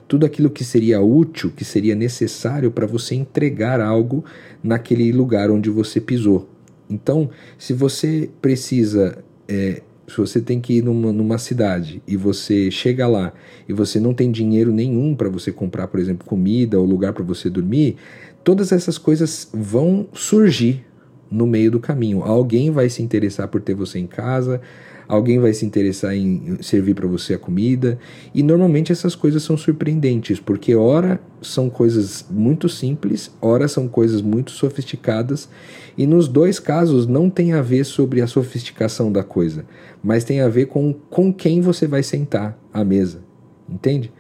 tudo 0.07 0.25
aquilo 0.25 0.49
que 0.49 0.63
seria 0.63 1.01
útil, 1.01 1.51
que 1.55 1.65
seria 1.65 1.95
necessário 1.95 2.71
para 2.71 2.85
você 2.85 3.15
entregar 3.15 3.81
algo 3.81 4.23
naquele 4.63 5.11
lugar 5.11 5.49
onde 5.49 5.69
você 5.69 5.99
pisou. 5.99 6.47
Então, 6.89 7.29
se 7.57 7.73
você 7.73 8.29
precisa, 8.41 9.17
é, 9.47 9.81
se 10.07 10.17
você 10.17 10.39
tem 10.39 10.61
que 10.61 10.77
ir 10.77 10.83
numa, 10.83 11.11
numa 11.11 11.37
cidade 11.37 12.01
e 12.07 12.15
você 12.15 12.69
chega 12.69 13.07
lá 13.07 13.33
e 13.67 13.73
você 13.73 13.99
não 13.99 14.13
tem 14.13 14.31
dinheiro 14.31 14.71
nenhum 14.71 15.15
para 15.15 15.29
você 15.29 15.51
comprar, 15.51 15.87
por 15.87 15.99
exemplo, 15.99 16.27
comida 16.27 16.79
ou 16.79 16.85
lugar 16.85 17.13
para 17.13 17.23
você 17.23 17.49
dormir, 17.49 17.95
todas 18.43 18.71
essas 18.71 18.97
coisas 18.97 19.49
vão 19.51 20.07
surgir 20.13 20.85
no 21.31 21.47
meio 21.47 21.71
do 21.71 21.79
caminho. 21.79 22.21
Alguém 22.21 22.69
vai 22.69 22.87
se 22.89 23.01
interessar 23.01 23.47
por 23.47 23.61
ter 23.61 23.73
você 23.73 23.97
em 23.97 24.05
casa, 24.05 24.61
alguém 25.07 25.39
vai 25.39 25.53
se 25.53 25.65
interessar 25.65 26.15
em 26.15 26.57
servir 26.61 26.93
para 26.93 27.07
você 27.07 27.33
a 27.33 27.39
comida. 27.39 27.97
E 28.33 28.41
normalmente 28.43 28.91
essas 28.91 29.15
coisas 29.15 29.43
são 29.43 29.57
surpreendentes, 29.57 30.39
porque 30.39 30.75
ora 30.75 31.19
são 31.41 31.69
coisas 31.69 32.25
muito 32.29 32.67
simples, 32.67 33.31
ora 33.41 33.67
são 33.67 33.87
coisas 33.87 34.21
muito 34.21 34.51
sofisticadas, 34.51 35.49
e 35.97 36.05
nos 36.05 36.27
dois 36.27 36.59
casos 36.59 37.07
não 37.07 37.29
tem 37.29 37.53
a 37.53 37.61
ver 37.61 37.83
sobre 37.83 38.21
a 38.21 38.27
sofisticação 38.27 39.11
da 39.11 39.23
coisa, 39.23 39.65
mas 40.03 40.23
tem 40.23 40.41
a 40.41 40.49
ver 40.49 40.65
com 40.67 40.93
com 41.09 41.33
quem 41.33 41.61
você 41.61 41.87
vai 41.87 42.03
sentar 42.03 42.57
à 42.73 42.83
mesa. 42.83 43.23
Entende? 43.69 44.11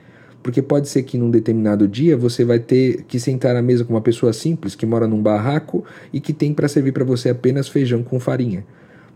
Porque 0.41 0.61
pode 0.61 0.87
ser 0.87 1.01
que 1.03 1.17
num 1.17 1.31
determinado 1.31 1.87
dia 1.87 2.15
você 2.15 2.45
vai 2.45 2.59
ter 2.59 3.03
que 3.07 3.19
sentar 3.19 3.55
à 3.55 3.61
mesa 3.61 3.83
com 3.83 3.93
uma 3.93 4.01
pessoa 4.01 4.31
simples 4.31 4.75
que 4.75 4.85
mora 4.85 5.07
num 5.07 5.19
barraco 5.21 5.83
e 6.13 6.19
que 6.19 6.31
tem 6.33 6.53
para 6.53 6.67
servir 6.67 6.91
para 6.91 7.03
você 7.03 7.29
apenas 7.29 7.67
feijão 7.67 8.03
com 8.03 8.19
farinha. 8.19 8.63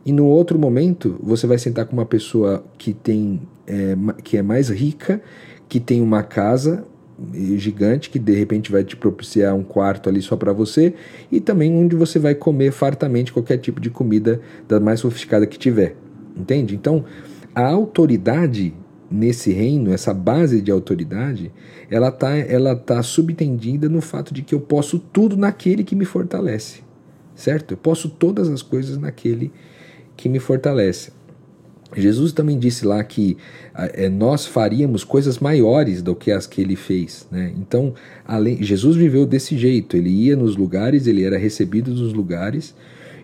E 0.05 0.11
no 0.11 0.25
outro 0.25 0.57
momento, 0.57 1.19
você 1.21 1.45
vai 1.45 1.57
sentar 1.57 1.85
com 1.85 1.93
uma 1.93 2.05
pessoa 2.05 2.63
que 2.77 2.93
tem 2.93 3.41
é, 3.67 3.95
que 4.23 4.37
é 4.37 4.41
mais 4.41 4.69
rica, 4.69 5.21
que 5.67 5.79
tem 5.79 6.01
uma 6.01 6.23
casa 6.23 6.85
gigante 7.57 8.09
que 8.09 8.17
de 8.17 8.33
repente 8.33 8.71
vai 8.71 8.83
te 8.83 8.95
propiciar 8.95 9.53
um 9.53 9.63
quarto 9.63 10.07
ali 10.09 10.21
só 10.21 10.37
para 10.37 10.53
você 10.53 10.93
e 11.31 11.39
também 11.41 11.75
onde 11.75 11.95
você 11.95 12.17
vai 12.17 12.33
comer 12.33 12.71
fartamente 12.71 13.33
qualquer 13.33 13.57
tipo 13.57 13.81
de 13.81 13.89
comida 13.89 14.41
da 14.67 14.79
mais 14.79 15.01
sofisticada 15.01 15.45
que 15.45 15.59
tiver. 15.59 15.95
Entende? 16.35 16.75
Então, 16.75 17.03
a 17.53 17.67
autoridade 17.67 18.73
nesse 19.11 19.51
reino, 19.51 19.91
essa 19.91 20.13
base 20.13 20.61
de 20.61 20.71
autoridade, 20.71 21.51
ela 21.89 22.11
tá 22.11 22.37
ela 22.37 22.75
tá 22.75 23.01
subtendida 23.01 23.89
no 23.89 24.01
fato 24.01 24.33
de 24.33 24.41
que 24.41 24.53
eu 24.53 24.61
posso 24.61 24.99
tudo 24.99 25.35
naquele 25.35 25.83
que 25.83 25.95
me 25.95 26.05
fortalece. 26.05 26.81
Certo? 27.35 27.71
Eu 27.71 27.77
posso 27.77 28.09
todas 28.09 28.49
as 28.49 28.61
coisas 28.61 28.97
naquele 28.97 29.51
que 30.19 30.27
me 30.27 30.37
fortalece. 30.37 31.11
Jesus 31.95 32.33
também 32.33 32.59
disse 32.59 32.85
lá 32.85 33.01
que 33.01 33.37
é, 33.73 34.09
nós 34.09 34.45
faríamos 34.45 35.05
coisas 35.05 35.39
maiores 35.39 36.01
do 36.01 36.13
que 36.13 36.29
as 36.29 36.45
que 36.45 36.61
ele 36.61 36.75
fez. 36.75 37.25
Né? 37.31 37.53
Então, 37.57 37.93
além, 38.27 38.61
Jesus 38.61 38.97
viveu 38.97 39.25
desse 39.25 39.57
jeito: 39.57 39.95
ele 39.95 40.09
ia 40.09 40.35
nos 40.35 40.57
lugares, 40.57 41.07
ele 41.07 41.23
era 41.23 41.37
recebido 41.37 41.91
nos 41.91 42.11
lugares 42.11 42.75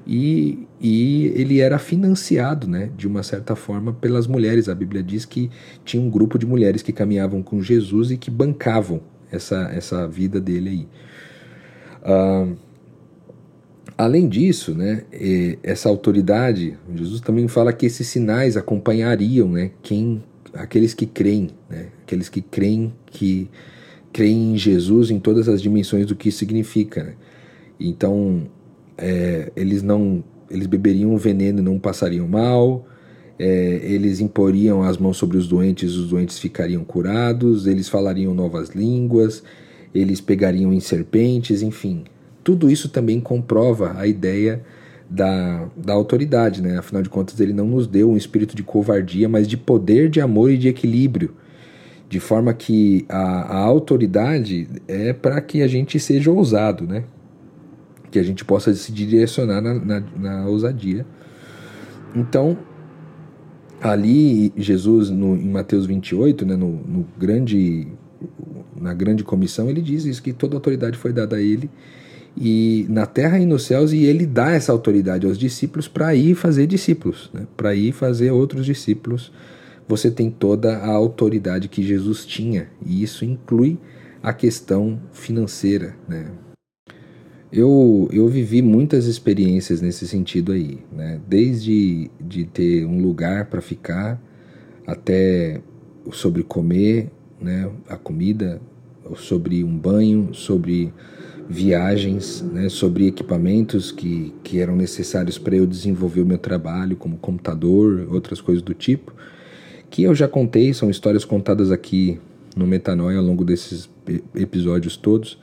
e, 0.07 0.65
e 0.79 1.33
ele 1.35 1.59
era 1.59 1.77
financiado, 1.77 2.65
né, 2.65 2.89
de 2.95 3.07
uma 3.07 3.23
certa 3.23 3.57
forma, 3.57 3.91
pelas 3.91 4.25
mulheres. 4.25 4.69
A 4.69 4.73
Bíblia 4.73 5.03
diz 5.03 5.25
que 5.25 5.51
tinha 5.83 6.01
um 6.01 6.09
grupo 6.09 6.39
de 6.39 6.45
mulheres 6.45 6.81
que 6.81 6.93
caminhavam 6.93 7.43
com 7.43 7.61
Jesus 7.61 8.09
e 8.09 8.17
que 8.17 8.31
bancavam 8.31 9.01
essa, 9.29 9.69
essa 9.75 10.07
vida 10.07 10.39
dele 10.39 10.69
aí. 10.69 10.87
Uh, 12.05 12.64
Além 13.97 14.27
disso, 14.27 14.75
né, 14.75 15.03
essa 15.63 15.87
autoridade, 15.87 16.77
Jesus 16.93 17.21
também 17.21 17.47
fala 17.47 17.71
que 17.71 17.85
esses 17.85 18.07
sinais 18.07 18.57
acompanhariam, 18.57 19.49
né, 19.49 19.71
quem, 19.81 20.21
aqueles 20.53 20.93
que 20.93 21.05
creem, 21.05 21.49
né, 21.69 21.87
aqueles 22.03 22.27
que 22.27 22.41
creem 22.41 22.93
que 23.05 23.49
creem 24.15 24.53
em 24.53 24.57
Jesus 24.57 25.11
em 25.11 25.19
todas 25.19 25.49
as 25.49 25.61
dimensões 25.61 26.05
do 26.05 26.15
que 26.15 26.29
isso 26.29 26.37
significa. 26.37 27.03
Né? 27.03 27.13
Então, 27.77 28.47
é, 28.97 29.51
eles 29.57 29.83
não, 29.83 30.23
eles 30.49 30.67
beberiam 30.67 31.13
o 31.13 31.17
veneno 31.17 31.59
e 31.59 31.61
não 31.61 31.77
passariam 31.77 32.25
mal. 32.25 32.87
É, 33.37 33.81
eles 33.83 34.21
imporiam 34.21 34.83
as 34.83 34.97
mãos 34.97 35.17
sobre 35.17 35.37
os 35.37 35.49
doentes, 35.49 35.95
os 35.95 36.09
doentes 36.09 36.39
ficariam 36.39 36.85
curados. 36.85 37.67
Eles 37.67 37.89
falariam 37.89 38.33
novas 38.33 38.69
línguas. 38.69 39.43
Eles 39.93 40.21
pegariam 40.21 40.71
em 40.71 40.79
serpentes, 40.79 41.61
enfim, 41.61 42.05
tudo 42.45 42.69
isso 42.69 42.87
também 42.89 43.19
comprova 43.19 43.95
a 43.97 44.05
ideia 44.05 44.61
da, 45.09 45.67
da 45.75 45.93
autoridade, 45.93 46.61
né? 46.61 46.77
Afinal 46.77 47.01
de 47.01 47.09
contas, 47.09 47.39
ele 47.39 47.51
não 47.51 47.65
nos 47.65 47.87
deu 47.87 48.11
um 48.11 48.15
espírito 48.15 48.55
de 48.55 48.61
covardia, 48.61 49.27
mas 49.27 49.47
de 49.47 49.57
poder, 49.57 50.09
de 50.09 50.21
amor 50.21 50.51
e 50.51 50.57
de 50.57 50.67
equilíbrio. 50.67 51.33
De 52.07 52.19
forma 52.19 52.53
que 52.53 53.03
a, 53.09 53.17
a 53.17 53.57
autoridade 53.57 54.69
é 54.87 55.11
para 55.11 55.41
que 55.41 55.63
a 55.63 55.67
gente 55.67 55.99
seja 55.99 56.29
ousado, 56.29 56.85
né? 56.85 57.05
Que 58.11 58.19
a 58.19 58.23
gente 58.23 58.45
possa 58.45 58.71
se 58.75 58.91
direcionar 58.91 59.59
na, 59.59 59.73
na, 59.73 60.03
na 60.15 60.45
ousadia. 60.45 61.03
Então, 62.15 62.55
ali, 63.81 64.53
Jesus, 64.55 65.09
no, 65.09 65.35
em 65.35 65.49
Mateus 65.49 65.87
28, 65.87 66.45
né, 66.45 66.55
no, 66.55 66.69
no 66.69 67.07
grande, 67.17 67.87
na 68.79 68.93
grande 68.93 69.23
comissão, 69.23 69.67
ele 69.67 69.81
diz 69.81 70.05
isso, 70.05 70.21
que 70.21 70.31
toda 70.31 70.55
autoridade 70.55 70.95
foi 70.95 71.11
dada 71.11 71.37
a 71.37 71.41
ele 71.41 71.71
e 72.37 72.85
na 72.89 73.05
terra 73.05 73.39
e 73.39 73.45
nos 73.45 73.63
céus, 73.63 73.93
e 73.93 74.03
ele 74.03 74.25
dá 74.25 74.51
essa 74.51 74.71
autoridade 74.71 75.25
aos 75.25 75.37
discípulos 75.37 75.87
para 75.87 76.13
ir 76.13 76.35
fazer 76.35 76.67
discípulos, 76.67 77.29
né? 77.33 77.47
para 77.55 77.73
ir 77.73 77.91
fazer 77.91 78.31
outros 78.31 78.65
discípulos. 78.65 79.31
Você 79.87 80.09
tem 80.09 80.31
toda 80.31 80.77
a 80.77 80.89
autoridade 80.89 81.69
que 81.69 81.83
Jesus 81.83 82.25
tinha, 82.25 82.67
e 82.83 83.03
isso 83.03 83.23
inclui 83.23 83.77
a 84.21 84.33
questão 84.33 84.99
financeira, 85.13 85.95
né? 86.07 86.31
Eu, 87.51 88.09
eu 88.11 88.27
vivi 88.27 88.61
muitas 88.61 89.05
experiências 89.05 89.79
nesse 89.79 90.07
sentido 90.07 90.51
aí, 90.51 90.79
né? 90.91 91.21
Desde 91.27 92.09
de 92.19 92.43
ter 92.43 92.85
um 92.85 92.99
lugar 93.01 93.45
para 93.45 93.61
ficar 93.61 94.19
até 94.87 95.61
sobre 96.11 96.41
comer, 96.41 97.11
né? 97.39 97.71
A 97.87 97.95
comida, 97.95 98.59
sobre 99.15 99.63
um 99.63 99.77
banho, 99.77 100.33
sobre 100.33 100.91
viagens, 101.47 102.41
né? 102.41 102.69
Sobre 102.69 103.07
equipamentos 103.07 103.91
que, 103.91 104.33
que 104.43 104.59
eram 104.59 104.75
necessários 104.75 105.37
para 105.37 105.55
eu 105.55 105.65
desenvolver 105.65 106.21
o 106.21 106.25
meu 106.25 106.37
trabalho, 106.37 106.95
como 106.95 107.17
computador, 107.17 108.07
outras 108.11 108.41
coisas 108.41 108.63
do 108.63 108.73
tipo, 108.73 109.13
que 109.89 110.03
eu 110.03 110.15
já 110.15 110.27
contei, 110.27 110.73
são 110.73 110.89
histórias 110.89 111.23
contadas 111.23 111.71
aqui 111.71 112.19
no 112.55 112.65
Metanoia 112.65 113.17
ao 113.17 113.23
longo 113.23 113.43
desses 113.43 113.89
episódios 114.33 114.97
todos. 114.97 115.39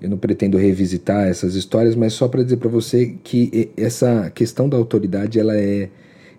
Eu 0.00 0.10
não 0.10 0.18
pretendo 0.18 0.58
revisitar 0.58 1.28
essas 1.28 1.54
histórias, 1.54 1.94
mas 1.94 2.12
só 2.12 2.26
para 2.26 2.42
dizer 2.42 2.56
para 2.56 2.68
você 2.68 3.16
que 3.22 3.70
essa 3.76 4.30
questão 4.30 4.68
da 4.68 4.76
autoridade 4.76 5.38
ela 5.38 5.56
é, 5.56 5.90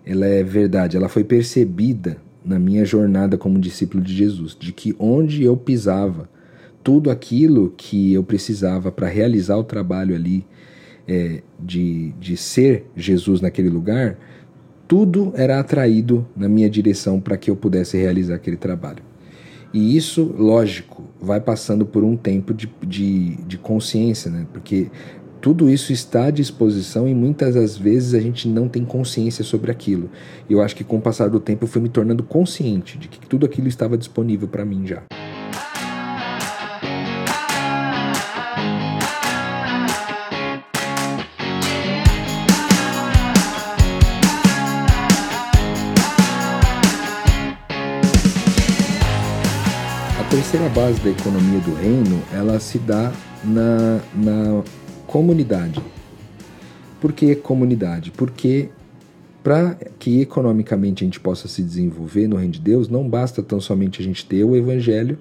ela 0.04 0.26
é 0.26 0.42
verdade, 0.42 0.96
ela 0.96 1.08
foi 1.08 1.24
percebida 1.24 2.18
na 2.44 2.58
minha 2.58 2.84
jornada 2.84 3.38
como 3.38 3.58
discípulo 3.58 4.02
de 4.02 4.14
Jesus, 4.14 4.54
de 4.58 4.70
que 4.70 4.94
onde 4.98 5.42
eu 5.42 5.56
pisava, 5.56 6.28
tudo 6.84 7.10
aquilo 7.10 7.72
que 7.74 8.12
eu 8.12 8.22
precisava 8.22 8.92
para 8.92 9.08
realizar 9.08 9.56
o 9.56 9.64
trabalho 9.64 10.14
ali, 10.14 10.46
é, 11.08 11.42
de, 11.58 12.12
de 12.20 12.36
ser 12.36 12.84
Jesus 12.94 13.40
naquele 13.40 13.70
lugar, 13.70 14.18
tudo 14.86 15.32
era 15.34 15.58
atraído 15.58 16.26
na 16.36 16.46
minha 16.46 16.68
direção 16.68 17.20
para 17.20 17.38
que 17.38 17.50
eu 17.50 17.56
pudesse 17.56 17.96
realizar 17.96 18.34
aquele 18.34 18.58
trabalho. 18.58 19.02
E 19.72 19.96
isso, 19.96 20.34
lógico, 20.38 21.02
vai 21.20 21.40
passando 21.40 21.84
por 21.84 22.04
um 22.04 22.16
tempo 22.16 22.54
de, 22.54 22.70
de, 22.86 23.36
de 23.44 23.58
consciência, 23.58 24.30
né? 24.30 24.46
Porque 24.52 24.88
tudo 25.40 25.68
isso 25.68 25.92
está 25.92 26.26
à 26.26 26.30
disposição 26.30 27.08
e 27.08 27.14
muitas 27.14 27.54
das 27.54 27.76
vezes 27.76 28.14
a 28.14 28.20
gente 28.20 28.46
não 28.46 28.68
tem 28.68 28.84
consciência 28.84 29.42
sobre 29.42 29.72
aquilo. 29.72 30.10
E 30.48 30.52
eu 30.52 30.62
acho 30.62 30.76
que 30.76 30.84
com 30.84 30.98
o 30.98 31.00
passar 31.00 31.28
do 31.28 31.40
tempo 31.40 31.64
eu 31.64 31.68
fui 31.68 31.82
me 31.82 31.88
tornando 31.88 32.22
consciente 32.22 32.96
de 32.96 33.08
que 33.08 33.26
tudo 33.26 33.44
aquilo 33.44 33.68
estava 33.68 33.98
disponível 33.98 34.46
para 34.46 34.64
mim 34.64 34.86
já. 34.86 35.02
Terceira 50.54 50.72
base 50.72 51.00
da 51.00 51.10
economia 51.10 51.58
do 51.58 51.74
reino, 51.74 52.22
ela 52.32 52.60
se 52.60 52.78
dá 52.78 53.12
na, 53.42 54.00
na 54.14 54.62
comunidade. 55.04 55.82
Por 57.00 57.12
que 57.12 57.34
comunidade? 57.34 58.12
Porque 58.12 58.68
para 59.42 59.76
que 59.98 60.20
economicamente 60.20 61.02
a 61.02 61.06
gente 61.06 61.18
possa 61.18 61.48
se 61.48 61.60
desenvolver 61.60 62.28
no 62.28 62.36
reino 62.36 62.52
de 62.52 62.60
Deus, 62.60 62.88
não 62.88 63.08
basta 63.08 63.42
tão 63.42 63.60
somente 63.60 64.00
a 64.00 64.04
gente 64.04 64.24
ter 64.24 64.44
o 64.44 64.54
evangelho, 64.54 65.18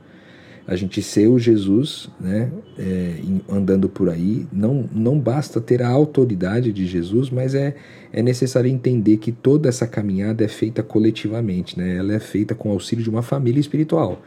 a 0.67 0.76
gente 0.76 1.02
ser 1.02 1.28
o 1.28 1.39
Jesus, 1.39 2.12
né, 2.22 2.52
é, 2.78 3.15
andando 3.50 3.89
por 3.89 4.12
aí, 4.12 4.46
não, 4.54 4.88
não 4.93 5.17
basta 5.17 5.60
ter 5.60 5.82
a 5.82 5.89
autoridade 5.89 6.72
de 6.72 6.86
Jesus, 6.86 7.32
mas 7.32 7.56
é, 7.56 7.76
é 8.12 8.22
necessário 8.22 8.69
entender 8.69 9.17
que 9.17 9.32
toda 9.32 9.67
essa 9.67 9.88
caminhada 9.88 10.46
é 10.46 10.48
feita 10.48 10.84
coletivamente, 10.84 11.76
né, 11.76 11.98
ela 11.98 12.13
é 12.13 12.19
feita 12.19 12.54
com 12.54 12.69
o 12.69 12.74
auxílio 12.74 13.04
de 13.04 13.10
uma 13.10 13.24
família 13.24 13.60
espiritual. 13.60 14.22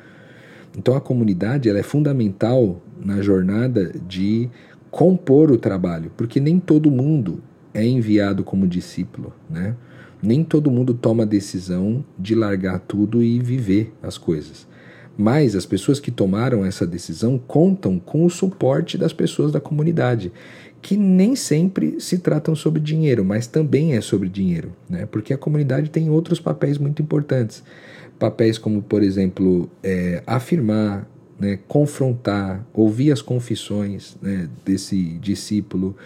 Então 0.77 0.95
a 0.95 1.01
comunidade 1.01 1.69
ela 1.69 1.79
é 1.79 1.83
fundamental 1.83 2.83
na 3.03 3.23
jornada 3.23 3.93
de 4.07 4.51
compor 4.91 5.51
o 5.51 5.57
trabalho, 5.57 6.13
porque 6.17 6.39
nem 6.39 6.61
todo 6.61 6.91
mundo 6.91 7.43
é 7.73 7.85
enviado 7.85 8.45
como 8.45 8.69
discípulo, 8.69 9.33
né? 9.49 9.75
Nem 10.23 10.43
todo 10.43 10.71
mundo 10.71 10.95
toma 10.95 11.23
a 11.23 11.27
decisão 11.27 12.05
de 12.19 12.35
largar 12.35 12.81
tudo 12.81 13.23
e 13.23 13.39
viver 13.39 13.93
as 14.03 14.17
coisas. 14.17 14.67
Mas 15.17 15.55
as 15.55 15.65
pessoas 15.65 15.99
que 15.99 16.11
tomaram 16.11 16.65
essa 16.65 16.87
decisão 16.87 17.39
contam 17.39 17.99
com 17.99 18.25
o 18.25 18.31
suporte 18.31 18.99
das 18.99 19.13
pessoas 19.13 19.53
da 19.53 19.61
comunidade, 19.61 20.33
que 20.83 20.97
nem 20.97 21.35
sempre 21.35 22.01
se 22.01 22.19
tratam 22.19 22.55
sobre 22.55 22.81
dinheiro, 22.81 23.25
mas 23.25 23.47
também 23.47 23.95
é 23.95 24.01
sobre 24.01 24.29
dinheiro, 24.29 24.73
né? 24.89 25.07
Porque 25.07 25.33
a 25.33 25.39
comunidade 25.39 25.91
tem 25.91 26.11
outros 26.11 26.41
papéis 26.41 26.77
muito 26.79 27.03
importantes 27.03 27.63
papéis 28.19 28.59
como, 28.59 28.83
por 28.83 29.03
exemplo, 29.03 29.71
é, 29.83 30.23
afirmar, 30.27 31.09
né, 31.39 31.59
confrontar, 31.69 32.67
ouvir 32.73 33.13
as 33.13 33.21
confissões 33.21 34.17
né, 34.23 34.49
desse 34.65 34.97
discípulo, 35.19 35.97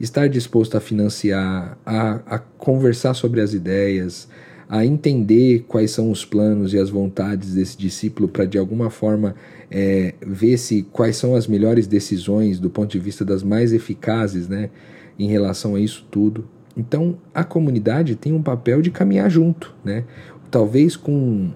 estar 0.00 0.28
disposto 0.28 0.76
a 0.76 0.80
financiar, 0.80 1.78
a, 1.84 2.20
a 2.26 2.38
conversar 2.38 3.14
sobre 3.14 3.40
as 3.40 3.52
ideias, 3.52 4.28
a 4.68 4.86
entender 4.86 5.64
quais 5.66 5.90
são 5.90 6.10
os 6.10 6.24
planos 6.24 6.72
e 6.72 6.78
as 6.78 6.88
vontades 6.88 7.54
desse 7.54 7.76
discípulo 7.76 8.28
para 8.28 8.44
de 8.44 8.56
alguma 8.56 8.88
forma 8.88 9.34
é, 9.70 10.14
ver 10.24 10.56
se 10.56 10.82
quais 10.92 11.16
são 11.16 11.34
as 11.34 11.46
melhores 11.46 11.86
decisões 11.86 12.58
do 12.58 12.70
ponto 12.70 12.90
de 12.90 12.98
vista 12.98 13.24
das 13.24 13.42
mais 13.42 13.72
eficazes, 13.72 14.48
né, 14.48 14.70
em 15.18 15.28
relação 15.28 15.74
a 15.74 15.80
isso 15.80 16.06
tudo. 16.10 16.48
Então 16.76 17.18
a 17.34 17.44
comunidade 17.44 18.14
tem 18.14 18.32
um 18.32 18.42
papel 18.42 18.80
de 18.80 18.90
caminhar 18.90 19.28
junto, 19.28 19.74
né? 19.84 20.04
Talvez 20.50 20.96
com, 20.96 21.50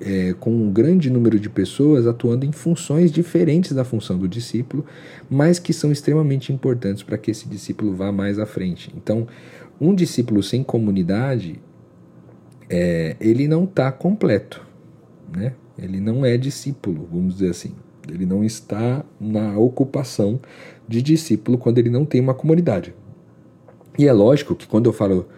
é, 0.00 0.34
com 0.40 0.50
um 0.50 0.72
grande 0.72 1.10
número 1.10 1.38
de 1.38 1.48
pessoas 1.48 2.06
atuando 2.06 2.46
em 2.46 2.52
funções 2.52 3.12
diferentes 3.12 3.72
da 3.72 3.84
função 3.84 4.18
do 4.18 4.28
discípulo, 4.28 4.84
mas 5.28 5.58
que 5.58 5.72
são 5.72 5.92
extremamente 5.92 6.52
importantes 6.52 7.02
para 7.02 7.18
que 7.18 7.30
esse 7.30 7.48
discípulo 7.48 7.94
vá 7.94 8.10
mais 8.10 8.38
à 8.38 8.46
frente. 8.46 8.92
Então, 8.96 9.26
um 9.80 9.94
discípulo 9.94 10.42
sem 10.42 10.62
comunidade, 10.62 11.60
é, 12.68 13.16
ele 13.20 13.46
não 13.46 13.64
está 13.64 13.92
completo, 13.92 14.66
né? 15.34 15.54
Ele 15.78 16.00
não 16.00 16.26
é 16.26 16.36
discípulo, 16.36 17.08
vamos 17.10 17.34
dizer 17.34 17.50
assim. 17.50 17.72
Ele 18.12 18.26
não 18.26 18.42
está 18.42 19.04
na 19.20 19.56
ocupação 19.56 20.40
de 20.88 21.00
discípulo 21.00 21.56
quando 21.56 21.78
ele 21.78 21.90
não 21.90 22.04
tem 22.04 22.20
uma 22.20 22.34
comunidade. 22.34 22.94
E 23.96 24.06
é 24.06 24.12
lógico 24.12 24.56
que 24.56 24.66
quando 24.66 24.86
eu 24.86 24.92
falo 24.92 25.28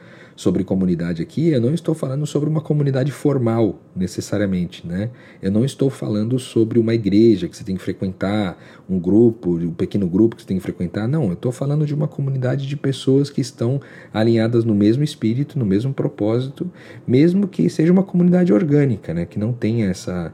sobre 0.41 0.65
comunidade 0.65 1.21
aqui, 1.21 1.51
eu 1.51 1.61
não 1.61 1.75
estou 1.75 1.95
falando 1.95 2.27
sobre 2.27 2.49
uma 2.49 2.63
comunidade 2.63 3.13
formal, 3.13 3.79
necessariamente, 3.95 4.87
né? 4.87 5.11
Eu 5.43 5.53
não 5.53 5.67
estou 5.67 5.91
falando 5.91 6.39
sobre 6.39 6.79
uma 6.79 6.95
igreja 6.95 7.47
que 7.47 7.55
você 7.55 7.63
tem 7.63 7.77
que 7.77 7.83
frequentar, 7.83 8.59
um 8.89 8.99
grupo, 8.99 9.59
um 9.59 9.75
pequeno 9.75 10.09
grupo 10.09 10.37
que 10.37 10.41
você 10.41 10.49
tem 10.49 10.57
que 10.57 10.63
frequentar. 10.63 11.07
Não, 11.07 11.25
eu 11.25 11.35
estou 11.35 11.53
falando 11.53 11.85
de 11.85 11.95
uma 11.95 12.09
comunidade 12.09 12.67
de 12.67 12.75
pessoas 12.75 13.29
que 13.29 13.43
estão 13.43 13.83
alinhadas 14.15 14.65
no 14.65 14.75
mesmo 14.75 15.05
espírito, 15.05 15.59
no 15.59 15.67
mesmo 15.67 15.93
propósito, 15.93 16.73
mesmo 17.07 17.47
que 17.47 17.69
seja 17.69 17.93
uma 17.93 18.03
comunidade 18.03 18.51
orgânica, 18.51 19.13
né? 19.13 19.27
Que 19.27 19.39
não 19.39 19.53
tenha 19.53 19.91
essa, 19.91 20.33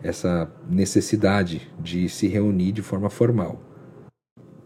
essa 0.00 0.48
necessidade 0.70 1.68
de 1.82 2.08
se 2.08 2.28
reunir 2.28 2.70
de 2.70 2.82
forma 2.82 3.10
formal. 3.10 3.60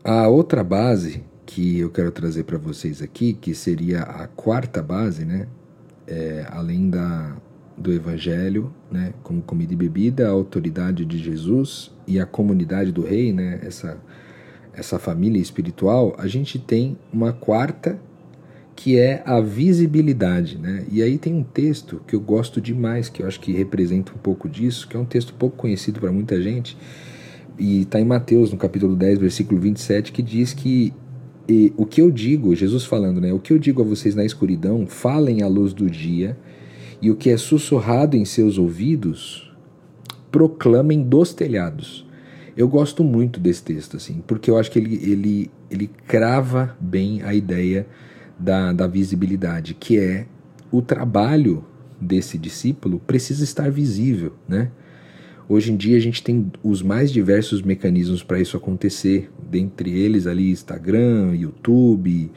A 0.05 0.29
outra 0.29 0.63
base 0.63 1.32
que 1.53 1.79
eu 1.79 1.91
quero 1.91 2.11
trazer 2.11 2.45
para 2.45 2.57
vocês 2.57 3.03
aqui, 3.03 3.35
que 3.35 3.55
seria 3.55 4.01
a 4.01 4.27
quarta 4.27 4.83
base, 4.83 5.27
né? 5.27 5.47
É, 6.07 6.47
além 6.49 6.89
da, 6.89 7.37
do 7.77 7.93
Evangelho, 7.93 8.73
né? 8.91 9.13
Como 9.23 9.43
comida 9.43 9.75
e 9.75 9.77
bebida, 9.77 10.27
a 10.27 10.31
autoridade 10.31 11.05
de 11.05 11.19
Jesus 11.19 11.91
e 12.07 12.19
a 12.19 12.25
comunidade 12.25 12.91
do 12.91 13.03
Rei, 13.03 13.35
né? 13.35 13.61
Essa, 13.63 13.99
essa 14.73 14.99
família 14.99 15.39
espiritual, 15.39 16.15
a 16.17 16.27
gente 16.27 16.59
tem 16.59 16.97
uma 17.13 17.35
quarta 17.35 18.01
que 18.75 18.99
é 18.99 19.23
a 19.27 19.39
visibilidade, 19.39 20.57
né? 20.57 20.87
E 20.91 21.03
aí 21.03 21.19
tem 21.19 21.35
um 21.35 21.43
texto 21.43 22.01
que 22.07 22.17
eu 22.17 22.21
gosto 22.21 22.63
demais, 22.63 23.11
que 23.11 23.23
eu 23.23 23.27
acho 23.27 23.39
que 23.39 23.53
representa 23.53 24.11
um 24.13 24.19
pouco 24.19 24.49
disso, 24.49 24.89
que 24.89 24.97
é 24.97 25.01
um 25.01 25.05
texto 25.05 25.35
pouco 25.35 25.59
conhecido 25.59 26.01
para 26.01 26.11
muita 26.11 26.41
gente, 26.41 26.79
e 27.59 27.83
está 27.83 28.01
em 28.01 28.07
Mateus, 28.07 28.51
no 28.51 28.57
capítulo 28.57 28.97
10, 28.97 29.19
versículo 29.19 29.61
27, 29.61 30.13
que 30.13 30.23
diz 30.23 30.55
que 30.55 30.95
e 31.49 31.73
o 31.77 31.85
que 31.85 32.01
eu 32.01 32.11
digo, 32.11 32.55
Jesus 32.55 32.85
falando, 32.85 33.21
né? 33.21 33.33
O 33.33 33.39
que 33.39 33.53
eu 33.53 33.59
digo 33.59 33.83
a 33.83 33.85
vocês 33.85 34.15
na 34.15 34.25
escuridão, 34.25 34.87
falem 34.87 35.43
à 35.43 35.49
luz 35.49 35.73
do 35.73 35.91
dia, 35.91 36.37
e 37.01 37.11
o 37.11 37.17
que 37.17 37.31
é 37.31 37.37
sussurrado 37.37 38.17
em 38.17 38.25
seus 38.25 38.59
ouvidos, 38.59 39.53
proclamem 40.31 41.03
dos 41.03 41.35
telhados. 41.35 42.07
Eu 42.57 42.69
gosto 42.69 43.03
muito 43.03 43.41
desse 43.41 43.63
texto, 43.63 43.97
assim, 43.97 44.23
porque 44.27 44.51
eu 44.51 44.59
acho 44.59 44.71
que 44.71 44.79
ele, 44.79 44.95
ele, 45.03 45.51
ele 45.71 45.91
crava 46.07 46.77
bem 46.81 47.23
a 47.23 47.35
ideia 47.35 47.87
da, 48.39 48.73
da 48.73 48.87
visibilidade, 48.87 49.75
que 49.75 49.99
é 49.99 50.27
o 50.71 50.81
trabalho 50.81 51.65
desse 52.01 52.37
discípulo 52.37 53.01
precisa 53.07 53.45
estar 53.45 53.71
visível, 53.71 54.33
né? 54.49 54.71
Hoje 55.53 55.71
em 55.71 55.77
dia 55.77 55.99
a 55.99 56.01
gente 56.01 56.23
tem 56.23 56.51
os 56.63 56.81
mais 56.81 57.13
diversos 57.13 57.61
mecanismos 57.61 58.23
para 58.23 58.41
isso 58.41 58.57
acontecer, 58.57 59.31
dentre 59.51 59.91
eles 59.91 60.27
ali 60.27 60.51
Instagram, 60.51 61.35
YouTube, 61.35 62.31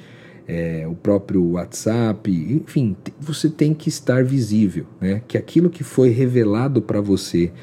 é, 0.45 0.85
o 0.85 0.95
próprio 0.95 1.51
WhatsApp, 1.51 2.29
enfim, 2.29 2.93
você 3.17 3.49
tem 3.49 3.73
que 3.73 3.87
estar 3.87 4.21
visível, 4.21 4.85
né? 4.99 5.21
Que 5.29 5.37
aquilo 5.37 5.69
que 5.69 5.81
foi 5.81 6.09
revelado 6.09 6.81
para 6.81 6.99
você 6.99 7.53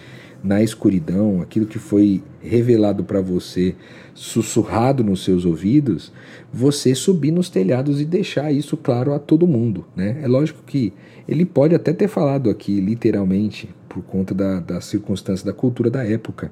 na 0.42 0.62
escuridão, 0.62 1.42
aquilo 1.42 1.66
que 1.66 1.78
foi 1.78 2.22
revelado 2.40 3.04
para 3.04 3.20
você, 3.20 3.76
sussurrado 4.14 5.04
nos 5.04 5.22
seus 5.22 5.44
ouvidos, 5.44 6.12
você 6.50 6.94
subir 6.94 7.30
nos 7.30 7.50
telhados 7.50 8.00
e 8.00 8.06
deixar 8.06 8.50
isso 8.50 8.74
claro 8.74 9.12
a 9.12 9.18
todo 9.18 9.46
mundo. 9.46 9.84
Né? 9.94 10.18
É 10.22 10.26
lógico 10.26 10.62
que 10.66 10.94
ele 11.28 11.44
pode 11.44 11.74
até 11.74 11.92
ter 11.92 12.08
falado 12.08 12.50
aqui, 12.50 12.80
literalmente, 12.80 13.68
por 13.92 14.02
conta 14.02 14.34
da, 14.34 14.58
da 14.58 14.80
circunstância 14.80 15.44
da 15.44 15.52
cultura 15.52 15.90
da 15.90 16.02
época. 16.04 16.50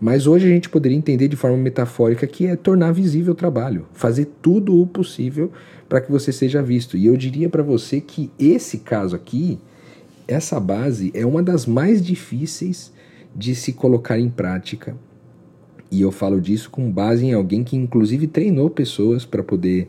Mas 0.00 0.26
hoje 0.26 0.46
a 0.46 0.48
gente 0.48 0.68
poderia 0.68 0.96
entender 0.96 1.26
de 1.26 1.34
forma 1.34 1.56
metafórica 1.56 2.26
que 2.26 2.46
é 2.46 2.54
tornar 2.54 2.92
visível 2.92 3.32
o 3.32 3.36
trabalho, 3.36 3.86
fazer 3.92 4.28
tudo 4.40 4.80
o 4.80 4.86
possível 4.86 5.50
para 5.88 6.00
que 6.00 6.10
você 6.10 6.30
seja 6.30 6.62
visto. 6.62 6.96
E 6.96 7.06
eu 7.06 7.16
diria 7.16 7.48
para 7.48 7.62
você 7.62 8.00
que 8.00 8.30
esse 8.38 8.78
caso 8.78 9.16
aqui, 9.16 9.58
essa 10.28 10.60
base, 10.60 11.10
é 11.14 11.26
uma 11.26 11.42
das 11.42 11.66
mais 11.66 12.04
difíceis 12.04 12.92
de 13.34 13.54
se 13.54 13.72
colocar 13.72 14.20
em 14.20 14.28
prática. 14.28 14.94
E 15.90 16.02
eu 16.02 16.12
falo 16.12 16.40
disso 16.40 16.70
com 16.70 16.92
base 16.92 17.24
em 17.24 17.32
alguém 17.32 17.64
que, 17.64 17.76
inclusive, 17.76 18.26
treinou 18.26 18.68
pessoas 18.68 19.24
para 19.24 19.42
poder 19.42 19.88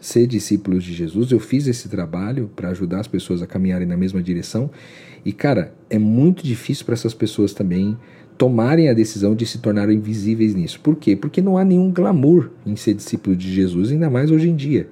ser 0.00 0.26
discípulos 0.26 0.82
de 0.82 0.92
Jesus. 0.92 1.30
Eu 1.30 1.38
fiz 1.38 1.66
esse 1.66 1.88
trabalho 1.88 2.50
para 2.54 2.70
ajudar 2.70 3.00
as 3.00 3.08
pessoas 3.08 3.40
a 3.42 3.46
caminharem 3.46 3.86
na 3.86 3.96
mesma 3.96 4.22
direção. 4.22 4.70
E, 5.24 5.32
cara, 5.32 5.74
é 5.88 5.98
muito 5.98 6.42
difícil 6.42 6.84
para 6.84 6.94
essas 6.94 7.14
pessoas 7.14 7.52
também 7.52 7.96
tomarem 8.38 8.88
a 8.88 8.94
decisão 8.94 9.34
de 9.34 9.44
se 9.44 9.58
tornarem 9.58 10.00
visíveis 10.00 10.54
nisso. 10.54 10.80
Por 10.80 10.96
quê? 10.96 11.14
Porque 11.14 11.42
não 11.42 11.58
há 11.58 11.64
nenhum 11.64 11.92
glamour 11.92 12.50
em 12.64 12.74
ser 12.74 12.94
discípulo 12.94 13.36
de 13.36 13.52
Jesus, 13.52 13.92
ainda 13.92 14.08
mais 14.08 14.30
hoje 14.30 14.48
em 14.48 14.56
dia. 14.56 14.88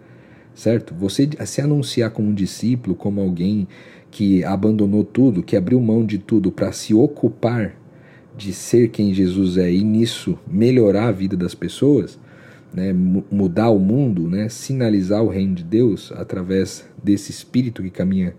Certo? 0.54 0.94
Você 0.94 1.28
se 1.46 1.60
anunciar 1.60 2.10
como 2.10 2.28
um 2.28 2.34
discípulo, 2.34 2.94
como 2.94 3.20
alguém 3.20 3.66
que 4.10 4.44
abandonou 4.44 5.04
tudo, 5.04 5.42
que 5.42 5.56
abriu 5.56 5.80
mão 5.80 6.04
de 6.04 6.18
tudo 6.18 6.50
para 6.50 6.72
se 6.72 6.92
ocupar 6.92 7.74
de 8.36 8.52
ser 8.52 8.88
quem 8.88 9.12
Jesus 9.12 9.56
é 9.56 9.70
e 9.72 9.82
nisso 9.82 10.38
melhorar 10.46 11.08
a 11.08 11.12
vida 11.12 11.36
das 11.36 11.54
pessoas, 11.54 12.18
né, 12.72 12.92
mudar 12.92 13.70
o 13.70 13.78
mundo, 13.78 14.28
né, 14.28 14.48
sinalizar 14.48 15.22
o 15.22 15.28
reino 15.28 15.54
de 15.54 15.64
Deus 15.64 16.12
através 16.14 16.86
desse 17.02 17.30
espírito 17.30 17.82
que 17.82 17.90
caminha 17.90 18.34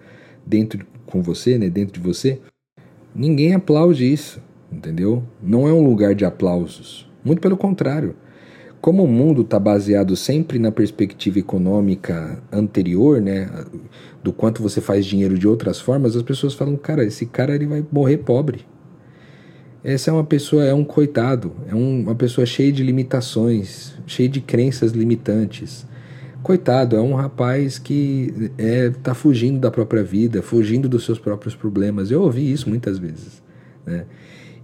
dentro 0.45 0.85
com 1.09 1.21
você, 1.21 1.57
né, 1.57 1.69
dentro 1.69 1.93
de 1.93 1.99
você, 1.99 2.39
ninguém 3.13 3.53
aplaude 3.53 4.11
isso, 4.11 4.41
entendeu? 4.71 5.23
Não 5.41 5.67
é 5.67 5.73
um 5.73 5.83
lugar 5.83 6.13
de 6.15 6.25
aplausos, 6.25 7.09
muito 7.23 7.41
pelo 7.41 7.57
contrário. 7.57 8.15
Como 8.81 9.03
o 9.03 9.07
mundo 9.07 9.41
está 9.41 9.59
baseado 9.59 10.15
sempre 10.15 10.57
na 10.57 10.71
perspectiva 10.71 11.37
econômica 11.37 12.41
anterior, 12.49 13.19
né, 13.19 13.49
do 14.23 14.31
quanto 14.31 14.61
você 14.61 14.79
faz 14.79 15.05
dinheiro 15.05 15.37
de 15.37 15.47
outras 15.47 15.81
formas, 15.81 16.15
as 16.15 16.23
pessoas 16.23 16.53
falam, 16.53 16.77
cara, 16.77 17.03
esse 17.03 17.25
cara 17.25 17.53
ele 17.53 17.65
vai 17.65 17.85
morrer 17.91 18.17
pobre. 18.19 18.65
Essa 19.83 20.11
é 20.11 20.13
uma 20.13 20.23
pessoa, 20.23 20.63
é 20.65 20.73
um 20.73 20.83
coitado, 20.83 21.53
é 21.67 21.75
um, 21.75 22.01
uma 22.01 22.15
pessoa 22.15 22.45
cheia 22.45 22.71
de 22.71 22.83
limitações, 22.83 23.93
cheia 24.05 24.27
de 24.27 24.41
crenças 24.41 24.91
limitantes. 24.91 25.85
Coitado, 26.49 26.95
é 26.95 26.99
um 26.99 27.13
rapaz 27.13 27.77
que 27.77 28.49
está 28.57 28.63
é, 28.63 28.89
tá 28.89 29.13
fugindo 29.13 29.59
da 29.59 29.69
própria 29.69 30.01
vida, 30.01 30.41
fugindo 30.41 30.89
dos 30.89 31.05
seus 31.05 31.19
próprios 31.19 31.53
problemas. 31.53 32.09
Eu 32.09 32.23
ouvi 32.23 32.51
isso 32.51 32.67
muitas 32.67 32.97
vezes. 32.97 33.43
Né? 33.85 34.07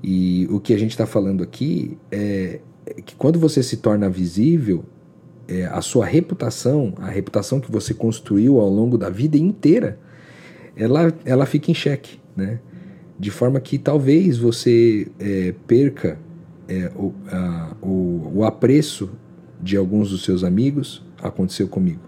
E 0.01 0.47
o 0.49 0.59
que 0.59 0.73
a 0.73 0.79
gente 0.79 0.89
está 0.89 1.05
falando 1.05 1.43
aqui 1.43 1.95
é, 2.11 2.59
é 2.87 3.01
que 3.03 3.15
quando 3.15 3.37
você 3.37 3.61
se 3.61 3.77
torna 3.77 4.09
visível, 4.09 4.83
é, 5.47 5.65
a 5.67 5.79
sua 5.79 6.07
reputação, 6.07 6.95
a 6.97 7.07
reputação 7.07 7.59
que 7.59 7.71
você 7.71 7.93
construiu 7.93 8.59
ao 8.59 8.67
longo 8.67 8.97
da 8.97 9.11
vida 9.11 9.37
inteira, 9.37 9.99
ela, 10.75 11.13
ela 11.23 11.45
fica 11.45 11.69
em 11.69 11.75
xeque, 11.75 12.19
né? 12.35 12.61
De 13.19 13.29
forma 13.29 13.59
que 13.59 13.77
talvez 13.77 14.39
você 14.39 15.07
é, 15.19 15.53
perca 15.67 16.17
é, 16.67 16.91
o, 16.95 17.13
a, 17.31 17.75
o, 17.79 18.31
o 18.37 18.43
apreço 18.43 19.11
de 19.61 19.77
alguns 19.77 20.09
dos 20.09 20.23
seus 20.23 20.43
amigos, 20.43 21.05
aconteceu 21.27 21.67
comigo. 21.67 22.01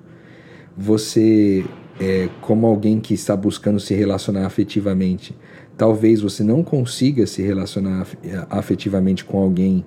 Você, 0.75 1.65
é, 1.99 2.29
como 2.41 2.67
alguém 2.67 2.99
que 2.99 3.13
está 3.13 3.35
buscando 3.35 3.79
se 3.79 3.93
relacionar 3.93 4.45
afetivamente, 4.45 5.35
talvez 5.77 6.21
você 6.21 6.43
não 6.43 6.63
consiga 6.63 7.25
se 7.27 7.41
relacionar 7.41 8.07
afetivamente 8.49 9.23
com 9.23 9.39
alguém 9.39 9.85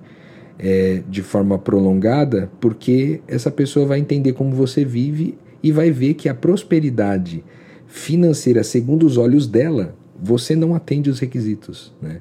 é, 0.57 1.01
de 1.09 1.21
forma 1.21 1.57
prolongada, 1.57 2.51
porque 2.59 3.21
essa 3.27 3.49
pessoa 3.49 3.85
vai 3.85 3.99
entender 3.99 4.33
como 4.33 4.55
você 4.55 4.85
vive 4.85 5.37
e 5.63 5.71
vai 5.71 5.91
ver 5.91 6.13
que 6.13 6.29
a 6.29 6.35
prosperidade 6.35 7.43
financeira, 7.87 8.63
segundo 8.63 9.05
os 9.05 9.17
olhos 9.17 9.47
dela, 9.47 9.95
você 10.21 10.55
não 10.55 10.75
atende 10.75 11.09
os 11.09 11.19
requisitos. 11.19 11.93
Né? 12.01 12.19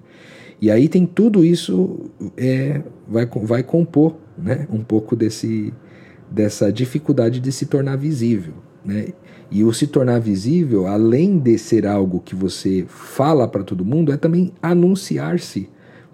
E 0.61 0.70
aí 0.70 0.88
tem 0.88 1.07
tudo 1.07 1.44
isso 1.44 2.11
é, 2.37 2.83
vai, 3.09 3.27
vai 3.27 3.62
compor 3.62 4.16
né, 4.37 4.66
um 4.70 4.83
pouco 4.83 5.14
desse, 5.14 5.73
dessa 6.30 6.72
dificuldade 6.72 7.40
de 7.40 7.50
se 7.50 7.66
tornar 7.66 7.96
visível. 7.96 8.54
Né? 8.84 9.08
E 9.50 9.64
o 9.64 9.72
se 9.72 9.86
tornar 9.86 10.20
visível, 10.20 10.86
além 10.86 11.38
de 11.38 11.58
ser 11.58 11.86
algo 11.86 12.20
que 12.20 12.34
você 12.34 12.84
fala 12.86 13.48
para 13.48 13.64
todo 13.64 13.84
mundo, 13.84 14.12
é 14.12 14.16
também 14.16 14.52
anunciar-se 14.62 15.68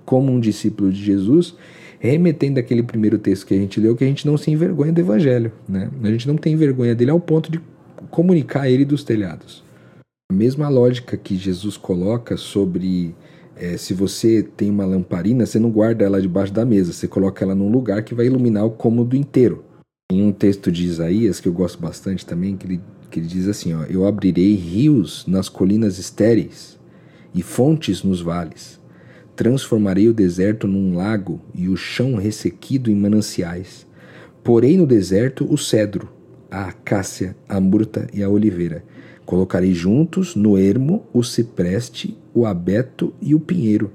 como 0.04 0.32
um 0.32 0.40
discípulo 0.40 0.90
de 0.90 1.02
Jesus 1.02 1.54
remetendo 1.98 2.60
àquele 2.60 2.82
primeiro 2.82 3.18
texto 3.18 3.46
que 3.46 3.54
a 3.54 3.56
gente 3.56 3.80
leu, 3.80 3.96
que 3.96 4.04
a 4.04 4.06
gente 4.06 4.26
não 4.26 4.36
se 4.36 4.50
envergonha 4.50 4.92
do 4.92 5.00
evangelho, 5.00 5.52
né? 5.68 5.90
A 6.02 6.08
gente 6.08 6.28
não 6.28 6.36
tem 6.36 6.54
vergonha 6.54 6.94
dele 6.94 7.10
ao 7.10 7.18
ponto 7.18 7.50
de 7.50 7.60
comunicar 8.10 8.68
ele 8.70 8.84
dos 8.84 9.02
telhados. 9.02 9.64
A 10.30 10.34
mesma 10.34 10.68
lógica 10.68 11.16
que 11.16 11.36
Jesus 11.36 11.76
coloca 11.76 12.36
sobre 12.36 13.14
é, 13.56 13.76
se 13.76 13.94
você 13.94 14.42
tem 14.42 14.70
uma 14.70 14.84
lamparina, 14.84 15.46
você 15.46 15.58
não 15.58 15.70
guarda 15.70 16.04
ela 16.04 16.20
debaixo 16.20 16.52
da 16.52 16.64
mesa, 16.64 16.92
você 16.92 17.08
coloca 17.08 17.44
ela 17.44 17.54
num 17.54 17.70
lugar 17.70 18.02
que 18.02 18.14
vai 18.14 18.26
iluminar 18.26 18.66
o 18.66 18.70
cômodo 18.70 19.16
inteiro. 19.16 19.64
Em 20.08 20.22
um 20.22 20.30
texto 20.30 20.70
de 20.70 20.86
Isaías, 20.86 21.40
que 21.40 21.48
eu 21.48 21.52
gosto 21.52 21.80
bastante 21.80 22.24
também, 22.24 22.56
que 22.56 22.64
ele, 22.64 22.80
que 23.10 23.18
ele 23.18 23.26
diz 23.26 23.48
assim: 23.48 23.74
ó, 23.74 23.82
Eu 23.86 24.06
abrirei 24.06 24.54
rios 24.54 25.24
nas 25.26 25.48
colinas 25.48 25.98
estéreis 25.98 26.78
e 27.34 27.42
fontes 27.42 28.04
nos 28.04 28.20
vales. 28.20 28.80
Transformarei 29.34 30.08
o 30.08 30.14
deserto 30.14 30.68
num 30.68 30.94
lago 30.94 31.40
e 31.52 31.68
o 31.68 31.76
chão 31.76 32.14
ressequido 32.14 32.88
em 32.88 32.94
mananciais. 32.94 33.84
Porei 34.44 34.76
no 34.76 34.86
deserto 34.86 35.44
o 35.52 35.58
cedro, 35.58 36.08
a 36.48 36.66
acácia, 36.66 37.36
a 37.48 37.60
murta 37.60 38.06
e 38.14 38.22
a 38.22 38.28
oliveira. 38.28 38.84
Colocarei 39.24 39.74
juntos 39.74 40.36
no 40.36 40.56
ermo 40.56 41.04
o 41.12 41.24
cipreste, 41.24 42.16
o 42.32 42.46
abeto 42.46 43.12
e 43.20 43.34
o 43.34 43.40
pinheiro, 43.40 43.90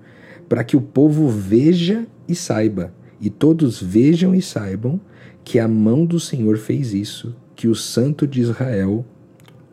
para 0.49 0.61
que 0.61 0.75
o 0.75 0.81
povo 0.81 1.29
veja 1.29 2.05
e 2.27 2.35
saiba, 2.35 2.93
e 3.21 3.29
todos 3.29 3.81
vejam 3.81 4.35
e 4.35 4.41
saibam 4.41 4.99
que 5.43 5.59
a 5.59 5.67
mão 5.67 6.05
do 6.05 6.19
Senhor 6.19 6.57
fez 6.57 6.93
isso, 6.93 7.35
que 7.55 7.67
o 7.67 7.75
Santo 7.75 8.27
de 8.27 8.41
Israel 8.41 9.05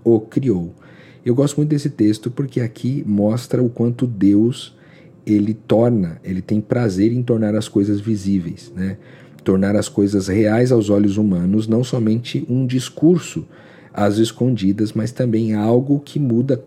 o 0.04 0.20
criou. 0.20 0.74
Eu 1.24 1.34
gosto 1.34 1.56
muito 1.56 1.70
desse 1.70 1.90
texto 1.90 2.30
porque 2.30 2.60
aqui 2.60 3.04
mostra 3.06 3.62
o 3.62 3.68
quanto 3.68 4.06
Deus 4.06 4.76
ele 5.26 5.52
torna, 5.52 6.18
ele 6.24 6.40
tem 6.40 6.60
prazer 6.60 7.12
em 7.12 7.22
tornar 7.22 7.54
as 7.54 7.68
coisas 7.68 8.00
visíveis, 8.00 8.72
né? 8.74 8.96
tornar 9.44 9.76
as 9.76 9.88
coisas 9.88 10.28
reais 10.28 10.72
aos 10.72 10.90
olhos 10.90 11.16
humanos, 11.16 11.66
não 11.66 11.82
somente 11.82 12.44
um 12.48 12.66
discurso 12.66 13.46
às 13.92 14.18
escondidas, 14.18 14.92
mas 14.92 15.10
também 15.10 15.54
algo 15.54 16.00
que 16.00 16.18
muda 16.18 16.62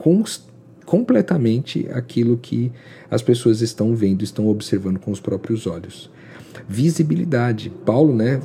completamente 0.86 1.88
aquilo 1.92 2.38
que 2.38 2.72
as 3.10 3.22
pessoas 3.22 3.62
estão 3.62 3.96
vendo, 3.96 4.24
estão 4.24 4.48
observando 4.48 5.00
com 5.00 5.12
os 5.12 5.20
próprios 5.20 5.68
olhos. 5.68 6.10
Visibilidade. 6.68 7.72
Paulo, 7.86 8.16
né, 8.16 8.42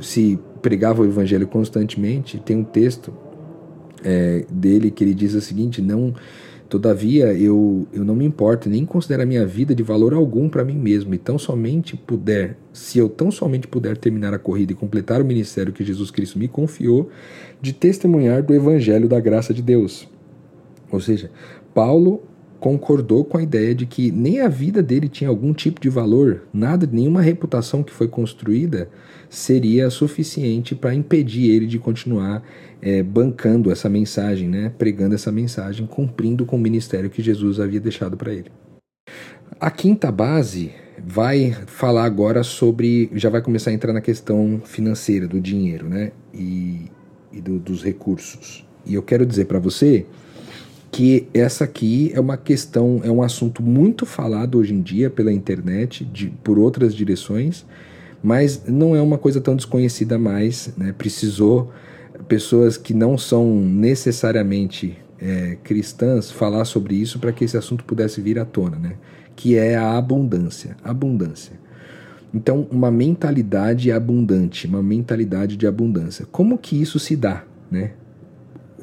se 0.00 0.38
pregava 0.60 1.02
o 1.02 1.04
evangelho 1.04 1.46
constantemente, 1.46 2.38
tem 2.38 2.56
um 2.56 2.64
texto 2.64 3.12
é, 4.04 4.44
dele 4.50 4.90
que 4.90 5.04
ele 5.04 5.14
diz 5.14 5.34
o 5.34 5.40
seguinte: 5.40 5.80
não 5.80 6.14
Todavia, 6.68 7.32
eu, 7.32 7.86
eu 7.92 8.04
não 8.04 8.16
me 8.16 8.24
importo, 8.24 8.68
nem 8.68 8.84
considero 8.84 9.22
a 9.22 9.26
minha 9.26 9.46
vida 9.46 9.72
de 9.72 9.84
valor 9.84 10.12
algum 10.12 10.48
para 10.48 10.64
mim 10.64 10.76
mesmo, 10.76 11.14
e 11.14 11.18
tão 11.18 11.38
somente 11.38 11.96
puder, 11.96 12.58
se 12.72 12.98
eu 12.98 13.08
tão 13.08 13.30
somente 13.30 13.68
puder 13.68 13.96
terminar 13.96 14.34
a 14.34 14.38
corrida 14.38 14.72
e 14.72 14.74
completar 14.74 15.22
o 15.22 15.24
ministério 15.24 15.72
que 15.72 15.84
Jesus 15.84 16.10
Cristo 16.10 16.40
me 16.40 16.48
confiou, 16.48 17.08
de 17.62 17.72
testemunhar 17.72 18.42
do 18.42 18.52
evangelho 18.52 19.08
da 19.08 19.20
graça 19.20 19.54
de 19.54 19.62
Deus. 19.62 20.08
Ou 20.90 21.00
seja, 21.00 21.30
Paulo 21.72 22.22
concordou 22.58 23.24
com 23.24 23.38
a 23.38 23.42
ideia 23.42 23.72
de 23.72 23.86
que 23.86 24.10
nem 24.10 24.40
a 24.40 24.48
vida 24.48 24.82
dele 24.82 25.08
tinha 25.08 25.30
algum 25.30 25.52
tipo 25.52 25.80
de 25.80 25.88
valor, 25.88 26.42
nada, 26.52 26.88
nenhuma 26.90 27.22
reputação 27.22 27.80
que 27.84 27.92
foi 27.92 28.08
construída 28.08 28.88
seria 29.28 29.90
suficiente 29.90 30.74
para 30.74 30.94
impedir 30.94 31.50
ele 31.50 31.66
de 31.66 31.78
continuar 31.78 32.42
é, 32.80 33.02
bancando 33.02 33.70
essa 33.70 33.88
mensagem, 33.88 34.48
né, 34.48 34.72
pregando 34.76 35.14
essa 35.14 35.32
mensagem, 35.32 35.86
cumprindo 35.86 36.44
com 36.44 36.56
o 36.56 36.60
ministério 36.60 37.10
que 37.10 37.22
Jesus 37.22 37.58
havia 37.60 37.80
deixado 37.80 38.16
para 38.16 38.32
ele. 38.32 38.50
A 39.60 39.70
quinta 39.70 40.10
base 40.12 40.72
vai 41.04 41.52
falar 41.66 42.04
agora 42.04 42.42
sobre, 42.42 43.10
já 43.14 43.30
vai 43.30 43.40
começar 43.40 43.70
a 43.70 43.74
entrar 43.74 43.92
na 43.92 44.00
questão 44.00 44.60
financeira 44.64 45.26
do 45.26 45.40
dinheiro, 45.40 45.88
né, 45.88 46.12
e, 46.32 46.90
e 47.32 47.40
do, 47.40 47.58
dos 47.58 47.82
recursos. 47.82 48.66
E 48.84 48.94
eu 48.94 49.02
quero 49.02 49.26
dizer 49.26 49.46
para 49.46 49.58
você 49.58 50.06
que 50.90 51.28
essa 51.34 51.64
aqui 51.64 52.10
é 52.14 52.20
uma 52.20 52.36
questão, 52.36 53.00
é 53.04 53.10
um 53.10 53.22
assunto 53.22 53.62
muito 53.62 54.06
falado 54.06 54.58
hoje 54.58 54.72
em 54.72 54.80
dia 54.80 55.10
pela 55.10 55.32
internet, 55.32 56.04
de, 56.04 56.28
por 56.42 56.58
outras 56.58 56.94
direções, 56.94 57.66
mas 58.26 58.64
não 58.66 58.96
é 58.96 59.00
uma 59.00 59.18
coisa 59.18 59.40
tão 59.40 59.54
desconhecida 59.54 60.18
mais, 60.18 60.74
né? 60.76 60.92
Precisou 60.98 61.70
pessoas 62.26 62.76
que 62.76 62.92
não 62.92 63.16
são 63.16 63.54
necessariamente 63.54 64.98
é, 65.16 65.56
cristãs 65.62 66.28
falar 66.28 66.64
sobre 66.64 66.96
isso 66.96 67.20
para 67.20 67.30
que 67.30 67.44
esse 67.44 67.56
assunto 67.56 67.84
pudesse 67.84 68.20
vir 68.20 68.40
à 68.40 68.44
tona, 68.44 68.80
né? 68.80 68.94
Que 69.36 69.56
é 69.56 69.76
a 69.76 69.96
abundância, 69.96 70.76
abundância. 70.82 71.52
Então, 72.34 72.66
uma 72.68 72.90
mentalidade 72.90 73.92
abundante, 73.92 74.66
uma 74.66 74.82
mentalidade 74.82 75.56
de 75.56 75.64
abundância. 75.64 76.26
Como 76.26 76.58
que 76.58 76.82
isso 76.82 76.98
se 76.98 77.14
dá, 77.14 77.44
né? 77.70 77.92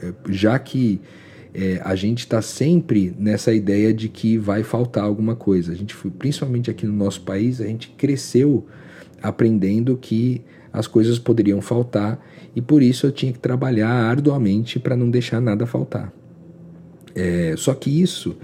É, 0.02 0.14
já 0.30 0.58
que 0.58 1.02
é, 1.54 1.82
a 1.84 1.96
gente 1.96 2.20
está 2.20 2.42
sempre 2.42 3.14
nessa 3.20 3.54
ideia 3.54 3.94
de 3.94 4.08
que 4.08 4.38
vai 4.38 4.64
faltar 4.64 5.04
alguma 5.04 5.36
coisa. 5.36 5.74
A 5.74 5.76
gente, 5.76 5.98
principalmente 6.18 6.72
aqui 6.72 6.88
no 6.88 6.94
nosso 6.94 7.24
país, 7.24 7.60
a 7.60 7.66
gente 7.66 7.90
cresceu 7.98 8.66
aprendendo 9.24 9.98
que 9.98 10.42
as 10.72 10.86
coisas 10.86 11.18
poderiam 11.18 11.62
faltar 11.62 12.20
e 12.56 12.62
por 12.62 12.84
isso 12.84 13.08
eu 13.08 13.12
tinha 13.12 13.32
que 13.32 13.40
trabalhar 13.40 13.90
arduamente 13.90 14.78
para 14.78 14.96
não 14.96 15.10
deixar 15.10 15.40
nada 15.40 15.66
faltar. 15.66 16.14
É, 17.16 17.56
só 17.58 17.74
que 17.74 18.02
isso 18.02 18.36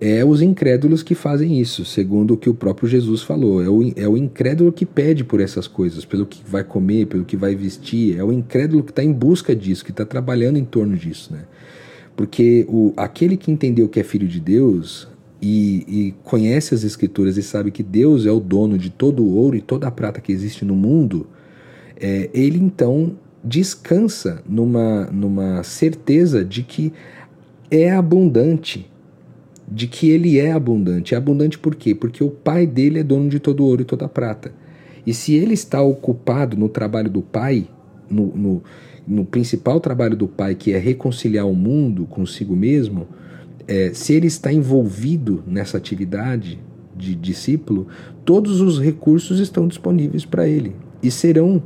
é 0.00 0.24
os 0.24 0.42
incrédulos 0.42 1.00
que 1.00 1.14
fazem 1.14 1.60
isso, 1.60 1.84
segundo 1.84 2.34
o 2.34 2.36
que 2.36 2.50
o 2.50 2.54
próprio 2.54 2.88
Jesus 2.88 3.22
falou. 3.22 3.62
É 3.62 3.68
o, 3.68 3.92
é 3.94 4.08
o 4.08 4.16
incrédulo 4.16 4.72
que 4.72 4.84
pede 4.84 5.22
por 5.22 5.40
essas 5.40 5.68
coisas, 5.68 6.04
pelo 6.04 6.26
que 6.26 6.42
vai 6.44 6.64
comer, 6.64 7.06
pelo 7.06 7.24
que 7.24 7.36
vai 7.36 7.54
vestir. 7.54 8.18
É 8.18 8.24
o 8.24 8.32
incrédulo 8.32 8.82
que 8.82 8.90
está 8.90 9.04
em 9.04 9.12
busca 9.12 9.54
disso, 9.54 9.84
que 9.84 9.92
está 9.92 10.04
trabalhando 10.04 10.58
em 10.58 10.64
torno 10.64 10.96
disso. 10.96 11.32
Né? 11.32 11.44
Porque 12.16 12.66
o, 12.68 12.92
aquele 12.96 13.36
que 13.36 13.52
entendeu 13.52 13.88
que 13.88 14.00
é 14.00 14.02
filho 14.02 14.26
de 14.26 14.40
Deus 14.40 15.06
e, 15.42 15.84
e 15.88 16.14
conhece 16.22 16.72
as 16.72 16.84
Escrituras 16.84 17.36
e 17.36 17.42
sabe 17.42 17.72
que 17.72 17.82
Deus 17.82 18.24
é 18.24 18.30
o 18.30 18.38
dono 18.38 18.78
de 18.78 18.90
todo 18.90 19.24
o 19.24 19.34
ouro 19.34 19.56
e 19.56 19.60
toda 19.60 19.88
a 19.88 19.90
prata 19.90 20.20
que 20.20 20.30
existe 20.30 20.64
no 20.64 20.76
mundo, 20.76 21.26
é, 22.00 22.30
ele 22.32 22.58
então 22.58 23.16
descansa 23.42 24.40
numa, 24.48 25.06
numa 25.06 25.64
certeza 25.64 26.44
de 26.44 26.62
que 26.62 26.92
é 27.68 27.90
abundante, 27.90 28.88
de 29.66 29.88
que 29.88 30.10
ele 30.10 30.38
é 30.38 30.52
abundante. 30.52 31.14
É 31.14 31.18
abundante 31.18 31.58
por 31.58 31.74
quê? 31.74 31.92
Porque 31.92 32.22
o 32.22 32.30
pai 32.30 32.64
dele 32.64 33.00
é 33.00 33.02
dono 33.02 33.28
de 33.28 33.40
todo 33.40 33.64
o 33.64 33.66
ouro 33.66 33.82
e 33.82 33.84
toda 33.84 34.04
a 34.04 34.08
prata. 34.08 34.52
E 35.04 35.12
se 35.12 35.34
ele 35.34 35.54
está 35.54 35.82
ocupado 35.82 36.56
no 36.56 36.68
trabalho 36.68 37.10
do 37.10 37.20
pai, 37.20 37.66
no, 38.08 38.26
no, 38.26 38.62
no 39.04 39.24
principal 39.24 39.80
trabalho 39.80 40.14
do 40.14 40.28
pai, 40.28 40.54
que 40.54 40.72
é 40.72 40.78
reconciliar 40.78 41.46
o 41.48 41.54
mundo 41.54 42.06
consigo 42.06 42.54
mesmo, 42.54 43.08
é, 43.66 43.92
se 43.94 44.12
ele 44.12 44.26
está 44.26 44.52
envolvido 44.52 45.42
nessa 45.46 45.76
atividade 45.76 46.58
de 46.96 47.14
discípulo, 47.14 47.86
todos 48.24 48.60
os 48.60 48.80
recursos 48.80 49.40
estão 49.40 49.66
disponíveis 49.66 50.24
para 50.24 50.46
ele 50.46 50.74
e 51.02 51.10
serão 51.10 51.62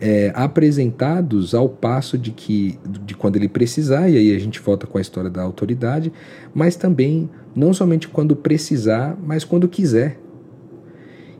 é, 0.00 0.32
apresentados 0.34 1.54
ao 1.54 1.68
passo 1.68 2.18
de 2.18 2.32
que 2.32 2.78
de 3.04 3.14
quando 3.14 3.36
ele 3.36 3.48
precisar, 3.48 4.08
e 4.08 4.16
aí 4.16 4.34
a 4.34 4.38
gente 4.38 4.60
volta 4.60 4.86
com 4.86 4.98
a 4.98 5.00
história 5.00 5.30
da 5.30 5.42
autoridade, 5.42 6.12
mas 6.52 6.74
também 6.74 7.30
não 7.54 7.72
somente 7.72 8.08
quando 8.08 8.34
precisar, 8.34 9.16
mas 9.22 9.44
quando 9.44 9.68
quiser. 9.68 10.18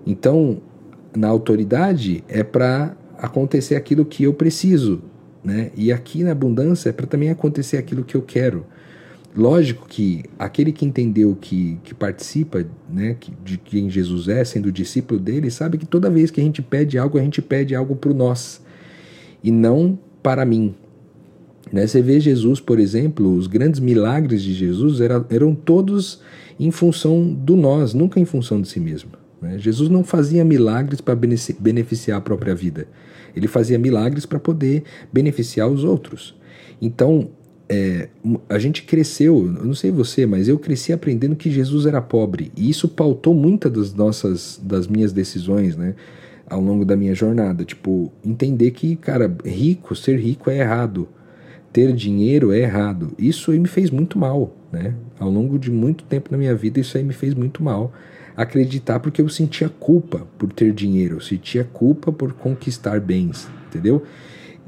Então, 0.06 0.60
na 1.16 1.28
autoridade 1.28 2.22
é 2.28 2.42
para 2.42 2.96
acontecer 3.18 3.74
aquilo 3.74 4.04
que 4.04 4.24
eu 4.24 4.34
preciso, 4.34 5.02
né? 5.42 5.70
E 5.76 5.92
aqui 5.92 6.22
na 6.22 6.30
abundância 6.32 6.90
é 6.90 6.92
para 6.92 7.06
também 7.06 7.30
acontecer 7.30 7.76
aquilo 7.76 8.04
que 8.04 8.16
eu 8.16 8.22
quero. 8.22 8.64
Lógico 9.34 9.86
que 9.88 10.24
aquele 10.38 10.72
que 10.72 10.84
entendeu 10.84 11.36
que, 11.40 11.78
que 11.82 11.94
participa 11.94 12.66
né, 12.90 13.16
de 13.42 13.56
quem 13.56 13.88
Jesus 13.88 14.28
é, 14.28 14.44
sendo 14.44 14.70
discípulo 14.70 15.18
dele, 15.18 15.50
sabe 15.50 15.78
que 15.78 15.86
toda 15.86 16.10
vez 16.10 16.30
que 16.30 16.40
a 16.40 16.44
gente 16.44 16.60
pede 16.60 16.98
algo, 16.98 17.18
a 17.18 17.22
gente 17.22 17.40
pede 17.40 17.74
algo 17.74 17.96
para 17.96 18.12
nós 18.12 18.60
e 19.42 19.50
não 19.50 19.98
para 20.22 20.44
mim. 20.44 20.74
Né? 21.72 21.86
Você 21.86 22.02
vê 22.02 22.20
Jesus, 22.20 22.60
por 22.60 22.78
exemplo, 22.78 23.34
os 23.34 23.46
grandes 23.46 23.80
milagres 23.80 24.42
de 24.42 24.52
Jesus 24.52 25.00
eram, 25.00 25.24
eram 25.30 25.54
todos 25.54 26.20
em 26.60 26.70
função 26.70 27.32
do 27.32 27.56
nós, 27.56 27.94
nunca 27.94 28.20
em 28.20 28.26
função 28.26 28.60
de 28.60 28.68
si 28.68 28.78
mesmo. 28.78 29.12
Né? 29.40 29.58
Jesus 29.58 29.88
não 29.88 30.04
fazia 30.04 30.44
milagres 30.44 31.00
para 31.00 31.18
beneficiar 31.58 32.18
a 32.18 32.20
própria 32.20 32.54
vida, 32.54 32.86
ele 33.34 33.48
fazia 33.48 33.78
milagres 33.78 34.26
para 34.26 34.38
poder 34.38 34.84
beneficiar 35.10 35.68
os 35.68 35.84
outros. 35.84 36.34
Então, 36.82 37.30
é, 37.74 38.08
a 38.50 38.58
gente 38.58 38.82
cresceu, 38.82 39.46
eu 39.46 39.64
não 39.64 39.74
sei 39.74 39.90
você, 39.90 40.26
mas 40.26 40.46
eu 40.46 40.58
cresci 40.58 40.92
aprendendo 40.92 41.34
que 41.34 41.50
Jesus 41.50 41.86
era 41.86 42.02
pobre 42.02 42.52
e 42.54 42.68
isso 42.68 42.86
pautou 42.86 43.32
muitas 43.32 43.72
das 43.72 43.94
nossas, 43.94 44.60
das 44.62 44.86
minhas 44.86 45.10
decisões, 45.10 45.74
né, 45.74 45.94
ao 46.46 46.60
longo 46.60 46.84
da 46.84 46.94
minha 46.94 47.14
jornada. 47.14 47.64
Tipo, 47.64 48.12
entender 48.22 48.72
que, 48.72 48.94
cara, 48.96 49.34
rico, 49.42 49.96
ser 49.96 50.18
rico 50.18 50.50
é 50.50 50.58
errado, 50.58 51.08
ter 51.72 51.94
dinheiro 51.94 52.52
é 52.52 52.58
errado. 52.58 53.12
Isso 53.18 53.50
aí 53.50 53.58
me 53.58 53.68
fez 53.68 53.90
muito 53.90 54.18
mal, 54.18 54.54
né? 54.70 54.94
Ao 55.18 55.30
longo 55.30 55.58
de 55.58 55.70
muito 55.70 56.04
tempo 56.04 56.28
na 56.30 56.36
minha 56.36 56.54
vida, 56.54 56.78
isso 56.78 56.98
aí 56.98 57.02
me 57.02 57.14
fez 57.14 57.32
muito 57.32 57.62
mal. 57.62 57.90
Acreditar 58.36 59.00
porque 59.00 59.22
eu 59.22 59.30
sentia 59.30 59.70
culpa 59.70 60.26
por 60.36 60.52
ter 60.52 60.74
dinheiro, 60.74 61.16
eu 61.16 61.20
sentia 61.22 61.64
culpa 61.64 62.12
por 62.12 62.34
conquistar 62.34 63.00
bens, 63.00 63.48
entendeu? 63.68 64.02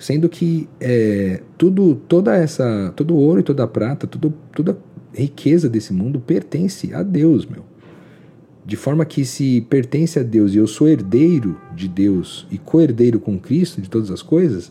Sendo 0.05 0.29
que 0.29 0.69
é, 0.79 1.40
tudo, 1.57 1.95
toda 1.95 2.37
essa, 2.37 2.93
todo 2.95 3.17
ouro 3.17 3.40
e 3.40 3.43
toda 3.43 3.67
prata, 3.67 4.07
tudo, 4.07 4.35
toda 4.55 4.77
riqueza 5.14 5.67
desse 5.67 5.95
mundo 5.95 6.21
pertence 6.21 6.93
a 6.93 7.03
Deus, 7.03 7.47
meu. 7.47 7.64
De 8.67 8.77
forma 8.77 9.07
que 9.07 9.25
se 9.25 9.62
pertence 9.62 10.19
a 10.19 10.23
Deus 10.23 10.53
e 10.53 10.59
eu 10.59 10.67
sou 10.67 10.90
herdeiro 10.90 11.59
de 11.75 11.88
Deus 11.88 12.47
e 12.51 12.59
co-herdeiro 12.59 13.19
com 13.19 13.38
Cristo 13.38 13.81
de 13.81 13.88
todas 13.88 14.11
as 14.11 14.21
coisas, 14.21 14.71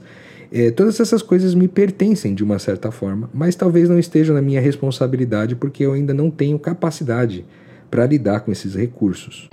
é, 0.52 0.70
todas 0.70 1.00
essas 1.00 1.24
coisas 1.24 1.56
me 1.56 1.68
pertencem 1.68 2.36
de 2.36 2.44
uma 2.44 2.60
certa 2.60 2.92
forma, 2.92 3.28
mas 3.34 3.56
talvez 3.56 3.90
não 3.90 3.98
estejam 3.98 4.36
na 4.36 4.42
minha 4.42 4.62
responsabilidade 4.62 5.56
porque 5.56 5.84
eu 5.84 5.94
ainda 5.94 6.14
não 6.14 6.30
tenho 6.30 6.60
capacidade 6.60 7.44
para 7.90 8.06
lidar 8.06 8.42
com 8.42 8.52
esses 8.52 8.76
recursos. 8.76 9.50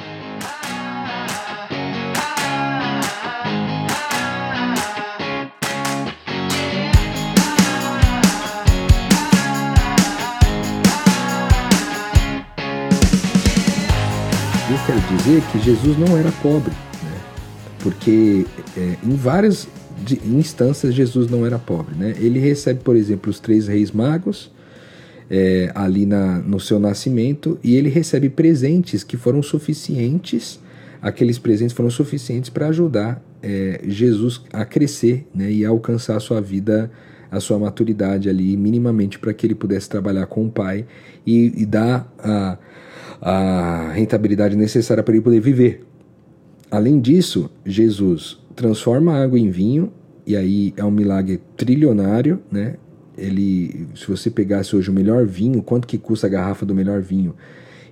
Quero 14.90 15.16
dizer 15.16 15.42
que 15.52 15.60
Jesus 15.60 15.96
não 15.96 16.18
era 16.18 16.32
pobre, 16.42 16.72
né? 16.72 17.20
porque 17.78 18.44
é, 18.76 18.96
em 19.04 19.14
várias 19.14 19.68
instâncias 20.24 20.92
Jesus 20.92 21.30
não 21.30 21.46
era 21.46 21.60
pobre. 21.60 21.94
Né? 21.94 22.16
Ele 22.18 22.40
recebe, 22.40 22.80
por 22.80 22.96
exemplo, 22.96 23.30
os 23.30 23.38
três 23.38 23.68
reis 23.68 23.92
magos 23.92 24.50
é, 25.30 25.70
ali 25.76 26.06
na, 26.06 26.40
no 26.40 26.58
seu 26.58 26.80
nascimento 26.80 27.56
e 27.62 27.76
ele 27.76 27.88
recebe 27.88 28.28
presentes 28.28 29.04
que 29.04 29.16
foram 29.16 29.44
suficientes, 29.44 30.58
aqueles 31.00 31.38
presentes 31.38 31.72
foram 31.72 31.90
suficientes 31.90 32.50
para 32.50 32.66
ajudar 32.66 33.22
é, 33.40 33.80
Jesus 33.84 34.42
a 34.52 34.64
crescer 34.64 35.24
né? 35.32 35.52
e 35.52 35.64
a 35.64 35.68
alcançar 35.68 36.16
a 36.16 36.20
sua 36.20 36.40
vida 36.40 36.90
a 37.30 37.38
sua 37.38 37.60
maturidade 37.60 38.28
ali 38.28 38.56
minimamente 38.56 39.16
para 39.16 39.32
que 39.32 39.46
ele 39.46 39.54
pudesse 39.54 39.88
trabalhar 39.88 40.26
com 40.26 40.46
o 40.46 40.50
pai 40.50 40.84
e, 41.24 41.62
e 41.62 41.64
dar 41.64 42.12
a, 42.18 42.58
a 43.20 43.90
rentabilidade 43.92 44.56
necessária 44.56 45.02
para 45.02 45.14
ele 45.14 45.22
poder 45.22 45.40
viver. 45.40 45.84
Além 46.70 47.00
disso, 47.00 47.50
Jesus 47.64 48.38
transforma 48.54 49.12
a 49.12 49.22
água 49.22 49.38
em 49.38 49.50
vinho, 49.50 49.92
e 50.26 50.36
aí 50.36 50.72
é 50.76 50.84
um 50.84 50.90
milagre 50.90 51.40
trilionário, 51.56 52.40
né? 52.50 52.76
Ele, 53.18 53.88
se 53.94 54.06
você 54.06 54.30
pegasse 54.30 54.74
hoje 54.74 54.88
o 54.88 54.92
melhor 54.92 55.26
vinho, 55.26 55.62
quanto 55.62 55.86
que 55.86 55.98
custa 55.98 56.26
a 56.26 56.30
garrafa 56.30 56.64
do 56.64 56.74
melhor 56.74 57.02
vinho, 57.02 57.34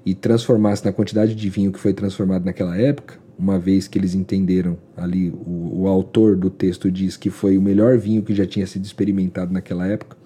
e 0.07 0.14
transformasse 0.14 0.85
na 0.85 0.93
quantidade 0.93 1.35
de 1.35 1.51
vinho 1.51 1.72
que 1.72 1.79
foi 1.79 1.93
transformado 1.93 2.45
naquela 2.45 2.76
época, 2.76 3.18
uma 3.39 3.59
vez 3.59 3.87
que 3.87 3.99
eles 3.99 4.14
entenderam 4.14 4.79
ali, 4.97 5.31
o, 5.31 5.83
o 5.83 5.89
autor 5.89 6.37
do 6.37 6.49
texto 6.49 6.91
diz 6.91 7.16
que 7.16 7.31
foi 7.31 7.59
o 7.59 7.62
melhor 7.62 7.99
vinho 7.99 8.22
que 8.22 8.35
já 8.35 8.47
tinha 8.47 8.66
sido 8.66 8.85
experimentado 8.85 9.53
naquela 9.53 9.87
época, 9.87 10.16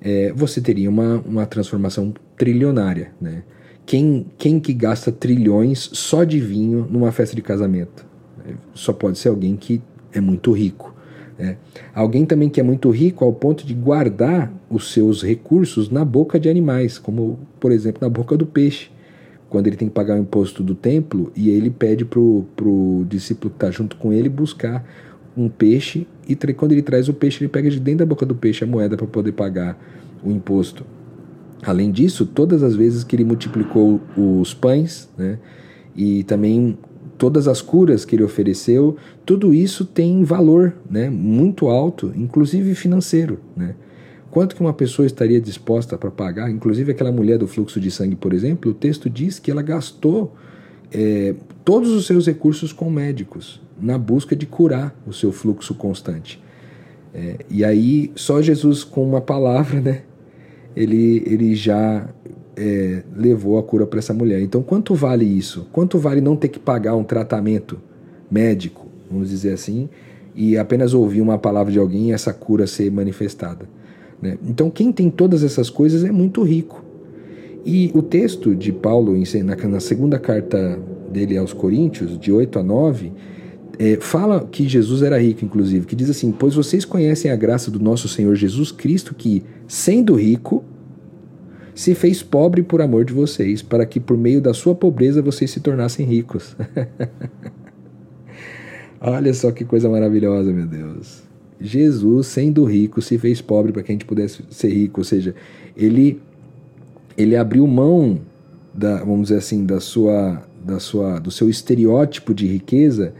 é, 0.00 0.32
você 0.32 0.60
teria 0.60 0.88
uma, 0.88 1.18
uma 1.20 1.46
transformação 1.46 2.14
trilionária, 2.36 3.12
né? 3.20 3.42
Quem, 3.86 4.26
quem 4.38 4.58
que 4.58 4.72
gasta 4.72 5.12
trilhões 5.12 5.90
só 5.92 6.24
de 6.24 6.40
vinho 6.40 6.86
numa 6.90 7.12
festa 7.12 7.36
de 7.36 7.42
casamento? 7.42 8.06
Só 8.72 8.92
pode 8.92 9.18
ser 9.18 9.28
alguém 9.28 9.56
que 9.56 9.82
é 10.12 10.20
muito 10.20 10.52
rico. 10.52 10.94
Né? 11.38 11.56
Alguém 11.94 12.24
também 12.24 12.48
que 12.48 12.60
é 12.60 12.62
muito 12.62 12.90
rico 12.90 13.24
ao 13.24 13.32
ponto 13.32 13.66
de 13.66 13.74
guardar 13.74 14.52
os 14.70 14.92
seus 14.92 15.22
recursos 15.22 15.90
na 15.90 16.04
boca 16.04 16.38
de 16.38 16.48
animais, 16.48 16.98
como 16.98 17.38
por 17.60 17.72
exemplo 17.72 17.98
na 18.00 18.08
boca 18.08 18.36
do 18.36 18.46
peixe. 18.46 18.90
Quando 19.48 19.66
ele 19.66 19.76
tem 19.76 19.88
que 19.88 19.94
pagar 19.94 20.16
o 20.16 20.18
imposto 20.20 20.62
do 20.62 20.74
templo 20.74 21.30
e 21.36 21.50
ele 21.50 21.70
pede 21.70 22.04
para 22.04 22.18
o 22.18 23.04
discípulo 23.08 23.50
que 23.50 23.56
está 23.56 23.70
junto 23.70 23.96
com 23.96 24.12
ele 24.12 24.28
buscar 24.28 24.84
um 25.36 25.48
peixe 25.48 26.06
e 26.28 26.34
quando 26.54 26.72
ele 26.72 26.82
traz 26.82 27.08
o 27.08 27.14
peixe 27.14 27.42
ele 27.42 27.48
pega 27.48 27.70
de 27.70 27.78
dentro 27.78 28.00
da 28.00 28.06
boca 28.06 28.24
do 28.24 28.34
peixe 28.34 28.64
a 28.64 28.66
moeda 28.66 28.96
para 28.96 29.06
poder 29.06 29.32
pagar 29.32 29.78
o 30.24 30.30
imposto. 30.30 30.84
Além 31.66 31.90
disso, 31.90 32.26
todas 32.26 32.62
as 32.62 32.76
vezes 32.76 33.04
que 33.04 33.16
ele 33.16 33.24
multiplicou 33.24 34.00
os 34.16 34.52
pães, 34.52 35.08
né, 35.16 35.38
e 35.96 36.24
também 36.24 36.76
todas 37.16 37.46
as 37.48 37.62
curas 37.62 38.04
que 38.04 38.16
ele 38.16 38.22
ofereceu, 38.22 38.96
tudo 39.24 39.54
isso 39.54 39.84
tem 39.84 40.24
valor 40.24 40.74
né, 40.90 41.08
muito 41.08 41.68
alto, 41.68 42.12
inclusive 42.16 42.74
financeiro. 42.74 43.38
Né? 43.56 43.74
Quanto 44.30 44.56
que 44.56 44.60
uma 44.60 44.72
pessoa 44.72 45.06
estaria 45.06 45.40
disposta 45.40 45.96
para 45.96 46.10
pagar? 46.10 46.50
Inclusive 46.50 46.90
aquela 46.90 47.12
mulher 47.12 47.38
do 47.38 47.46
fluxo 47.46 47.78
de 47.80 47.90
sangue, 47.90 48.16
por 48.16 48.32
exemplo, 48.32 48.72
o 48.72 48.74
texto 48.74 49.08
diz 49.08 49.38
que 49.38 49.50
ela 49.50 49.62
gastou 49.62 50.34
é, 50.92 51.34
todos 51.64 51.90
os 51.90 52.06
seus 52.06 52.26
recursos 52.26 52.72
com 52.72 52.90
médicos 52.90 53.62
na 53.80 53.96
busca 53.96 54.34
de 54.34 54.46
curar 54.46 54.94
o 55.06 55.12
seu 55.12 55.32
fluxo 55.32 55.74
constante. 55.74 56.42
É, 57.12 57.38
e 57.48 57.64
aí 57.64 58.10
só 58.16 58.42
Jesus 58.42 58.82
com 58.82 59.04
uma 59.04 59.20
palavra, 59.20 59.80
né? 59.80 60.02
Ele, 60.76 61.22
ele 61.26 61.54
já 61.54 62.08
é, 62.56 63.02
levou 63.16 63.58
a 63.58 63.62
cura 63.62 63.86
para 63.86 63.98
essa 63.98 64.14
mulher. 64.14 64.40
Então, 64.40 64.62
quanto 64.62 64.94
vale 64.94 65.24
isso? 65.24 65.66
Quanto 65.72 65.98
vale 65.98 66.20
não 66.20 66.36
ter 66.36 66.48
que 66.48 66.58
pagar 66.58 66.94
um 66.94 67.04
tratamento 67.04 67.78
médico, 68.30 68.86
vamos 69.10 69.30
dizer 69.30 69.52
assim, 69.52 69.88
e 70.34 70.56
apenas 70.58 70.94
ouvir 70.94 71.20
uma 71.20 71.38
palavra 71.38 71.72
de 71.72 71.78
alguém 71.78 72.08
e 72.08 72.12
essa 72.12 72.32
cura 72.32 72.66
ser 72.66 72.90
manifestada? 72.90 73.68
Né? 74.20 74.38
Então, 74.46 74.70
quem 74.70 74.92
tem 74.92 75.10
todas 75.10 75.44
essas 75.44 75.70
coisas 75.70 76.04
é 76.04 76.10
muito 76.10 76.42
rico. 76.42 76.84
E 77.64 77.90
o 77.94 78.02
texto 78.02 78.54
de 78.54 78.72
Paulo, 78.72 79.14
na 79.70 79.80
segunda 79.80 80.18
carta 80.18 80.78
dele 81.10 81.36
aos 81.38 81.52
Coríntios, 81.52 82.18
de 82.18 82.30
8 82.30 82.58
a 82.58 82.62
9, 82.62 83.12
é, 83.78 83.96
fala 84.00 84.46
que 84.50 84.68
Jesus 84.68 85.02
era 85.02 85.20
rico, 85.20 85.44
inclusive, 85.44 85.86
que 85.86 85.96
diz 85.96 86.10
assim: 86.10 86.32
Pois 86.32 86.54
vocês 86.54 86.84
conhecem 86.84 87.30
a 87.30 87.36
graça 87.36 87.70
do 87.70 87.78
nosso 87.78 88.08
Senhor 88.08 88.34
Jesus 88.34 88.70
Cristo, 88.70 89.14
que, 89.14 89.42
sendo 89.66 90.14
rico, 90.14 90.64
se 91.74 91.94
fez 91.94 92.22
pobre 92.22 92.62
por 92.62 92.80
amor 92.80 93.04
de 93.04 93.12
vocês, 93.12 93.62
para 93.62 93.84
que 93.84 93.98
por 93.98 94.16
meio 94.16 94.40
da 94.40 94.54
sua 94.54 94.74
pobreza 94.74 95.20
vocês 95.20 95.50
se 95.50 95.60
tornassem 95.60 96.06
ricos. 96.06 96.56
Olha 99.00 99.34
só 99.34 99.50
que 99.50 99.64
coisa 99.64 99.88
maravilhosa, 99.88 100.52
meu 100.52 100.66
Deus. 100.66 101.22
Jesus, 101.60 102.28
sendo 102.28 102.64
rico, 102.64 103.02
se 103.02 103.18
fez 103.18 103.40
pobre 103.40 103.72
para 103.72 103.82
que 103.82 103.90
a 103.90 103.94
gente 103.94 104.04
pudesse 104.04 104.42
ser 104.50 104.68
rico, 104.68 105.00
ou 105.00 105.04
seja, 105.04 105.34
ele 105.76 106.20
ele 107.16 107.36
abriu 107.36 107.66
mão 107.66 108.20
da, 108.72 108.98
vamos 108.98 109.28
dizer 109.28 109.38
assim, 109.38 109.64
da 109.64 109.80
sua 109.80 110.42
da 110.64 110.80
sua 110.80 111.18
do 111.18 111.30
seu 111.30 111.48
estereótipo 111.48 112.34
de 112.34 112.46
riqueza 112.46 113.14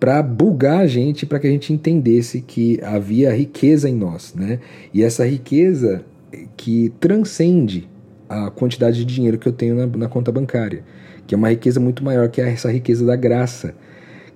para 0.00 0.22
bugar 0.22 0.80
a 0.80 0.86
gente, 0.86 1.26
para 1.26 1.38
que 1.38 1.46
a 1.46 1.50
gente 1.50 1.74
entendesse 1.74 2.40
que 2.40 2.80
havia 2.82 3.36
riqueza 3.36 3.86
em 3.86 3.94
nós, 3.94 4.34
né? 4.34 4.58
E 4.94 5.02
essa 5.02 5.26
riqueza 5.26 6.02
que 6.56 6.90
transcende 6.98 7.86
a 8.26 8.50
quantidade 8.50 9.04
de 9.04 9.14
dinheiro 9.14 9.38
que 9.38 9.46
eu 9.46 9.52
tenho 9.52 9.74
na, 9.74 9.86
na, 9.86 10.08
conta 10.08 10.32
bancária, 10.32 10.82
que 11.26 11.34
é 11.34 11.38
uma 11.38 11.50
riqueza 11.50 11.78
muito 11.78 12.02
maior 12.02 12.30
que 12.30 12.40
essa 12.40 12.72
riqueza 12.72 13.04
da 13.04 13.14
graça, 13.14 13.74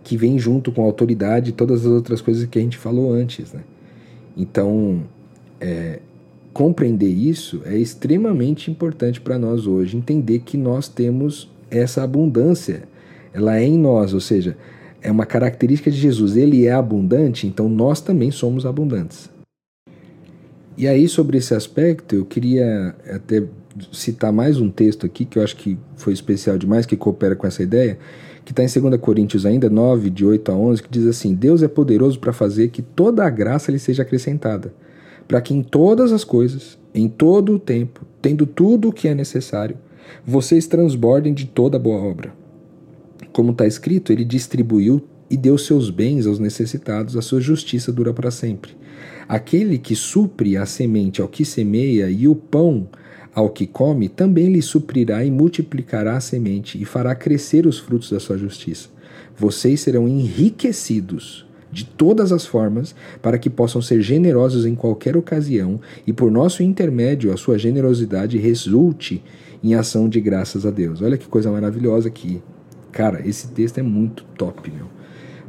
que 0.03 0.19
vem 0.19 0.39
junto 0.39 0.71
com 0.71 0.83
a 0.83 0.85
autoridade 0.85 1.51
e 1.51 1.53
todas 1.53 1.87
as 1.87 1.93
outras 1.93 2.21
coisas 2.21 2.45
que 2.45 2.59
a 2.59 2.62
gente 2.62 2.77
falou 2.77 3.11
antes. 3.12 3.53
Né? 3.55 3.61
Então, 4.37 5.05
é, 5.61 6.01
compreender 6.53 7.09
isso 7.09 7.62
é 7.65 7.77
extremamente 7.77 8.71
importante 8.71 9.19
para 9.21 9.39
nós 9.39 9.67
hoje, 9.67 9.97
entender 9.97 10.41
que 10.41 10.59
nós 10.59 10.89
temos 10.89 11.51
essa 11.71 12.03
abundância, 12.03 12.83
ela 13.33 13.59
é 13.59 13.65
em 13.65 13.79
nós, 13.79 14.12
ou 14.12 14.21
seja, 14.21 14.57
é 15.05 15.11
uma 15.13 15.27
característica 15.27 15.91
de 15.91 15.99
Jesus, 15.99 16.35
ele 16.35 16.67
é 16.67 16.73
abundante, 16.73 17.47
então 17.47 17.69
nós 17.69 18.01
também 18.01 18.31
somos 18.31 18.65
abundantes. 18.65 19.29
E 20.79 20.89
aí, 20.89 21.07
sobre 21.07 21.37
esse 21.37 21.55
aspecto, 21.55 22.17
eu 22.17 22.25
queria 22.25 22.97
até 23.09 23.45
citar 23.93 24.33
mais 24.33 24.59
um 24.59 24.71
texto 24.71 25.05
aqui, 25.05 25.27
que 25.27 25.39
eu 25.39 25.45
acho 25.45 25.57
que 25.57 25.79
foi 25.95 26.15
especial 26.15 26.57
demais, 26.57 26.87
que 26.87 26.97
coopera 26.97 27.37
com 27.37 27.47
essa 27.47 27.63
ideia, 27.63 27.99
que 28.47 28.53
está 28.53 28.65
em 28.65 28.81
2 28.91 28.99
Coríntios 28.99 29.45
ainda, 29.45 29.69
9, 29.69 30.09
de 30.09 30.25
8 30.25 30.51
a 30.51 30.55
11, 30.55 30.83
que 30.83 30.89
diz 30.91 31.07
assim, 31.07 31.35
Deus 31.35 31.63
é 31.63 31.69
poderoso 31.69 32.19
para 32.19 32.33
fazer 32.33 32.69
que 32.69 32.81
toda 32.81 33.25
a 33.25 33.31
graça 33.31 33.71
lhe 33.71 33.79
seja 33.79 34.03
acrescentada, 34.03 34.73
para 35.29 35.41
que 35.41 35.53
em 35.53 35.63
todas 35.63 36.13
as 36.13 36.25
coisas, 36.25 36.79
em 36.95 37.11
todo 37.11 37.55
o 37.55 37.59
tempo, 37.59 38.07
tendo 38.23 38.47
tudo 38.47 38.89
o 38.89 38.93
que 38.93 39.07
é 39.07 39.15
necessário, 39.15 39.77
vocês 40.27 40.67
transbordem 40.67 41.35
de 41.35 41.45
toda 41.45 41.79
boa 41.79 42.03
obra. 42.03 42.43
Como 43.35 43.51
está 43.51 43.66
escrito, 43.66 44.12
ele 44.12 44.24
distribuiu 44.24 45.03
e 45.28 45.37
deu 45.37 45.59
seus 45.59 45.91
bens 45.91 46.24
aos 46.24 46.39
necessitados, 46.39 47.16
a 47.16 47.20
sua 47.20 47.41
justiça 47.41 47.91
dura 47.91 48.14
para 48.14 48.30
sempre. 48.30 48.76
Aquele 49.26 49.76
que 49.76 49.97
supre 49.97 50.57
a 50.57 50.64
semente 50.64 51.20
ao 51.20 51.26
que 51.26 51.45
semeia 51.45 52.09
e 52.09 52.28
o 52.28 52.37
pão 52.37 52.89
ao 53.35 53.51
que 53.51 53.66
come, 53.66 54.09
também 54.09 54.53
lhe 54.53 54.62
suprirá 54.62 55.24
e 55.24 55.32
multiplicará 55.32 56.16
a 56.16 56.20
semente 56.20 56.80
e 56.80 56.85
fará 56.85 57.12
crescer 57.12 57.66
os 57.66 57.76
frutos 57.76 58.09
da 58.12 58.20
sua 58.20 58.39
justiça. 58.39 58.89
Vocês 59.37 59.80
serão 59.80 60.07
enriquecidos 60.07 61.45
de 61.72 61.85
todas 61.85 62.30
as 62.30 62.47
formas 62.47 62.95
para 63.20 63.37
que 63.37 63.51
possam 63.51 63.82
ser 63.82 64.01
generosos 64.01 64.64
em 64.64 64.76
qualquer 64.76 65.16
ocasião 65.16 65.80
e 66.07 66.12
por 66.12 66.30
nosso 66.30 66.62
intermédio 66.62 67.32
a 67.32 67.37
sua 67.37 67.59
generosidade 67.59 68.39
resulte 68.39 69.20
em 69.61 69.74
ação 69.74 70.09
de 70.09 70.20
graças 70.20 70.64
a 70.64 70.70
Deus. 70.70 71.03
Olha 71.03 71.18
que 71.18 71.26
coisa 71.26 71.51
maravilhosa 71.51 72.07
aqui. 72.07 72.41
Cara, 72.95 73.20
esse 73.28 73.49
texto 73.49 73.78
é 73.78 73.82
muito 73.82 74.24
top, 74.36 74.70
meu 74.70 74.86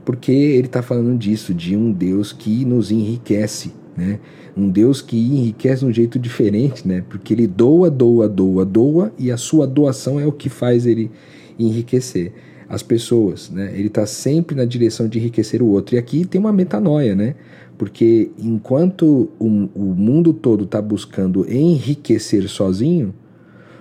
porque 0.05 0.31
ele 0.31 0.67
está 0.67 0.83
falando 0.83 1.17
disso, 1.17 1.53
de 1.53 1.75
um 1.75 1.91
Deus 1.91 2.31
que 2.31 2.63
nos 2.63 2.91
enriquece, 2.91 3.73
né? 3.97 4.19
Um 4.55 4.69
Deus 4.69 5.01
que 5.01 5.17
enriquece 5.17 5.79
de 5.79 5.85
um 5.87 5.91
jeito 5.91 6.19
diferente, 6.19 6.87
né? 6.87 7.03
Porque 7.09 7.33
ele 7.33 7.47
doa, 7.47 7.89
doa, 7.89 8.29
doa, 8.29 8.63
doa, 8.63 9.11
e 9.17 9.31
a 9.31 9.35
sua 9.35 9.65
doação 9.65 10.19
é 10.19 10.25
o 10.25 10.31
que 10.31 10.47
faz 10.47 10.85
ele 10.85 11.11
enriquecer 11.57 12.31
as 12.69 12.83
pessoas, 12.83 13.49
né? 13.49 13.73
Ele 13.73 13.87
está 13.87 14.05
sempre 14.05 14.55
na 14.55 14.63
direção 14.63 15.07
de 15.07 15.17
enriquecer 15.17 15.61
o 15.61 15.67
outro. 15.67 15.95
E 15.95 15.97
aqui 15.97 16.23
tem 16.23 16.39
uma 16.39 16.53
metanoia, 16.53 17.15
né? 17.15 17.35
Porque 17.77 18.31
enquanto 18.37 19.29
o, 19.39 19.47
o 19.73 19.95
mundo 19.95 20.33
todo 20.33 20.63
está 20.63 20.81
buscando 20.81 21.51
enriquecer 21.51 22.47
sozinho, 22.47 23.13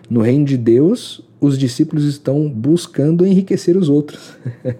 no 0.09 0.21
reino 0.21 0.45
de 0.45 0.57
Deus, 0.57 1.23
os 1.45 1.59
discípulos 1.59 2.05
estão 2.05 2.49
buscando 2.49 3.27
enriquecer 3.27 3.77
os 3.77 3.89
outros. 3.89 4.37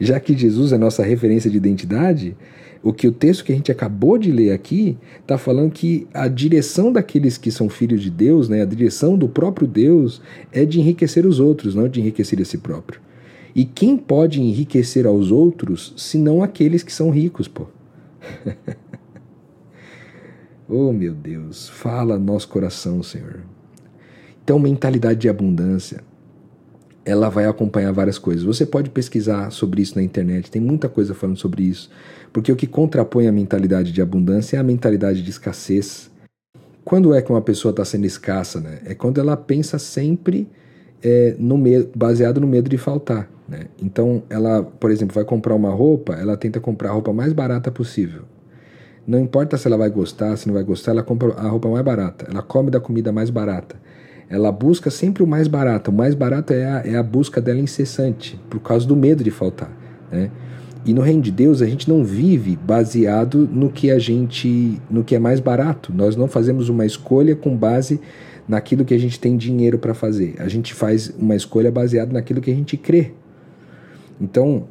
Já 0.00 0.18
que 0.18 0.36
Jesus 0.36 0.72
é 0.72 0.78
nossa 0.78 1.02
referência 1.02 1.50
de 1.50 1.56
identidade, 1.56 2.36
o 2.82 2.92
que 2.92 3.06
o 3.06 3.12
texto 3.12 3.44
que 3.44 3.52
a 3.52 3.54
gente 3.54 3.72
acabou 3.72 4.18
de 4.18 4.30
ler 4.30 4.52
aqui 4.52 4.96
está 5.20 5.36
falando 5.36 5.70
que 5.70 6.06
a 6.14 6.28
direção 6.28 6.92
daqueles 6.92 7.36
que 7.36 7.50
são 7.50 7.68
filhos 7.68 8.02
de 8.02 8.10
Deus, 8.10 8.48
né, 8.48 8.62
a 8.62 8.66
direção 8.66 9.18
do 9.18 9.28
próprio 9.28 9.66
Deus, 9.66 10.22
é 10.52 10.64
de 10.64 10.80
enriquecer 10.80 11.26
os 11.26 11.40
outros, 11.40 11.74
não 11.74 11.88
de 11.88 12.00
enriquecer 12.00 12.40
a 12.40 12.44
si 12.44 12.58
próprio. 12.58 13.00
E 13.54 13.64
quem 13.64 13.96
pode 13.96 14.40
enriquecer 14.40 15.06
aos 15.06 15.30
outros, 15.30 15.92
senão 15.96 16.42
aqueles 16.42 16.82
que 16.82 16.92
são 16.92 17.10
ricos, 17.10 17.48
pô? 17.48 17.66
oh, 20.68 20.92
meu 20.92 21.14
Deus, 21.14 21.68
fala 21.68 22.18
nosso 22.18 22.48
coração, 22.48 23.02
Senhor. 23.02 23.42
Então, 24.48 24.58
mentalidade 24.58 25.20
de 25.20 25.28
abundância 25.28 26.00
ela 27.04 27.28
vai 27.28 27.44
acompanhar 27.44 27.92
várias 27.92 28.18
coisas. 28.18 28.44
Você 28.44 28.64
pode 28.64 28.88
pesquisar 28.88 29.50
sobre 29.50 29.82
isso 29.82 29.94
na 29.94 30.02
internet, 30.02 30.50
tem 30.50 30.62
muita 30.62 30.88
coisa 30.88 31.12
falando 31.12 31.36
sobre 31.36 31.64
isso, 31.64 31.90
porque 32.32 32.50
o 32.50 32.56
que 32.56 32.66
contrapõe 32.66 33.26
a 33.26 33.32
mentalidade 33.32 33.92
de 33.92 34.00
abundância 34.00 34.56
é 34.56 34.60
a 34.60 34.62
mentalidade 34.62 35.20
de 35.20 35.28
escassez. 35.28 36.10
Quando 36.82 37.12
é 37.12 37.20
que 37.20 37.30
uma 37.30 37.42
pessoa 37.42 37.72
está 37.72 37.84
sendo 37.84 38.06
escassa? 38.06 38.58
Né? 38.58 38.78
É 38.86 38.94
quando 38.94 39.20
ela 39.20 39.36
pensa 39.36 39.78
sempre 39.78 40.48
é, 41.02 41.36
no 41.38 41.62
baseado 41.94 42.40
no 42.40 42.46
medo 42.46 42.70
de 42.70 42.78
faltar. 42.78 43.28
Né? 43.46 43.66
Então, 43.82 44.22
ela, 44.30 44.62
por 44.62 44.90
exemplo, 44.90 45.14
vai 45.14 45.26
comprar 45.26 45.54
uma 45.54 45.74
roupa, 45.74 46.14
ela 46.14 46.38
tenta 46.38 46.58
comprar 46.58 46.88
a 46.88 46.92
roupa 46.92 47.12
mais 47.12 47.34
barata 47.34 47.70
possível. 47.70 48.22
Não 49.06 49.20
importa 49.20 49.58
se 49.58 49.66
ela 49.66 49.76
vai 49.76 49.90
gostar, 49.90 50.34
se 50.38 50.46
não 50.46 50.54
vai 50.54 50.64
gostar, 50.64 50.92
ela 50.92 51.02
compra 51.02 51.34
a 51.34 51.48
roupa 51.48 51.68
mais 51.68 51.84
barata. 51.84 52.26
Ela 52.30 52.40
come 52.40 52.70
da 52.70 52.80
comida 52.80 53.12
mais 53.12 53.28
barata 53.28 53.76
ela 54.30 54.52
busca 54.52 54.90
sempre 54.90 55.22
o 55.22 55.26
mais 55.26 55.48
barato. 55.48 55.90
O 55.90 55.94
mais 55.94 56.14
barato 56.14 56.52
é 56.52 56.64
a, 56.64 56.82
é 56.84 56.96
a 56.96 57.02
busca 57.02 57.40
dela 57.40 57.58
incessante, 57.58 58.38
por 58.50 58.60
causa 58.60 58.86
do 58.86 58.94
medo 58.94 59.24
de 59.24 59.30
faltar. 59.30 59.70
Né? 60.10 60.30
E 60.84 60.92
no 60.92 61.00
reino 61.00 61.22
de 61.22 61.30
Deus 61.30 61.62
a 61.62 61.66
gente 61.66 61.88
não 61.88 62.04
vive 62.04 62.56
baseado 62.56 63.48
no 63.50 63.70
que 63.70 63.90
a 63.90 63.98
gente, 63.98 64.80
no 64.90 65.02
que 65.02 65.14
é 65.14 65.18
mais 65.18 65.40
barato. 65.40 65.92
Nós 65.94 66.16
não 66.16 66.28
fazemos 66.28 66.68
uma 66.68 66.84
escolha 66.84 67.34
com 67.34 67.56
base 67.56 68.00
naquilo 68.46 68.84
que 68.84 68.94
a 68.94 68.98
gente 68.98 69.18
tem 69.18 69.36
dinheiro 69.36 69.78
para 69.78 69.94
fazer. 69.94 70.34
A 70.38 70.48
gente 70.48 70.72
faz 70.72 71.12
uma 71.18 71.34
escolha 71.34 71.70
baseada 71.70 72.12
naquilo 72.12 72.40
que 72.40 72.50
a 72.50 72.54
gente 72.54 72.76
crê. 72.76 73.12
Então, 74.20 74.66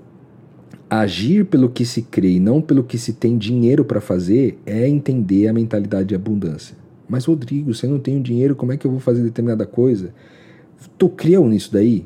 agir 0.90 1.46
pelo 1.46 1.70
que 1.70 1.86
se 1.86 2.02
crê 2.02 2.34
e 2.34 2.40
não 2.40 2.62
pelo 2.62 2.84
que 2.84 2.98
se 2.98 3.14
tem 3.14 3.38
dinheiro 3.38 3.84
para 3.86 4.02
fazer 4.02 4.58
é 4.66 4.88
entender 4.88 5.48
a 5.48 5.54
mentalidade 5.54 6.10
de 6.10 6.16
abundância. 6.16 6.76
Mas, 7.08 7.26
Rodrigo, 7.26 7.74
se 7.74 7.86
eu 7.86 7.90
não 7.90 8.00
tenho 8.00 8.22
dinheiro, 8.22 8.56
como 8.56 8.72
é 8.72 8.78
que 8.78 8.86
eu 8.86 8.92
vou 8.92 9.00
fazer 9.00 9.24
determinada 9.24 9.66
coisa? 9.66 10.14
Tu 10.98 11.10
creu 11.10 11.48
nisso 11.48 11.72
daí? 11.72 12.06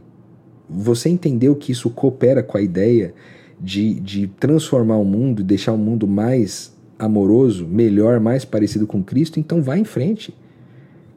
Você 0.70 1.10
entendeu 1.10 1.56
que 1.56 1.72
isso 1.72 1.89
coopera 1.89 2.41
com 2.43 2.58
a 2.58 2.62
ideia 2.62 3.14
de, 3.60 3.95
de 3.99 4.28
transformar 4.28 4.97
o 4.97 5.06
mundo 5.06 5.43
deixar 5.43 5.74
o 5.74 5.78
mundo 5.78 6.08
mais 6.08 6.74
amoroso, 6.97 7.68
melhor, 7.68 8.20
mais 8.20 8.45
parecido 8.45 8.88
com 8.88 9.04
Cristo? 9.04 9.39
Então 9.39 9.62
vai 9.62 9.80
em 9.80 9.86
frente. 9.86 10.34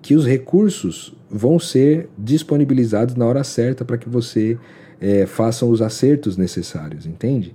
que 0.03 0.15
os 0.15 0.27
recursos 0.27 1.15
vão 1.31 1.59
ser 1.59 2.11
disponibilizados 2.19 3.15
na 3.15 3.25
hora 3.25 3.43
certa 3.43 3.87
para 3.87 3.97
que 3.97 4.07
você 4.07 4.59
é, 5.01 5.25
faça 5.25 5.65
os 5.65 5.81
acertos 5.81 6.37
necessários, 6.37 7.07
entende? 7.07 7.55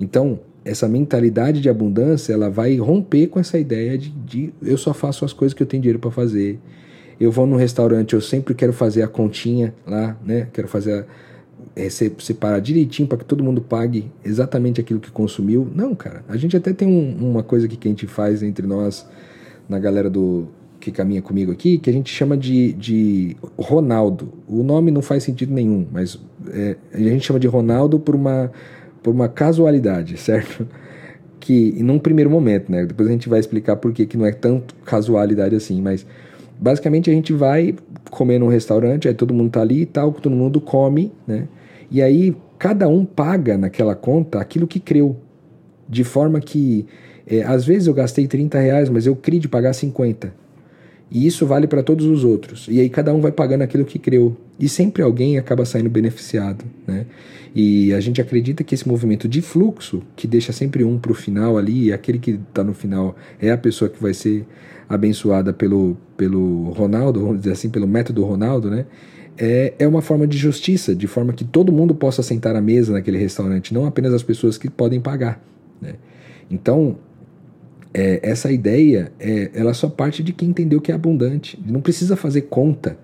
Então, 0.00 0.38
essa 0.64 0.88
mentalidade 0.88 1.60
de 1.60 1.68
abundância, 1.68 2.32
ela 2.32 2.50
vai 2.50 2.76
romper 2.76 3.28
com 3.28 3.40
essa 3.40 3.58
ideia 3.58 3.96
de, 3.96 4.10
de 4.10 4.52
eu 4.62 4.76
só 4.76 4.92
faço 4.92 5.24
as 5.24 5.32
coisas 5.32 5.54
que 5.54 5.62
eu 5.62 5.66
tenho 5.66 5.82
dinheiro 5.82 5.98
para 5.98 6.10
fazer. 6.10 6.58
Eu 7.20 7.32
vou 7.32 7.46
num 7.46 7.56
restaurante, 7.56 8.14
eu 8.14 8.20
sempre 8.20 8.54
quero 8.54 8.72
fazer 8.72 9.02
a 9.02 9.08
continha 9.08 9.74
lá, 9.86 10.16
né? 10.24 10.48
Quero 10.52 10.68
fazer 10.68 11.00
a, 11.00 11.04
é, 11.74 11.88
separar 11.88 12.60
direitinho 12.60 13.08
para 13.08 13.18
que 13.18 13.24
todo 13.24 13.42
mundo 13.42 13.60
pague 13.60 14.10
exatamente 14.24 14.80
aquilo 14.80 15.00
que 15.00 15.10
consumiu. 15.10 15.68
Não, 15.74 15.94
cara. 15.94 16.24
A 16.28 16.36
gente 16.36 16.56
até 16.56 16.72
tem 16.72 16.86
um, 16.86 17.30
uma 17.30 17.42
coisa 17.42 17.66
que 17.66 17.88
a 17.88 17.90
gente 17.90 18.06
faz 18.06 18.42
entre 18.42 18.66
nós, 18.66 19.06
na 19.68 19.78
galera 19.78 20.08
do 20.08 20.48
que 20.80 20.92
caminha 20.92 21.20
comigo 21.20 21.50
aqui, 21.50 21.78
que 21.78 21.90
a 21.90 21.92
gente 21.92 22.12
chama 22.12 22.36
de, 22.36 22.72
de 22.72 23.36
Ronaldo. 23.58 24.32
O 24.46 24.62
nome 24.62 24.90
não 24.90 25.02
faz 25.02 25.24
sentido 25.24 25.52
nenhum, 25.52 25.86
mas 25.90 26.18
é, 26.50 26.76
a 26.92 26.98
gente 26.98 27.26
chama 27.26 27.40
de 27.40 27.46
Ronaldo 27.46 27.98
por 27.98 28.14
uma, 28.14 28.50
por 29.08 29.14
uma 29.14 29.28
casualidade, 29.28 30.16
certo? 30.18 30.66
Que 31.40 31.82
num 31.82 31.98
primeiro 31.98 32.28
momento, 32.28 32.70
né? 32.70 32.84
Depois 32.84 33.08
a 33.08 33.12
gente 33.12 33.28
vai 33.28 33.38
explicar 33.38 33.76
por 33.76 33.92
que, 33.92 34.04
que 34.04 34.18
não 34.18 34.26
é 34.26 34.32
tanto 34.32 34.74
casualidade 34.84 35.54
assim, 35.54 35.80
mas 35.80 36.04
basicamente 36.60 37.08
a 37.08 37.14
gente 37.14 37.32
vai 37.32 37.74
comer 38.10 38.38
num 38.38 38.48
restaurante, 38.48 39.08
aí 39.08 39.14
todo 39.14 39.32
mundo 39.32 39.52
tá 39.52 39.62
ali 39.62 39.82
e 39.82 39.86
tal, 39.86 40.12
todo 40.12 40.34
mundo 40.34 40.60
come, 40.60 41.10
né? 41.26 41.46
E 41.90 42.02
aí 42.02 42.36
cada 42.58 42.86
um 42.88 43.04
paga 43.04 43.56
naquela 43.56 43.94
conta 43.94 44.40
aquilo 44.40 44.66
que 44.66 44.78
creu. 44.78 45.16
De 45.88 46.04
forma 46.04 46.38
que, 46.38 46.84
é, 47.26 47.42
às 47.44 47.64
vezes 47.64 47.86
eu 47.86 47.94
gastei 47.94 48.26
30 48.26 48.58
reais, 48.58 48.90
mas 48.90 49.06
eu 49.06 49.16
criei 49.16 49.40
de 49.40 49.48
pagar 49.48 49.72
50. 49.72 50.34
E 51.10 51.26
isso 51.26 51.46
vale 51.46 51.66
para 51.66 51.82
todos 51.82 52.04
os 52.04 52.24
outros. 52.24 52.66
E 52.68 52.80
aí 52.80 52.90
cada 52.90 53.14
um 53.14 53.20
vai 53.20 53.32
pagando 53.32 53.62
aquilo 53.62 53.84
que 53.84 53.98
creu. 53.98 54.36
E 54.58 54.68
sempre 54.68 55.02
alguém 55.02 55.38
acaba 55.38 55.64
saindo 55.64 55.88
beneficiado. 55.88 56.64
Né? 56.86 57.06
E 57.54 57.92
a 57.92 58.00
gente 58.00 58.20
acredita 58.20 58.62
que 58.62 58.74
esse 58.74 58.86
movimento 58.86 59.28
de 59.28 59.40
fluxo, 59.40 60.02
que 60.14 60.26
deixa 60.26 60.52
sempre 60.52 60.84
um 60.84 60.98
para 60.98 61.12
o 61.12 61.14
final 61.14 61.58
ali, 61.58 61.86
e 61.86 61.92
aquele 61.92 62.18
que 62.18 62.32
está 62.32 62.62
no 62.62 62.74
final 62.74 63.16
é 63.40 63.50
a 63.50 63.58
pessoa 63.58 63.88
que 63.88 64.00
vai 64.00 64.14
ser 64.14 64.46
abençoada 64.88 65.52
pelo, 65.52 65.96
pelo 66.16 66.70
Ronaldo, 66.70 67.20
vamos 67.20 67.38
dizer 67.38 67.52
assim, 67.52 67.68
pelo 67.68 67.86
método 67.86 68.24
Ronaldo, 68.24 68.70
né? 68.70 68.86
É, 69.40 69.74
é 69.78 69.86
uma 69.86 70.02
forma 70.02 70.26
de 70.26 70.36
justiça, 70.36 70.96
de 70.96 71.06
forma 71.06 71.32
que 71.32 71.44
todo 71.44 71.72
mundo 71.72 71.94
possa 71.94 72.24
sentar 72.24 72.56
à 72.56 72.60
mesa 72.60 72.92
naquele 72.92 73.18
restaurante, 73.18 73.72
não 73.72 73.86
apenas 73.86 74.12
as 74.12 74.22
pessoas 74.22 74.58
que 74.58 74.68
podem 74.68 75.00
pagar. 75.00 75.40
Né? 75.80 75.94
Então, 76.50 76.98
é, 77.94 78.18
essa 78.22 78.50
ideia, 78.50 79.12
é, 79.20 79.50
ela 79.54 79.72
só 79.74 79.88
parte 79.88 80.22
de 80.22 80.32
quem 80.32 80.48
entendeu 80.48 80.80
que 80.80 80.90
é 80.90 80.94
abundante. 80.94 81.58
Não 81.64 81.80
precisa 81.80 82.16
fazer 82.16 82.42
conta, 82.42 82.98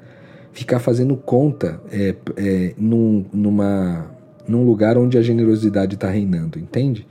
ficar 0.53 0.81
fazendo 0.81 1.17
conta 1.17 1.81
é, 1.93 2.15
é, 2.37 2.75
num, 2.77 3.25
numa, 3.33 4.11
num 4.47 4.65
lugar 4.65 4.99
onde 4.99 5.17
a 5.19 5.23
generosidade 5.23 5.95
está 5.95 6.09
reinando, 6.09 6.59
entende? 6.59 7.07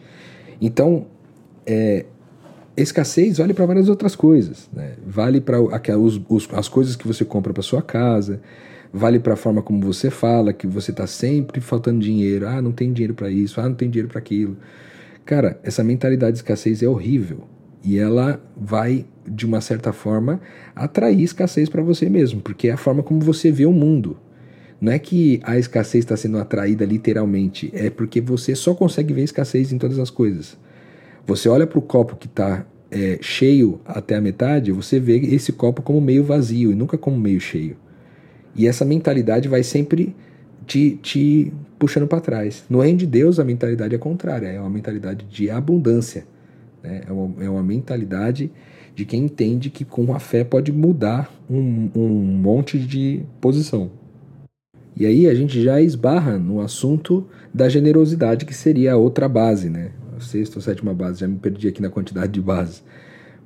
Então, 0.61 1.07
é, 1.65 2.05
escassez 2.75 3.37
vale 3.37 3.53
para 3.53 3.65
várias 3.65 3.89
outras 3.89 4.15
coisas. 4.15 4.69
Né? 4.73 4.93
Vale 5.05 5.41
para 5.41 5.57
as 6.53 6.67
coisas 6.67 6.95
que 6.95 7.07
você 7.07 7.23
compra 7.23 7.53
para 7.53 7.63
sua 7.63 7.81
casa, 7.81 8.41
vale 8.91 9.19
para 9.19 9.33
a 9.33 9.37
forma 9.37 9.61
como 9.61 9.81
você 9.81 10.09
fala, 10.09 10.53
que 10.53 10.67
você 10.67 10.91
está 10.91 11.07
sempre 11.07 11.61
faltando 11.61 11.99
dinheiro. 11.99 12.47
Ah, 12.47 12.61
não 12.61 12.71
tem 12.71 12.91
dinheiro 12.91 13.13
para 13.13 13.29
isso, 13.29 13.59
ah, 13.59 13.67
não 13.67 13.75
tem 13.75 13.89
dinheiro 13.89 14.09
para 14.09 14.19
aquilo. 14.19 14.57
Cara, 15.25 15.59
essa 15.63 15.83
mentalidade 15.83 16.33
de 16.33 16.37
escassez 16.39 16.83
é 16.83 16.87
horrível. 16.87 17.43
E 17.83 17.97
ela 17.97 18.41
vai, 18.55 19.05
de 19.27 19.45
uma 19.45 19.59
certa 19.59 19.91
forma, 19.91 20.39
atrair 20.73 21.21
escassez 21.21 21.67
para 21.67 21.81
você 21.81 22.09
mesmo, 22.09 22.39
porque 22.39 22.69
é 22.69 22.71
a 22.71 22.77
forma 22.77 23.03
como 23.03 23.19
você 23.19 23.51
vê 23.51 23.65
o 23.65 23.73
mundo. 23.73 24.17
Não 24.83 24.91
é 24.91 24.99
que 24.99 25.39
a 25.43 25.57
escassez 25.57 26.03
está 26.03 26.17
sendo 26.17 26.37
atraída 26.37 26.83
literalmente, 26.83 27.71
é 27.73 27.89
porque 27.89 28.19
você 28.19 28.53
só 28.53 28.75
consegue 28.75 29.13
ver 29.13 29.23
escassez 29.23 29.71
em 29.71 29.77
todas 29.77 29.97
as 29.97 30.09
coisas. 30.09 30.57
Você 31.25 31.47
olha 31.47 31.65
para 31.65 31.79
o 31.79 31.81
copo 31.81 32.17
que 32.17 32.27
está 32.27 32.65
é, 32.91 33.17
cheio 33.21 33.79
até 33.85 34.17
a 34.17 34.19
metade, 34.19 34.73
você 34.73 34.99
vê 34.99 35.15
esse 35.19 35.53
copo 35.53 35.81
como 35.81 36.01
meio 36.01 36.25
vazio 36.25 36.69
e 36.69 36.75
nunca 36.75 36.97
como 36.97 37.17
meio 37.17 37.39
cheio. 37.39 37.77
E 38.53 38.67
essa 38.67 38.83
mentalidade 38.83 39.47
vai 39.47 39.63
sempre 39.63 40.13
te, 40.67 40.99
te 41.01 41.53
puxando 41.79 42.05
para 42.05 42.19
trás. 42.19 42.65
No 42.69 42.81
reino 42.81 42.97
de 42.97 43.07
Deus, 43.07 43.39
a 43.39 43.45
mentalidade 43.45 43.95
é 43.95 43.97
contrária, 43.97 44.47
é 44.47 44.59
uma 44.59 44.69
mentalidade 44.69 45.25
de 45.29 45.49
abundância. 45.49 46.25
Né? 46.83 47.03
É, 47.07 47.13
uma, 47.13 47.43
é 47.45 47.49
uma 47.49 47.63
mentalidade 47.63 48.51
de 48.93 49.05
quem 49.05 49.23
entende 49.23 49.69
que 49.69 49.85
com 49.85 50.13
a 50.13 50.19
fé 50.19 50.43
pode 50.43 50.73
mudar 50.73 51.33
um, 51.49 51.89
um 51.95 52.19
monte 52.19 52.77
de 52.77 53.23
posição. 53.39 54.02
E 54.95 55.05
aí 55.05 55.27
a 55.27 55.33
gente 55.33 55.61
já 55.61 55.81
esbarra 55.81 56.37
no 56.37 56.61
assunto 56.61 57.27
da 57.53 57.67
generosidade, 57.67 58.45
que 58.45 58.53
seria 58.53 58.93
a 58.93 58.97
outra 58.97 59.27
base, 59.27 59.69
né? 59.69 59.91
A 60.15 60.19
sexta 60.19 60.57
ou 60.57 60.61
sétima 60.61 60.93
base, 60.93 61.19
já 61.19 61.27
me 61.27 61.37
perdi 61.37 61.67
aqui 61.67 61.81
na 61.81 61.89
quantidade 61.89 62.31
de 62.31 62.41
bases. 62.41 62.83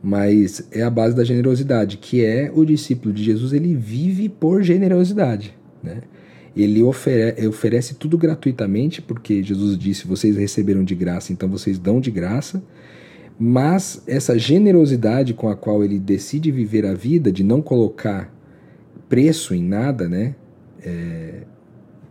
Mas 0.03 0.67
é 0.71 0.83
a 0.83 0.89
base 0.89 1.15
da 1.15 1.23
generosidade, 1.23 1.97
que 1.97 2.23
é 2.23 2.51
o 2.53 2.63
discípulo 2.65 3.13
de 3.13 3.23
Jesus, 3.23 3.53
ele 3.53 3.73
vive 3.73 4.29
por 4.29 4.61
generosidade, 4.61 5.57
né? 5.81 6.01
Ele 6.55 6.81
ofere 6.81 7.47
oferece 7.47 7.95
tudo 7.95 8.17
gratuitamente, 8.17 9.01
porque 9.01 9.43
Jesus 9.43 9.77
disse: 9.77 10.07
vocês 10.07 10.35
receberam 10.35 10.83
de 10.83 10.95
graça, 10.95 11.31
então 11.31 11.47
vocês 11.47 11.77
dão 11.77 12.01
de 12.01 12.09
graça. 12.09 12.63
Mas 13.39 14.01
essa 14.07 14.37
generosidade 14.37 15.35
com 15.35 15.47
a 15.47 15.55
qual 15.55 15.83
ele 15.83 15.99
decide 15.99 16.51
viver 16.51 16.85
a 16.85 16.95
vida, 16.95 17.31
de 17.31 17.43
não 17.43 17.61
colocar 17.61 18.33
preço 19.07 19.53
em 19.53 19.63
nada, 19.63 20.09
né? 20.09 20.35
É, 20.87 21.43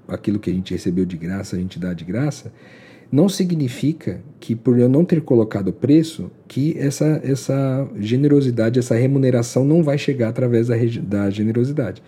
aquilo 0.08 0.38
que 0.38 0.50
a 0.50 0.52
gente 0.52 0.72
recebeu 0.72 1.04
de 1.04 1.16
graça, 1.16 1.56
a 1.56 1.58
gente 1.58 1.78
dá 1.78 1.92
de 1.92 2.04
graça, 2.04 2.52
não 3.10 3.28
significa 3.28 4.20
que 4.40 4.54
por 4.54 4.78
eu 4.78 4.88
não 4.88 5.04
ter 5.04 5.20
colocado 5.20 5.72
preço, 5.72 6.30
que 6.48 6.76
essa, 6.78 7.20
essa 7.22 7.88
generosidade, 7.98 8.78
essa 8.78 8.94
remuneração 8.94 9.64
não 9.64 9.82
vai 9.82 9.96
chegar 9.96 10.28
através 10.28 10.68
da, 10.68 10.76
da 11.02 11.30
generosidade. 11.30 12.02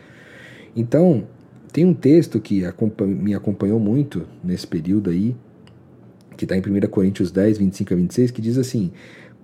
Então, 0.74 1.26
tem 1.72 1.84
um 1.84 1.94
texto 1.94 2.40
que 2.40 2.62
me 2.98 3.34
acompanhou 3.34 3.78
muito 3.78 4.26
nesse 4.42 4.66
período 4.66 5.10
aí, 5.10 5.36
que 6.36 6.44
está 6.44 6.56
em 6.56 6.60
1 6.60 6.88
Coríntios 6.88 7.30
10, 7.30 7.58
25 7.58 7.92
a 7.92 7.96
26, 7.96 8.30
que 8.30 8.40
diz 8.40 8.58
assim: 8.58 8.90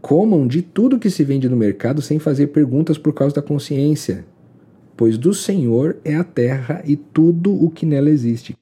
Comam 0.01 0.47
de 0.47 0.63
tudo 0.63 0.99
que 0.99 1.11
se 1.11 1.25
vende 1.25 1.49
no 1.49 1.57
mercado 1.57 2.01
sem 2.01 2.19
fazer 2.19 2.49
perguntas 2.49 2.99
por 2.99 3.13
causa 3.13 3.35
da 3.35 3.43
consciência, 3.43 4.25
pois 4.97 5.19
do 5.19 5.35
Senhor 5.35 5.97
é 6.05 6.15
a 6.15 6.25
terra 6.25 6.83
e 6.85 6.97
tudo 6.97 7.53
o 7.53 7.71
que 7.71 7.87
nela 7.87 8.11
existe. 8.11 8.57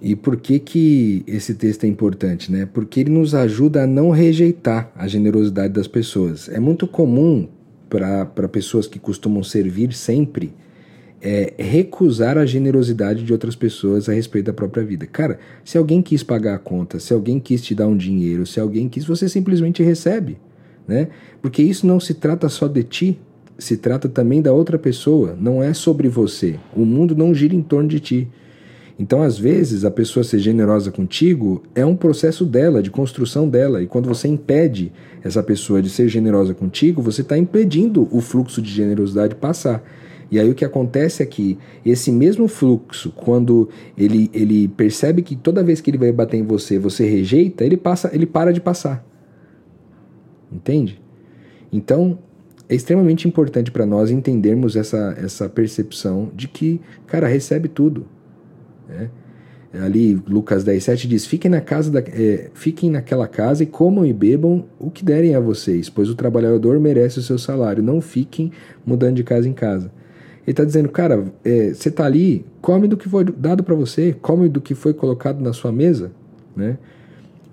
E 0.00 0.16
por 0.16 0.36
que, 0.36 0.58
que 0.58 1.22
esse 1.26 1.54
texto 1.54 1.84
é 1.84 1.86
importante? 1.86 2.50
Né? 2.50 2.66
Porque 2.66 3.00
ele 3.00 3.10
nos 3.10 3.34
ajuda 3.34 3.84
a 3.84 3.86
não 3.86 4.10
rejeitar 4.10 4.90
a 4.96 5.06
generosidade 5.06 5.72
das 5.72 5.86
pessoas. 5.86 6.48
É 6.48 6.58
muito 6.58 6.88
comum 6.88 7.48
para 7.88 8.48
pessoas 8.48 8.86
que 8.86 8.98
costumam 8.98 9.44
servir 9.44 9.92
sempre 9.92 10.52
é, 11.22 11.54
recusar 11.56 12.36
a 12.36 12.44
generosidade 12.44 13.22
de 13.22 13.32
outras 13.32 13.54
pessoas 13.54 14.08
a 14.08 14.12
respeito 14.12 14.46
da 14.46 14.52
própria 14.52 14.84
vida. 14.84 15.06
Cara, 15.06 15.38
se 15.64 15.78
alguém 15.78 16.02
quis 16.02 16.24
pagar 16.24 16.56
a 16.56 16.58
conta, 16.58 16.98
se 16.98 17.14
alguém 17.14 17.38
quis 17.38 17.62
te 17.62 17.74
dar 17.76 17.86
um 17.86 17.96
dinheiro, 17.96 18.44
se 18.44 18.58
alguém 18.58 18.88
quis, 18.88 19.04
você 19.04 19.28
simplesmente 19.28 19.84
recebe, 19.84 20.36
né? 20.86 21.08
Porque 21.40 21.62
isso 21.62 21.86
não 21.86 22.00
se 22.00 22.14
trata 22.14 22.48
só 22.48 22.66
de 22.66 22.82
ti, 22.82 23.20
se 23.58 23.76
trata 23.76 24.08
também 24.08 24.42
da 24.42 24.52
outra 24.52 24.78
pessoa, 24.78 25.36
não 25.40 25.62
é 25.62 25.72
sobre 25.72 26.08
você. 26.08 26.58
O 26.74 26.84
mundo 26.84 27.14
não 27.14 27.34
gira 27.34 27.54
em 27.54 27.62
torno 27.62 27.88
de 27.88 28.00
ti. 28.00 28.28
Então, 28.98 29.22
às 29.22 29.38
vezes, 29.38 29.84
a 29.84 29.90
pessoa 29.90 30.22
ser 30.22 30.38
generosa 30.38 30.90
contigo 30.90 31.62
é 31.74 31.84
um 31.84 31.96
processo 31.96 32.44
dela, 32.44 32.82
de 32.82 32.90
construção 32.90 33.48
dela. 33.48 33.82
E 33.82 33.86
quando 33.86 34.06
você 34.06 34.28
impede 34.28 34.92
essa 35.24 35.42
pessoa 35.42 35.82
de 35.82 35.88
ser 35.90 36.08
generosa 36.08 36.54
contigo, 36.54 37.02
você 37.02 37.22
está 37.22 37.36
impedindo 37.36 38.08
o 38.10 38.20
fluxo 38.20 38.60
de 38.60 38.70
generosidade 38.70 39.34
passar. 39.34 39.82
E 40.30 40.38
aí 40.38 40.48
o 40.48 40.54
que 40.54 40.64
acontece 40.64 41.22
é 41.22 41.26
que 41.26 41.58
esse 41.84 42.10
mesmo 42.10 42.48
fluxo, 42.48 43.10
quando 43.10 43.68
ele, 43.98 44.30
ele 44.32 44.66
percebe 44.68 45.20
que 45.20 45.36
toda 45.36 45.62
vez 45.62 45.80
que 45.80 45.90
ele 45.90 45.98
vai 45.98 46.10
bater 46.10 46.38
em 46.38 46.42
você, 46.42 46.78
você 46.78 47.06
rejeita, 47.06 47.64
ele 47.64 47.76
passa, 47.76 48.10
ele 48.14 48.24
para 48.24 48.52
de 48.52 48.60
passar. 48.60 49.04
Entende? 50.50 51.00
Então, 51.70 52.18
é 52.72 52.74
extremamente 52.74 53.28
importante 53.28 53.70
para 53.70 53.84
nós 53.84 54.10
entendermos 54.10 54.76
essa, 54.76 55.14
essa 55.22 55.46
percepção 55.46 56.30
de 56.34 56.48
que, 56.48 56.80
cara, 57.06 57.26
recebe 57.26 57.68
tudo. 57.68 58.06
Né? 58.88 59.10
Ali, 59.74 60.14
Lucas 60.26 60.64
10, 60.64 60.82
7 60.82 61.06
diz: 61.06 61.26
fiquem, 61.26 61.50
na 61.50 61.60
casa 61.60 61.90
da, 61.90 62.00
é, 62.00 62.50
fiquem 62.54 62.90
naquela 62.90 63.28
casa 63.28 63.62
e 63.62 63.66
comam 63.66 64.06
e 64.06 64.12
bebam 64.12 64.64
o 64.78 64.90
que 64.90 65.04
derem 65.04 65.34
a 65.34 65.40
vocês, 65.40 65.90
pois 65.90 66.08
o 66.08 66.14
trabalhador 66.14 66.80
merece 66.80 67.18
o 67.18 67.22
seu 67.22 67.38
salário. 67.38 67.82
Não 67.82 68.00
fiquem 68.00 68.50
mudando 68.86 69.16
de 69.16 69.24
casa 69.24 69.46
em 69.46 69.52
casa. 69.52 69.92
Ele 70.44 70.52
está 70.52 70.64
dizendo, 70.64 70.88
cara, 70.88 71.26
é, 71.44 71.74
você 71.74 71.90
está 71.90 72.06
ali, 72.06 72.44
come 72.62 72.88
do 72.88 72.96
que 72.96 73.06
foi 73.06 73.24
dado 73.24 73.62
para 73.62 73.74
você, 73.74 74.16
come 74.22 74.48
do 74.48 74.62
que 74.62 74.74
foi 74.74 74.94
colocado 74.94 75.42
na 75.42 75.52
sua 75.52 75.70
mesa, 75.70 76.10
né? 76.56 76.78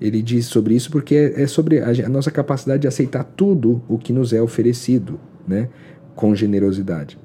Ele 0.01 0.21
diz 0.21 0.45
sobre 0.45 0.75
isso 0.75 0.89
porque 0.89 1.15
é, 1.15 1.43
é 1.43 1.47
sobre 1.47 1.79
a, 1.79 1.89
a, 1.89 2.09
nossa 2.09 2.31
capacidade 2.31 2.81
de 2.81 2.87
aceitar 2.87 3.23
tudo 3.23 3.81
o 3.87 3.97
que 3.97 4.13
nos 4.13 4.31
é 4.31 4.41
oferecido, 4.41 5.19
né? 5.47 5.69
Com 6.15 6.33
generosidade. 6.33 7.17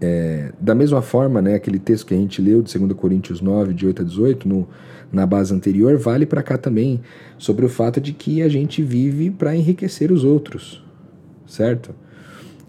É, 0.00 0.52
da 0.60 0.74
mesma 0.74 1.00
forma, 1.00 1.40
né, 1.40 1.54
aquele 1.54 1.78
texto 1.78 2.06
que 2.06 2.14
a 2.14 2.16
gente 2.16 2.42
leu 2.42 2.60
de 2.60 2.78
2 2.78 2.92
Coríntios 2.92 3.40
9, 3.40 3.72
de 3.72 3.86
8 3.86 4.02
a 4.02 4.04
18, 4.04 4.46
no, 4.46 4.68
na 5.10 5.24
base 5.24 5.54
anterior, 5.54 5.96
vale 5.96 6.26
para 6.26 6.42
cá 6.42 6.58
também, 6.58 7.00
sobre 7.38 7.64
o 7.64 7.68
fato 7.68 8.00
de 8.00 8.12
que 8.12 8.42
a 8.42 8.48
gente 8.48 8.82
vive 8.82 9.30
para 9.30 9.56
enriquecer 9.56 10.12
os 10.12 10.22
outros, 10.22 10.84
certo? 11.46 11.94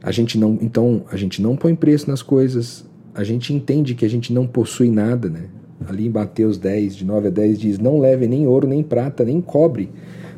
A 0.01 0.11
gente 0.11 0.38
não, 0.38 0.57
então, 0.61 1.03
a 1.11 1.18
gente 1.18 1.41
não 1.41 1.57
põe 1.57 1.76
preço 1.76 2.09
nas 2.09 2.22
coisas, 2.22 2.86
a 3.13 3.24
gente 3.24 3.53
entende 3.53 3.95
que 3.95 4.05
a 4.05 4.09
gente 4.09 4.32
não 4.32 4.47
possui 4.47 4.89
nada, 4.89 5.30
né? 5.30 5.45
Ali 5.88 6.07
em 6.07 6.09
Mateus 6.09 6.57
10, 6.57 6.95
de 6.95 7.05
9 7.05 7.28
a 7.28 7.32
10, 7.32 7.59
diz: 7.59 7.80
Não 7.80 7.99
leve 7.99 8.28
nem 8.28 8.47
ouro, 8.47 8.67
nem 8.67 8.82
prata, 8.82 9.23
nem 9.23 9.41
cobre 9.41 9.89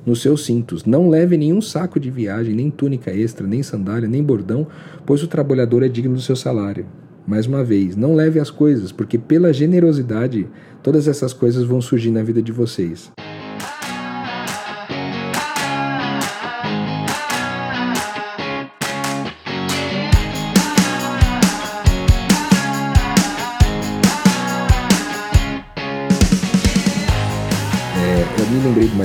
nos 0.05 0.21
seus 0.21 0.45
cintos. 0.45 0.85
Não 0.85 1.09
leve 1.09 1.37
nenhum 1.37 1.61
saco 1.61 1.99
de 1.99 2.09
viagem, 2.09 2.55
nem 2.55 2.71
túnica 2.71 3.11
extra, 3.11 3.45
nem 3.45 3.61
sandália, 3.61 4.07
nem 4.07 4.23
bordão, 4.23 4.65
pois 5.05 5.21
o 5.21 5.27
trabalhador 5.27 5.83
é 5.83 5.89
digno 5.89 6.15
do 6.15 6.21
seu 6.21 6.35
salário. 6.35 6.85
Mais 7.27 7.45
uma 7.45 7.63
vez, 7.63 7.95
não 7.95 8.15
leve 8.15 8.39
as 8.39 8.49
coisas, 8.49 8.91
porque 8.91 9.17
pela 9.17 9.51
generosidade, 9.51 10.47
todas 10.81 11.09
essas 11.09 11.33
coisas 11.33 11.65
vão 11.65 11.81
surgir 11.81 12.09
na 12.09 12.23
vida 12.23 12.41
de 12.41 12.53
vocês. 12.53 13.11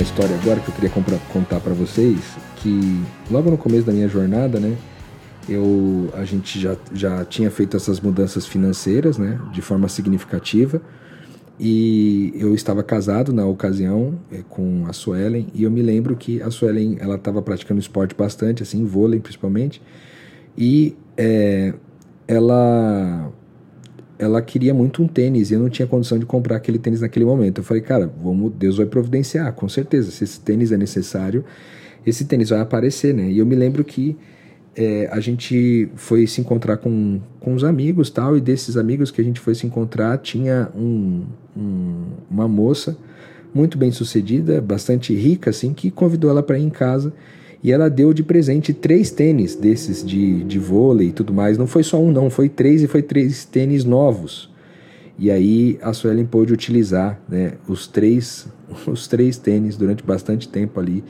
História 0.03 0.35
agora 0.35 0.59
que 0.59 0.69
eu 0.69 0.75
queria 0.75 0.89
contar 1.31 1.59
para 1.59 1.73
vocês, 1.73 2.19
que 2.57 3.01
logo 3.31 3.49
no 3.49 3.57
começo 3.57 3.85
da 3.85 3.93
minha 3.93 4.07
jornada, 4.07 4.59
né, 4.59 4.77
eu, 5.49 6.09
a 6.13 6.23
gente 6.23 6.59
já, 6.59 6.75
já 6.93 7.25
tinha 7.25 7.49
feito 7.49 7.75
essas 7.75 7.99
mudanças 7.99 8.45
financeiras, 8.45 9.17
né, 9.17 9.39
de 9.51 9.61
forma 9.61 9.87
significativa, 9.89 10.81
e 11.59 12.33
eu 12.35 12.53
estava 12.53 12.83
casado 12.83 13.31
na 13.31 13.45
ocasião 13.45 14.19
é, 14.31 14.41
com 14.49 14.85
a 14.87 14.93
Suelen, 14.93 15.47
e 15.53 15.63
eu 15.63 15.71
me 15.71 15.81
lembro 15.81 16.15
que 16.15 16.41
a 16.41 16.51
Suelen, 16.51 16.97
ela 16.99 17.15
estava 17.15 17.41
praticando 17.41 17.79
esporte 17.79 18.15
bastante, 18.15 18.63
assim, 18.63 18.85
vôlei 18.85 19.19
principalmente, 19.19 19.81
e 20.57 20.95
é, 21.17 21.73
ela 22.27 23.31
ela 24.23 24.41
queria 24.41 24.73
muito 24.73 25.03
um 25.03 25.07
tênis 25.07 25.51
e 25.51 25.53
eu 25.53 25.59
não 25.59 25.69
tinha 25.69 25.87
condição 25.87 26.17
de 26.17 26.25
comprar 26.25 26.57
aquele 26.57 26.79
tênis 26.79 27.01
naquele 27.01 27.25
momento. 27.25 27.59
Eu 27.59 27.63
falei, 27.63 27.81
cara, 27.81 28.11
vamos, 28.21 28.51
Deus 28.53 28.77
vai 28.77 28.85
providenciar, 28.85 29.51
com 29.53 29.67
certeza. 29.69 30.11
Se 30.11 30.23
esse 30.23 30.39
tênis 30.39 30.71
é 30.71 30.77
necessário, 30.77 31.43
esse 32.05 32.25
tênis 32.25 32.49
vai 32.49 32.59
aparecer, 32.59 33.13
né? 33.13 33.29
E 33.29 33.39
eu 33.39 33.45
me 33.45 33.55
lembro 33.55 33.83
que 33.83 34.17
é, 34.75 35.07
a 35.11 35.19
gente 35.19 35.89
foi 35.95 36.25
se 36.25 36.41
encontrar 36.41 36.77
com, 36.77 37.19
com 37.39 37.53
os 37.53 37.63
amigos 37.63 38.09
tal, 38.09 38.35
e 38.37 38.41
desses 38.41 38.77
amigos 38.77 39.11
que 39.11 39.21
a 39.21 39.23
gente 39.23 39.39
foi 39.39 39.53
se 39.55 39.67
encontrar, 39.67 40.17
tinha 40.17 40.69
um, 40.75 41.23
um, 41.55 42.05
uma 42.29 42.47
moça 42.47 42.97
muito 43.53 43.77
bem 43.77 43.91
sucedida, 43.91 44.59
bastante 44.59 45.13
rica, 45.13 45.51
assim, 45.51 45.73
que 45.73 45.91
convidou 45.91 46.29
ela 46.29 46.41
para 46.41 46.57
ir 46.57 46.63
em 46.63 46.69
casa 46.69 47.13
e 47.63 47.71
ela 47.71 47.89
deu 47.89 48.13
de 48.13 48.21
presente 48.21 48.73
três 48.73 49.09
tênis 49.09 49.55
desses 49.55 50.05
de, 50.05 50.43
de 50.43 50.59
vôlei 50.59 51.07
e 51.07 51.11
tudo 51.13 51.33
mais. 51.33 51.57
Não 51.57 51.65
foi 51.65 51.81
só 51.81 51.97
um, 51.97 52.11
não, 52.11 52.29
foi 52.29 52.49
três 52.49 52.83
e 52.83 52.87
foi 52.87 53.01
três 53.01 53.45
tênis 53.45 53.85
novos. 53.85 54.51
E 55.17 55.31
aí 55.31 55.79
a 55.81 55.93
Suelen 55.93 56.25
pôde 56.25 56.51
utilizar 56.51 57.21
né, 57.29 57.53
os, 57.65 57.87
três, 57.87 58.47
os 58.85 59.07
três 59.07 59.37
tênis 59.37 59.77
durante 59.77 60.03
bastante 60.03 60.49
tempo 60.49 60.77
ali, 60.77 61.03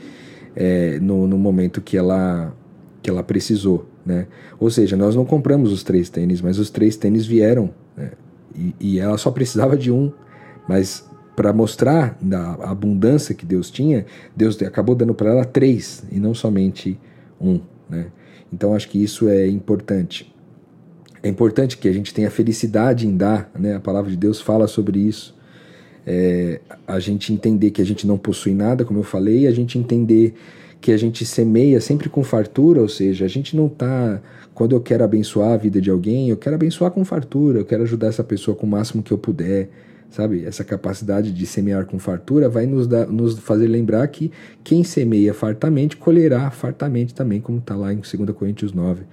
é, 0.54 1.00
no, 1.00 1.26
no 1.26 1.36
momento 1.36 1.80
que 1.80 1.96
ela, 1.96 2.54
que 3.02 3.10
ela 3.10 3.24
precisou. 3.24 3.88
Né? 4.06 4.28
Ou 4.60 4.70
seja, 4.70 4.96
nós 4.96 5.16
não 5.16 5.24
compramos 5.24 5.72
os 5.72 5.82
três 5.82 6.08
tênis, 6.08 6.40
mas 6.40 6.60
os 6.60 6.70
três 6.70 6.96
tênis 6.96 7.26
vieram. 7.26 7.70
Né? 7.96 8.12
E, 8.54 8.74
e 8.78 8.98
ela 9.00 9.18
só 9.18 9.32
precisava 9.32 9.76
de 9.76 9.90
um, 9.90 10.12
mas 10.68 11.04
para 11.36 11.52
mostrar 11.52 12.16
da 12.20 12.54
abundância 12.54 13.34
que 13.34 13.44
Deus 13.44 13.70
tinha, 13.70 14.06
Deus 14.36 14.60
acabou 14.62 14.94
dando 14.94 15.14
para 15.14 15.30
ela 15.30 15.44
três 15.44 16.04
e 16.10 16.18
não 16.18 16.34
somente 16.34 16.98
um. 17.40 17.60
Né? 17.88 18.06
Então 18.52 18.74
acho 18.74 18.88
que 18.88 19.02
isso 19.02 19.28
é 19.28 19.46
importante. 19.48 20.32
É 21.22 21.28
importante 21.28 21.78
que 21.78 21.88
a 21.88 21.92
gente 21.92 22.12
tenha 22.12 22.30
felicidade 22.30 23.06
em 23.06 23.16
dar, 23.16 23.50
né? 23.58 23.74
a 23.74 23.80
palavra 23.80 24.10
de 24.10 24.16
Deus 24.16 24.40
fala 24.40 24.66
sobre 24.66 25.00
isso. 25.00 25.34
É, 26.06 26.60
a 26.86 27.00
gente 27.00 27.32
entender 27.32 27.70
que 27.70 27.80
a 27.80 27.86
gente 27.86 28.06
não 28.06 28.18
possui 28.18 28.52
nada, 28.52 28.84
como 28.84 29.00
eu 29.00 29.04
falei, 29.04 29.46
a 29.46 29.50
gente 29.50 29.78
entender 29.78 30.34
que 30.80 30.92
a 30.92 30.98
gente 30.98 31.24
semeia 31.24 31.80
sempre 31.80 32.10
com 32.10 32.22
fartura, 32.22 32.82
ou 32.82 32.88
seja, 32.90 33.24
a 33.24 33.28
gente 33.28 33.56
não 33.56 33.68
está. 33.68 34.20
Quando 34.52 34.76
eu 34.76 34.80
quero 34.82 35.02
abençoar 35.02 35.52
a 35.52 35.56
vida 35.56 35.80
de 35.80 35.88
alguém, 35.88 36.28
eu 36.28 36.36
quero 36.36 36.56
abençoar 36.56 36.90
com 36.90 37.02
fartura, 37.06 37.60
eu 37.60 37.64
quero 37.64 37.84
ajudar 37.84 38.08
essa 38.08 38.22
pessoa 38.22 38.54
com 38.54 38.66
o 38.66 38.68
máximo 38.68 39.02
que 39.02 39.10
eu 39.10 39.16
puder 39.16 39.70
sabe? 40.10 40.44
Essa 40.44 40.64
capacidade 40.64 41.32
de 41.32 41.46
semear 41.46 41.86
com 41.86 41.98
fartura 41.98 42.48
vai 42.48 42.66
nos, 42.66 42.86
dar, 42.86 43.06
nos 43.06 43.38
fazer 43.38 43.66
lembrar 43.66 44.06
que 44.08 44.30
quem 44.62 44.84
semeia 44.84 45.34
fartamente 45.34 45.96
colherá 45.96 46.50
fartamente 46.50 47.14
também, 47.14 47.40
como 47.40 47.58
está 47.58 47.74
lá 47.74 47.92
em 47.92 47.96
2 47.96 48.30
Coríntios 48.36 48.72
9, 48.72 49.04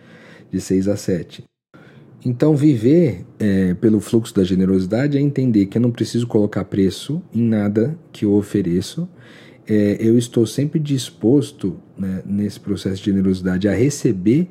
de 0.52 0.62
6 0.62 0.88
a 0.88 0.96
7. 0.96 1.44
Então, 2.24 2.56
viver 2.56 3.26
é, 3.40 3.74
pelo 3.74 4.00
fluxo 4.00 4.34
da 4.36 4.44
generosidade 4.44 5.18
é 5.18 5.22
entender 5.22 5.66
que 5.66 5.78
eu 5.78 5.82
não 5.82 5.92
preciso 5.92 6.28
colocar 6.28 6.64
preço 6.66 7.22
em 7.34 7.42
nada 7.42 7.98
que 8.12 8.26
eu 8.26 8.34
ofereço. 8.34 9.10
É, 9.68 9.98
eu 10.00 10.18
estou 10.18 10.46
sempre 10.46 10.80
disposto, 10.80 11.80
né, 11.98 12.22
nesse 12.26 12.60
processo 12.60 12.98
de 12.98 13.06
generosidade, 13.06 13.68
a 13.68 13.74
receber. 13.74 14.50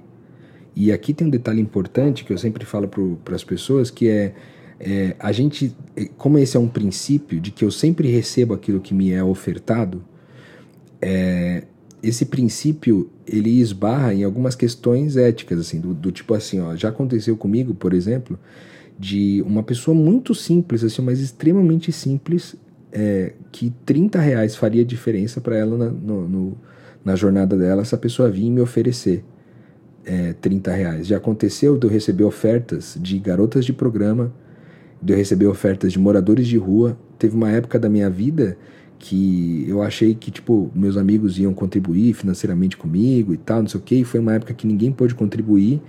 E 0.75 0.91
aqui 0.91 1.15
tem 1.15 1.27
um 1.27 1.31
detalhe 1.31 1.61
importante 1.61 2.25
que 2.25 2.33
eu 2.33 2.39
sempre 2.39 2.65
falo 2.65 2.89
para 2.89 3.37
as 3.37 3.45
pessoas, 3.45 3.89
que 3.91 4.09
é 4.09 4.35
é, 4.81 5.15
a 5.19 5.31
gente, 5.31 5.77
é, 5.95 6.07
como 6.17 6.39
esse 6.39 6.57
é 6.57 6.61
um 6.61 6.67
princípio 6.67 7.39
de 7.39 7.51
que 7.51 7.65
eu 7.65 7.71
sempre 7.71 8.11
recebo 8.11 8.55
aquilo 8.55 8.81
que 8.81 8.95
me 8.95 9.13
é 9.13 9.23
ofertado, 9.23 10.03
é, 11.03 11.65
esse 12.03 12.25
princípio 12.25 13.11
ele 13.27 13.61
esbarra 13.61 14.15
em 14.15 14.25
algumas 14.25 14.55
questões 14.55 15.19
éticas, 15.19 15.61
assim, 15.61 15.79
do, 15.79 15.93
do, 15.93 16.11
tipo 16.11 16.33
assim, 16.33 16.61
ó, 16.61 16.75
já 16.75 16.89
aconteceu 16.89 17.37
comigo, 17.37 17.75
por 17.75 17.93
exemplo, 17.93 18.39
de 18.99 19.43
uma 19.47 19.63
pessoa 19.63 19.95
muito 19.95 20.35
simples, 20.35 20.83
assim, 20.83 21.03
mas 21.03 21.21
extremamente 21.21 21.93
simples, 21.93 22.57
é, 22.91 23.35
que 23.53 23.71
30 23.85 24.19
reais 24.19 24.57
faria 24.57 24.85
diferença 24.85 25.41
para 25.43 25.57
ela 25.57 25.77
na, 25.77 25.91
no, 25.91 26.29
no, 26.29 26.59
na 27.05 27.15
jornada 27.17 27.57
dela, 27.57 27.83
essa 27.83 27.99
pessoa 27.99 28.31
vir 28.31 28.51
me 28.51 28.63
oferecer 28.63 29.23
é, 30.05 30.33
30 30.33 30.73
reais. 30.73 31.07
Já 31.07 31.19
aconteceu 31.19 31.77
de 31.77 31.87
eu 31.87 31.91
receber 31.91 32.25
ofertas 32.25 32.97
de 32.99 33.19
garotas 33.19 33.65
de 33.65 33.73
programa, 33.73 34.33
de 35.01 35.13
eu 35.13 35.17
receber 35.17 35.47
ofertas 35.47 35.93
de 35.93 35.99
moradores 35.99 36.47
de 36.47 36.57
rua. 36.57 36.97
Teve 37.19 37.35
uma 37.35 37.51
época 37.51 37.79
da 37.79 37.89
minha 37.89 38.11
vida 38.11 38.57
que 38.99 39.65
eu 39.67 39.83
achei 39.83 40.15
que, 40.15 40.31
tipo, 40.31 40.71
meus 40.75 40.97
amigos 40.97 41.39
iam 41.39 41.55
contribuir 41.55 42.13
financeiramente 42.13 42.77
comigo 42.77 43.33
e 43.33 43.39
tal, 43.39 43.63
não 43.63 43.69
sei 43.69 43.81
o 43.81 43.83
que, 43.83 43.95
e 43.97 44.05
foi 44.05 44.21
uma 44.21 44.35
época 44.35 44.53
que 44.53 44.67
ninguém 44.67 44.93
pôde 44.93 45.15
contribuir. 45.15 45.81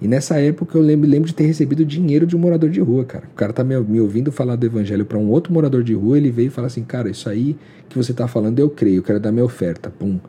E 0.00 0.06
nessa 0.06 0.38
época 0.38 0.78
eu 0.78 0.82
lembro, 0.82 1.10
lembro 1.10 1.26
de 1.26 1.34
ter 1.34 1.44
recebido 1.44 1.84
dinheiro 1.84 2.26
de 2.26 2.36
um 2.36 2.38
morador 2.38 2.70
de 2.70 2.80
rua, 2.80 3.04
cara. 3.04 3.24
O 3.32 3.34
cara 3.34 3.52
tá 3.52 3.64
me, 3.64 3.78
me 3.80 4.00
ouvindo 4.00 4.30
falar 4.30 4.54
do 4.54 4.64
evangelho 4.64 5.04
para 5.04 5.18
um 5.18 5.28
outro 5.28 5.52
morador 5.52 5.82
de 5.82 5.92
rua, 5.92 6.16
ele 6.16 6.30
veio 6.30 6.46
e 6.46 6.50
fala 6.50 6.68
assim, 6.68 6.84
cara, 6.84 7.10
isso 7.10 7.28
aí 7.28 7.56
que 7.88 7.98
você 7.98 8.14
tá 8.14 8.28
falando 8.28 8.60
eu 8.60 8.70
creio, 8.70 8.98
eu 8.98 9.02
quero 9.02 9.18
dar 9.18 9.32
minha 9.32 9.44
oferta. 9.44 9.90
Pum. 9.90 10.20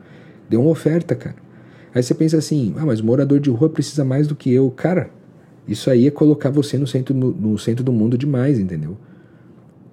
Deu 0.50 0.60
uma 0.60 0.70
oferta, 0.70 1.14
cara. 1.14 1.36
Aí 1.94 2.02
você 2.02 2.12
pensa 2.12 2.36
assim, 2.36 2.74
ah, 2.76 2.84
mas 2.84 3.00
morador 3.00 3.38
de 3.38 3.50
rua 3.50 3.70
precisa 3.70 4.04
mais 4.04 4.26
do 4.26 4.34
que 4.34 4.52
eu. 4.52 4.68
Cara, 4.70 5.10
isso 5.66 5.90
aí 5.90 6.06
é 6.06 6.10
colocar 6.10 6.50
você 6.50 6.76
no 6.76 6.86
centro, 6.86 7.14
no, 7.14 7.58
centro 7.58 7.84
do 7.84 7.92
mundo 7.92 8.18
demais, 8.18 8.58
entendeu? 8.58 8.96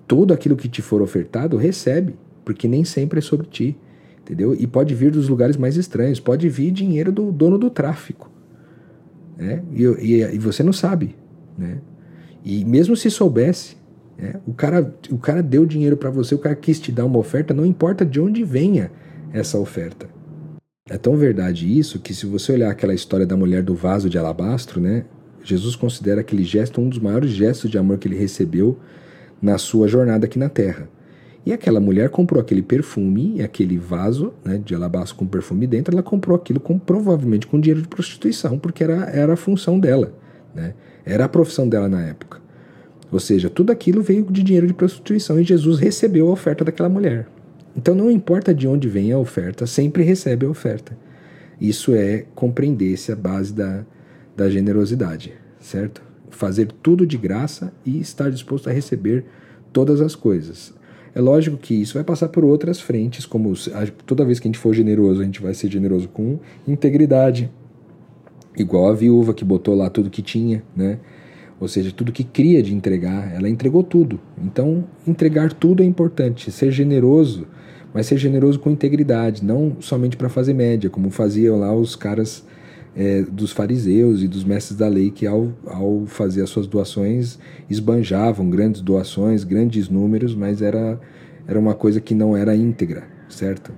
Tudo 0.07 0.33
aquilo 0.33 0.55
que 0.55 0.67
te 0.67 0.81
for 0.81 1.01
ofertado, 1.01 1.57
recebe, 1.57 2.15
porque 2.43 2.67
nem 2.67 2.83
sempre 2.83 3.19
é 3.19 3.21
sobre 3.21 3.47
ti, 3.47 3.77
entendeu? 4.21 4.55
E 4.55 4.65
pode 4.65 4.95
vir 4.95 5.11
dos 5.11 5.29
lugares 5.29 5.57
mais 5.57 5.77
estranhos, 5.77 6.19
pode 6.19 6.49
vir 6.49 6.71
dinheiro 6.71 7.11
do 7.11 7.31
dono 7.31 7.57
do 7.57 7.69
tráfico, 7.69 8.31
né? 9.37 9.63
E, 9.71 9.83
e, 9.83 10.35
e 10.35 10.39
você 10.39 10.63
não 10.63 10.73
sabe, 10.73 11.15
né? 11.57 11.79
E 12.43 12.65
mesmo 12.65 12.95
se 12.95 13.11
soubesse, 13.11 13.77
né? 14.17 14.35
o, 14.47 14.53
cara, 14.53 14.95
o 15.11 15.17
cara 15.17 15.43
deu 15.43 15.65
dinheiro 15.65 15.97
para 15.97 16.09
você, 16.09 16.33
o 16.33 16.39
cara 16.39 16.55
quis 16.55 16.79
te 16.79 16.91
dar 16.91 17.05
uma 17.05 17.19
oferta, 17.19 17.53
não 17.53 17.65
importa 17.65 18.05
de 18.05 18.19
onde 18.19 18.43
venha 18.43 18.91
essa 19.31 19.59
oferta. 19.59 20.07
É 20.89 20.97
tão 20.97 21.15
verdade 21.15 21.77
isso 21.77 21.99
que 21.99 22.15
se 22.15 22.25
você 22.25 22.53
olhar 22.53 22.71
aquela 22.71 22.95
história 22.95 23.25
da 23.25 23.37
mulher 23.37 23.61
do 23.61 23.75
vaso 23.75 24.09
de 24.09 24.17
alabastro, 24.17 24.81
né? 24.81 25.05
Jesus 25.43 25.75
considera 25.75 26.21
aquele 26.21 26.43
gesto 26.43 26.81
um 26.81 26.89
dos 26.89 26.99
maiores 26.99 27.31
gestos 27.31 27.69
de 27.69 27.77
amor 27.77 27.97
que 27.97 28.07
ele 28.07 28.17
recebeu 28.17 28.77
na 29.41 29.57
sua 29.57 29.87
jornada 29.87 30.25
aqui 30.25 30.37
na 30.37 30.49
Terra. 30.49 30.89
E 31.45 31.53
aquela 31.53 31.79
mulher 31.79 32.09
comprou 32.09 32.41
aquele 32.41 32.61
perfume, 32.61 33.41
aquele 33.41 33.77
vaso 33.77 34.33
né, 34.43 34.61
de 34.63 34.75
alabastro 34.75 35.15
com 35.15 35.25
perfume 35.25 35.65
dentro, 35.65 35.93
ela 35.93 36.03
comprou 36.03 36.35
aquilo 36.35 36.59
com, 36.59 36.77
provavelmente 36.77 37.47
com 37.47 37.59
dinheiro 37.59 37.81
de 37.81 37.87
prostituição, 37.87 38.59
porque 38.59 38.83
era, 38.83 39.09
era 39.09 39.33
a 39.33 39.37
função 39.37 39.79
dela, 39.79 40.13
né? 40.53 40.73
era 41.05 41.25
a 41.25 41.29
profissão 41.29 41.67
dela 41.67 41.87
na 41.87 42.01
época. 42.01 42.39
Ou 43.11 43.19
seja, 43.19 43.49
tudo 43.49 43.71
aquilo 43.71 44.01
veio 44.01 44.23
de 44.29 44.43
dinheiro 44.43 44.67
de 44.67 44.73
prostituição 44.73 45.39
e 45.39 45.43
Jesus 45.43 45.79
recebeu 45.79 46.27
a 46.27 46.31
oferta 46.31 46.63
daquela 46.63 46.89
mulher. 46.89 47.27
Então 47.75 47.95
não 47.95 48.11
importa 48.11 48.53
de 48.53 48.67
onde 48.67 48.87
vem 48.87 49.11
a 49.11 49.17
oferta, 49.17 49.65
sempre 49.65 50.03
recebe 50.03 50.45
a 50.45 50.49
oferta. 50.49 50.95
Isso 51.59 51.93
é 51.93 52.25
compreender-se 52.35 53.11
a 53.11 53.15
base 53.15 53.53
da, 53.53 53.85
da 54.39 54.49
generosidade, 54.49 55.33
certo? 55.59 56.09
fazer 56.39 56.71
tudo 56.81 57.05
de 57.05 57.17
graça 57.17 57.73
e 57.85 57.99
estar 57.99 58.31
disposto 58.31 58.69
a 58.69 58.71
receber 58.71 59.25
todas 59.73 59.99
as 59.99 60.15
coisas. 60.15 60.73
É 61.13 61.19
lógico 61.19 61.57
que 61.57 61.73
isso 61.73 61.95
vai 61.95 62.03
passar 62.03 62.29
por 62.29 62.45
outras 62.45 62.79
frentes, 62.79 63.25
como 63.25 63.53
toda 64.05 64.23
vez 64.23 64.39
que 64.39 64.47
a 64.47 64.49
gente 64.49 64.57
for 64.57 64.73
generoso, 64.73 65.19
a 65.19 65.25
gente 65.25 65.41
vai 65.41 65.53
ser 65.53 65.69
generoso 65.69 66.07
com 66.07 66.39
integridade, 66.65 67.51
igual 68.57 68.89
a 68.89 68.93
viúva 68.93 69.33
que 69.33 69.43
botou 69.43 69.75
lá 69.75 69.89
tudo 69.89 70.09
que 70.09 70.21
tinha, 70.21 70.63
né? 70.73 70.99
Ou 71.59 71.67
seja, 71.67 71.91
tudo 71.91 72.13
que 72.13 72.23
cria 72.23 72.63
de 72.63 72.73
entregar, 72.73 73.35
ela 73.35 73.49
entregou 73.49 73.83
tudo. 73.83 74.17
Então, 74.41 74.85
entregar 75.05 75.51
tudo 75.51 75.83
é 75.83 75.85
importante. 75.85 76.51
Ser 76.51 76.71
generoso, 76.71 77.47
mas 77.93 78.05
ser 78.05 78.17
generoso 78.17 78.59
com 78.59 78.69
integridade, 78.69 79.43
não 79.43 79.75
somente 79.81 80.15
para 80.15 80.29
fazer 80.29 80.53
média, 80.53 80.89
como 80.89 81.09
faziam 81.09 81.59
lá 81.59 81.75
os 81.75 81.97
caras 81.97 82.45
é, 82.95 83.23
dos 83.23 83.51
fariseus 83.51 84.21
e 84.21 84.27
dos 84.27 84.43
mestres 84.43 84.77
da 84.77 84.87
lei, 84.87 85.11
que 85.11 85.25
ao, 85.27 85.51
ao 85.65 86.05
fazer 86.05 86.41
as 86.41 86.49
suas 86.49 86.67
doações 86.67 87.39
esbanjavam 87.69 88.49
grandes 88.49 88.81
doações, 88.81 89.43
grandes 89.43 89.89
números, 89.89 90.35
mas 90.35 90.61
era, 90.61 90.99
era 91.47 91.59
uma 91.59 91.75
coisa 91.75 92.01
que 92.01 92.13
não 92.13 92.35
era 92.35 92.55
íntegra, 92.55 93.03
certo? 93.29 93.71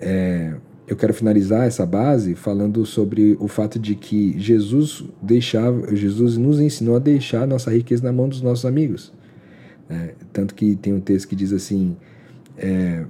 É, 0.00 0.54
eu 0.86 0.96
quero 0.96 1.12
finalizar 1.12 1.66
essa 1.66 1.84
base 1.84 2.34
falando 2.34 2.86
sobre 2.86 3.36
o 3.38 3.46
fato 3.46 3.78
de 3.78 3.94
que 3.94 4.34
Jesus 4.38 5.04
deixava, 5.20 5.94
Jesus 5.94 6.38
nos 6.38 6.60
ensinou 6.60 6.96
a 6.96 6.98
deixar 6.98 7.46
nossa 7.46 7.70
riqueza 7.70 8.02
na 8.02 8.12
mão 8.12 8.28
dos 8.28 8.40
nossos 8.40 8.64
amigos. 8.64 9.12
É, 9.90 10.14
tanto 10.32 10.54
que 10.54 10.76
tem 10.76 10.94
um 10.94 11.00
texto 11.00 11.28
que 11.28 11.36
diz 11.36 11.52
assim: 11.52 11.96
é, 12.56 13.04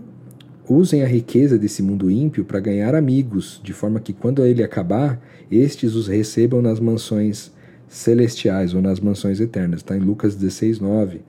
usem 0.69 1.03
a 1.03 1.07
riqueza 1.07 1.59
desse 1.59 1.83
mundo 1.83 2.11
ímpio 2.11 2.45
para 2.45 2.61
ganhar 2.61 2.95
amigos, 2.95 3.61
de 3.63 3.73
forma 3.73 4.01
que 4.01 4.13
quando 4.13 4.45
ele 4.45 4.63
acabar, 4.63 5.21
estes 5.51 5.95
os 5.95 6.09
recebam 6.09 6.61
nas 6.61 6.79
mansões 6.79 7.51
celestiais 7.89 8.75
ou 8.75 8.83
nas 8.83 9.01
mansões 9.01 9.41
eternas. 9.41 9.81
Está 9.81 9.97
em 9.97 10.01
Lucas 10.01 10.35
16, 10.35 10.81
9. 10.81 11.21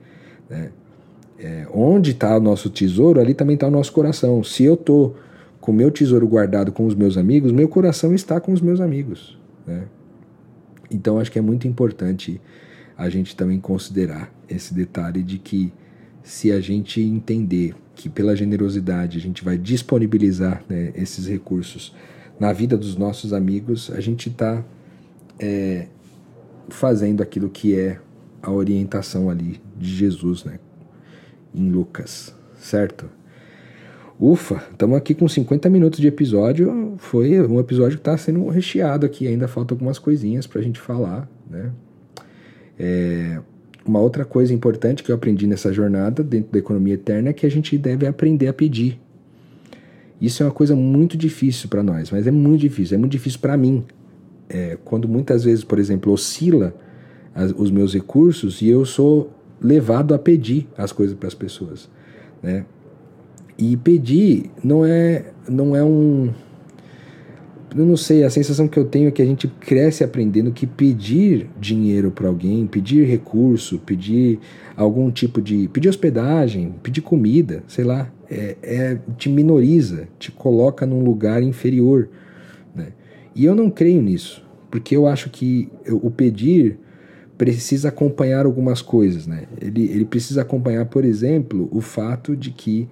Né? 0.48 0.70
É, 1.38 1.66
onde 1.72 2.10
está 2.10 2.36
o 2.36 2.40
nosso 2.40 2.68
tesouro, 2.68 3.18
ali 3.18 3.32
também 3.32 3.54
está 3.54 3.66
o 3.66 3.70
nosso 3.70 3.92
coração. 3.92 4.44
Se 4.44 4.64
eu 4.64 4.74
estou 4.74 5.16
com 5.60 5.72
meu 5.72 5.90
tesouro 5.90 6.26
guardado 6.28 6.70
com 6.70 6.86
os 6.86 6.94
meus 6.94 7.16
amigos, 7.16 7.52
meu 7.52 7.68
coração 7.68 8.14
está 8.14 8.40
com 8.40 8.52
os 8.52 8.60
meus 8.60 8.80
amigos. 8.80 9.38
Né? 9.66 9.84
Então 10.90 11.18
acho 11.18 11.30
que 11.30 11.38
é 11.38 11.42
muito 11.42 11.66
importante 11.66 12.40
a 12.96 13.08
gente 13.08 13.34
também 13.34 13.58
considerar 13.58 14.30
esse 14.48 14.74
detalhe 14.74 15.22
de 15.22 15.38
que 15.38 15.72
se 16.22 16.52
a 16.52 16.60
gente 16.60 17.00
entender 17.00 17.74
que 17.94 18.08
pela 18.08 18.34
generosidade 18.34 19.18
a 19.18 19.20
gente 19.20 19.44
vai 19.44 19.58
disponibilizar 19.58 20.62
né, 20.68 20.92
esses 20.94 21.26
recursos 21.26 21.94
na 22.38 22.52
vida 22.52 22.76
dos 22.76 22.96
nossos 22.96 23.32
amigos, 23.32 23.90
a 23.90 24.00
gente 24.00 24.28
está 24.28 24.64
é, 25.38 25.86
fazendo 26.68 27.22
aquilo 27.22 27.50
que 27.50 27.78
é 27.78 28.00
a 28.42 28.50
orientação 28.50 29.28
ali 29.28 29.60
de 29.76 29.88
Jesus, 29.94 30.44
né, 30.44 30.58
em 31.54 31.70
Lucas, 31.70 32.34
certo? 32.58 33.10
Ufa, 34.18 34.62
estamos 34.70 34.98
aqui 34.98 35.14
com 35.14 35.26
50 35.26 35.70
minutos 35.70 35.98
de 35.98 36.06
episódio. 36.06 36.94
Foi 36.98 37.40
um 37.40 37.58
episódio 37.58 37.96
que 37.96 38.02
está 38.02 38.18
sendo 38.18 38.46
recheado 38.48 39.06
aqui. 39.06 39.26
Ainda 39.26 39.48
falta 39.48 39.72
algumas 39.72 39.98
coisinhas 39.98 40.46
para 40.46 40.60
a 40.60 40.62
gente 40.62 40.78
falar, 40.78 41.26
né? 41.48 41.72
É, 42.78 43.40
uma 43.84 44.00
outra 44.00 44.24
coisa 44.24 44.52
importante 44.52 45.02
que 45.02 45.10
eu 45.10 45.14
aprendi 45.14 45.46
nessa 45.46 45.72
jornada 45.72 46.22
dentro 46.22 46.52
da 46.52 46.58
economia 46.58 46.94
eterna 46.94 47.30
é 47.30 47.32
que 47.32 47.46
a 47.46 47.50
gente 47.50 47.76
deve 47.78 48.06
aprender 48.06 48.48
a 48.48 48.52
pedir. 48.52 49.00
Isso 50.20 50.42
é 50.42 50.46
uma 50.46 50.52
coisa 50.52 50.76
muito 50.76 51.16
difícil 51.16 51.68
para 51.68 51.82
nós, 51.82 52.10
mas 52.10 52.26
é 52.26 52.30
muito 52.30 52.60
difícil. 52.60 52.96
É 52.96 52.98
muito 52.98 53.12
difícil 53.12 53.40
para 53.40 53.56
mim. 53.56 53.84
É, 54.48 54.76
quando 54.84 55.08
muitas 55.08 55.44
vezes, 55.44 55.64
por 55.64 55.78
exemplo, 55.78 56.12
oscila 56.12 56.74
as, 57.34 57.52
os 57.56 57.70
meus 57.70 57.94
recursos 57.94 58.60
e 58.60 58.68
eu 58.68 58.84
sou 58.84 59.32
levado 59.60 60.14
a 60.14 60.18
pedir 60.18 60.68
as 60.76 60.92
coisas 60.92 61.16
para 61.16 61.28
as 61.28 61.34
pessoas, 61.34 61.88
né? 62.42 62.64
E 63.56 63.76
pedir 63.76 64.50
não 64.62 64.84
é, 64.84 65.32
não 65.48 65.76
é 65.76 65.84
um. 65.84 66.30
Eu 67.76 67.86
não 67.86 67.96
sei, 67.96 68.24
a 68.24 68.30
sensação 68.30 68.66
que 68.66 68.78
eu 68.78 68.84
tenho 68.84 69.08
é 69.08 69.10
que 69.10 69.22
a 69.22 69.24
gente 69.24 69.46
cresce 69.46 70.02
aprendendo 70.02 70.50
que 70.50 70.66
pedir 70.66 71.48
dinheiro 71.60 72.10
para 72.10 72.26
alguém, 72.26 72.66
pedir 72.66 73.06
recurso, 73.06 73.78
pedir 73.78 74.40
algum 74.76 75.10
tipo 75.10 75.40
de. 75.40 75.68
pedir 75.68 75.88
hospedagem, 75.88 76.74
pedir 76.82 77.00
comida, 77.00 77.62
sei 77.68 77.84
lá, 77.84 78.10
é, 78.28 78.56
é 78.62 78.98
te 79.16 79.28
minoriza, 79.28 80.08
te 80.18 80.32
coloca 80.32 80.84
num 80.84 81.04
lugar 81.04 81.42
inferior. 81.42 82.08
Né? 82.74 82.88
E 83.36 83.44
eu 83.44 83.54
não 83.54 83.70
creio 83.70 84.02
nisso, 84.02 84.44
porque 84.70 84.96
eu 84.96 85.06
acho 85.06 85.30
que 85.30 85.68
o 85.88 86.10
pedir 86.10 86.78
precisa 87.38 87.88
acompanhar 87.88 88.46
algumas 88.46 88.82
coisas. 88.82 89.26
Né? 89.26 89.44
Ele, 89.60 89.84
ele 89.84 90.04
precisa 90.04 90.42
acompanhar, 90.42 90.86
por 90.86 91.04
exemplo, 91.04 91.68
o 91.70 91.80
fato 91.80 92.36
de 92.36 92.50
que 92.50 92.88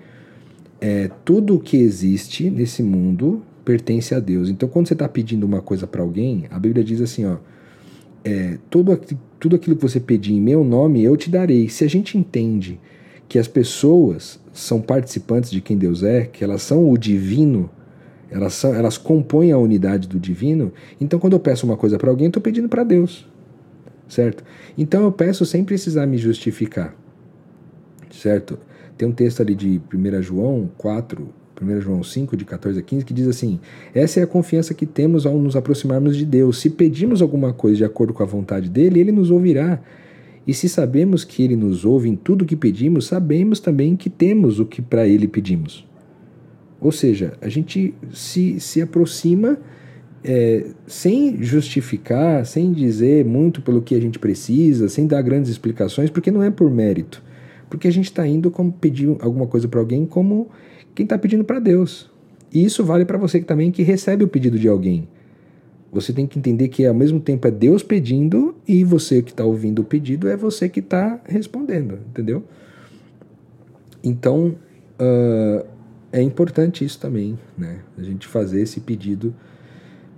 é, 0.80 1.10
tudo 1.24 1.56
o 1.56 1.60
que 1.60 1.76
existe 1.76 2.48
nesse 2.48 2.82
mundo 2.82 3.42
pertence 3.68 4.14
a 4.14 4.18
Deus. 4.18 4.48
Então, 4.48 4.66
quando 4.66 4.88
você 4.88 4.94
está 4.94 5.06
pedindo 5.06 5.44
uma 5.44 5.60
coisa 5.60 5.86
para 5.86 6.00
alguém, 6.00 6.46
a 6.50 6.58
Bíblia 6.58 6.82
diz 6.82 7.02
assim, 7.02 7.26
ó, 7.26 7.36
é, 8.24 8.56
tudo, 8.70 8.98
tudo 9.38 9.56
aquilo 9.56 9.76
que 9.76 9.82
você 9.82 10.00
pedir 10.00 10.32
em 10.32 10.40
meu 10.40 10.64
nome, 10.64 11.04
eu 11.04 11.14
te 11.18 11.28
darei. 11.28 11.68
Se 11.68 11.84
a 11.84 11.86
gente 11.86 12.16
entende 12.16 12.80
que 13.28 13.38
as 13.38 13.46
pessoas 13.46 14.40
são 14.54 14.80
participantes 14.80 15.50
de 15.50 15.60
quem 15.60 15.76
Deus 15.76 16.02
é, 16.02 16.24
que 16.24 16.42
elas 16.42 16.62
são 16.62 16.90
o 16.90 16.96
divino, 16.96 17.68
elas, 18.30 18.54
são, 18.54 18.74
elas 18.74 18.96
compõem 18.96 19.52
a 19.52 19.58
unidade 19.58 20.08
do 20.08 20.18
divino, 20.18 20.72
então 20.98 21.18
quando 21.18 21.34
eu 21.34 21.40
peço 21.40 21.66
uma 21.66 21.76
coisa 21.76 21.98
para 21.98 22.08
alguém, 22.08 22.24
eu 22.24 22.30
estou 22.30 22.42
pedindo 22.42 22.70
para 22.70 22.84
Deus, 22.84 23.28
certo? 24.08 24.42
Então 24.78 25.04
eu 25.04 25.12
peço 25.12 25.44
sem 25.44 25.62
precisar 25.62 26.06
me 26.06 26.16
justificar, 26.16 26.96
certo? 28.10 28.58
Tem 28.96 29.06
um 29.06 29.12
texto 29.12 29.42
ali 29.42 29.54
de 29.54 29.78
1 29.92 30.22
João 30.22 30.70
4, 30.78 31.28
1 31.60 31.80
João 31.80 32.02
5, 32.02 32.36
de 32.36 32.44
14 32.44 32.78
a 32.78 32.82
15, 32.82 33.04
que 33.04 33.14
diz 33.14 33.26
assim: 33.26 33.60
Essa 33.94 34.20
é 34.20 34.22
a 34.22 34.26
confiança 34.26 34.74
que 34.74 34.86
temos 34.86 35.26
ao 35.26 35.38
nos 35.38 35.56
aproximarmos 35.56 36.16
de 36.16 36.24
Deus. 36.24 36.60
Se 36.60 36.70
pedimos 36.70 37.22
alguma 37.22 37.52
coisa 37.52 37.76
de 37.76 37.84
acordo 37.84 38.12
com 38.12 38.22
a 38.22 38.26
vontade 38.26 38.68
dele, 38.68 39.00
ele 39.00 39.12
nos 39.12 39.30
ouvirá. 39.30 39.80
E 40.46 40.54
se 40.54 40.68
sabemos 40.68 41.24
que 41.24 41.42
ele 41.42 41.56
nos 41.56 41.84
ouve 41.84 42.08
em 42.08 42.16
tudo 42.16 42.42
o 42.42 42.46
que 42.46 42.56
pedimos, 42.56 43.06
sabemos 43.06 43.60
também 43.60 43.94
que 43.94 44.08
temos 44.08 44.58
o 44.58 44.64
que 44.64 44.80
para 44.80 45.06
ele 45.06 45.28
pedimos. 45.28 45.86
Ou 46.80 46.90
seja, 46.90 47.34
a 47.40 47.48
gente 47.48 47.94
se, 48.10 48.58
se 48.58 48.80
aproxima 48.80 49.58
é, 50.24 50.66
sem 50.86 51.42
justificar, 51.42 52.46
sem 52.46 52.72
dizer 52.72 53.24
muito 53.24 53.60
pelo 53.60 53.82
que 53.82 53.94
a 53.94 54.00
gente 54.00 54.18
precisa, 54.18 54.88
sem 54.88 55.06
dar 55.06 55.22
grandes 55.22 55.50
explicações, 55.50 56.10
porque 56.10 56.30
não 56.30 56.42
é 56.42 56.50
por 56.50 56.70
mérito. 56.70 57.22
Porque 57.68 57.88
a 57.88 57.92
gente 57.92 58.06
está 58.06 58.26
indo 58.26 58.50
como 58.50 58.72
pedir 58.72 59.16
alguma 59.20 59.46
coisa 59.46 59.68
para 59.68 59.80
alguém 59.80 60.06
como 60.06 60.48
quem 60.98 61.04
está 61.04 61.16
pedindo 61.16 61.44
para 61.44 61.60
Deus. 61.60 62.10
E 62.52 62.64
isso 62.64 62.84
vale 62.84 63.04
para 63.04 63.16
você 63.16 63.40
também 63.40 63.70
que 63.70 63.84
recebe 63.84 64.24
o 64.24 64.28
pedido 64.28 64.58
de 64.58 64.66
alguém. 64.66 65.06
Você 65.92 66.12
tem 66.12 66.26
que 66.26 66.40
entender 66.40 66.66
que 66.68 66.84
ao 66.84 66.92
mesmo 66.92 67.20
tempo 67.20 67.46
é 67.46 67.52
Deus 67.52 67.84
pedindo 67.84 68.56
e 68.66 68.82
você 68.82 69.22
que 69.22 69.30
está 69.30 69.44
ouvindo 69.44 69.80
o 69.80 69.84
pedido 69.84 70.28
é 70.28 70.36
você 70.36 70.68
que 70.68 70.80
está 70.80 71.20
respondendo, 71.24 72.00
entendeu? 72.10 72.42
Então 74.02 74.56
uh, 74.98 75.64
é 76.12 76.20
importante 76.20 76.84
isso 76.84 76.98
também, 76.98 77.38
né? 77.56 77.78
A 77.96 78.02
gente 78.02 78.26
fazer 78.26 78.60
esse 78.62 78.80
pedido 78.80 79.32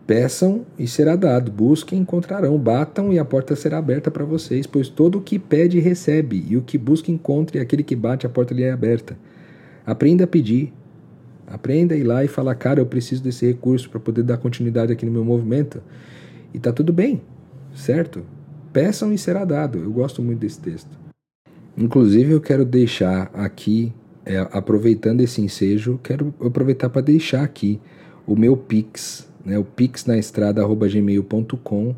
Peçam 0.07 0.67
e 0.77 0.89
será 0.89 1.15
dado, 1.15 1.53
busquem 1.53 1.97
e 1.97 2.03
encontrarão, 2.03 2.59
batam 2.59 3.13
e 3.13 3.19
a 3.21 3.25
porta 3.25 3.55
será 3.55 3.79
aberta 3.79 4.11
para 4.11 4.25
vocês, 4.25 4.67
pois 4.67 4.89
todo 4.89 5.19
o 5.19 5.21
que 5.21 5.39
pede 5.39 5.79
recebe, 5.79 6.45
e 6.49 6.57
o 6.57 6.63
que 6.63 6.77
busca 6.77 7.13
encontra, 7.13 7.59
e 7.59 7.61
aquele 7.61 7.85
que 7.85 7.95
bate 7.95 8.27
a 8.27 8.29
porta 8.29 8.53
lhe 8.53 8.65
é 8.65 8.73
aberta. 8.73 9.17
Aprenda 9.87 10.25
a 10.25 10.27
pedir, 10.27 10.73
aprenda 11.47 11.95
a 11.95 11.99
ir 11.99 12.05
lá 12.05 12.25
e 12.25 12.29
falar, 12.29 12.55
cara, 12.55 12.81
eu 12.81 12.87
preciso 12.87 13.23
desse 13.23 13.47
recurso 13.47 13.89
para 13.91 14.01
poder 14.01 14.23
dar 14.23 14.39
continuidade 14.39 14.93
aqui 14.93 15.07
no 15.07 15.13
meu 15.13 15.25
movimento. 15.25 15.83
E 16.53 16.59
tá 16.59 16.73
tudo 16.73 16.93
bem, 16.93 17.21
certo? 17.75 18.25
Peçam 18.73 19.13
e 19.13 19.19
será 19.19 19.45
dado. 19.45 19.79
Eu 19.79 19.91
gosto 19.91 20.23
muito 20.23 20.41
desse 20.41 20.61
texto. 20.61 20.99
Inclusive, 21.77 22.33
eu 22.33 22.41
quero 22.41 22.65
deixar 22.65 23.31
aqui, 23.33 23.93
é, 24.25 24.39
aproveitando 24.53 25.21
esse 25.21 25.41
ensejo, 25.41 25.99
quero 26.03 26.35
aproveitar 26.41 26.91
para 26.91 27.03
deixar 27.03 27.43
aqui 27.43 27.81
o 28.27 28.37
meu 28.37 28.57
Pix 28.57 29.31
né, 29.45 29.59
o 29.59 29.65
pixnaestrada.gmail.com. 29.65 31.97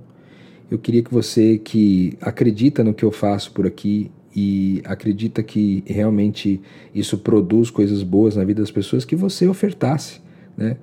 Eu 0.71 0.79
queria 0.79 1.03
que 1.03 1.13
você 1.13 1.59
que 1.59 2.17
acredita 2.21 2.83
no 2.83 2.95
que 2.95 3.05
eu 3.05 3.13
faço 3.13 3.53
por 3.53 3.67
aqui 3.67 4.11
e 4.35 4.81
acredita 4.85 5.43
que 5.43 5.83
realmente 5.87 6.61
isso 6.95 7.19
produz 7.19 7.71
coisas 7.71 8.03
boas 8.03 8.37
na 8.37 8.45
vida 8.45 8.63
das 8.63 8.71
pessoas, 8.71 9.05
que 9.05 9.17
você 9.17 9.47
ofertasse, 9.47 10.21
né? 10.57 10.77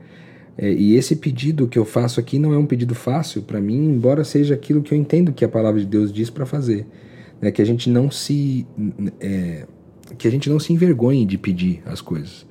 É, 0.57 0.73
e 0.73 0.95
esse 0.95 1.15
pedido 1.15 1.69
que 1.69 1.79
eu 1.79 1.85
faço 1.85 2.19
aqui 2.19 2.37
não 2.37 2.53
é 2.53 2.57
um 2.57 2.65
pedido 2.65 2.93
fácil 2.93 3.41
para 3.41 3.61
mim, 3.61 3.85
embora 3.85 4.25
seja 4.25 4.53
aquilo 4.53 4.81
que 4.81 4.93
eu 4.93 4.97
entendo 4.97 5.31
que 5.31 5.45
a 5.45 5.47
palavra 5.47 5.79
de 5.79 5.85
Deus 5.85 6.11
diz 6.11 6.29
para 6.29 6.45
fazer, 6.45 6.85
né? 7.41 7.49
Que 7.49 7.61
a 7.61 7.65
gente 7.65 7.89
não 7.89 8.11
se 8.11 8.67
é, 9.21 9.65
que 10.17 10.27
a 10.27 10.31
gente 10.31 10.49
não 10.49 10.59
se 10.59 10.73
envergonhe 10.73 11.25
de 11.25 11.37
pedir 11.37 11.81
as 11.85 12.01
coisas. 12.01 12.45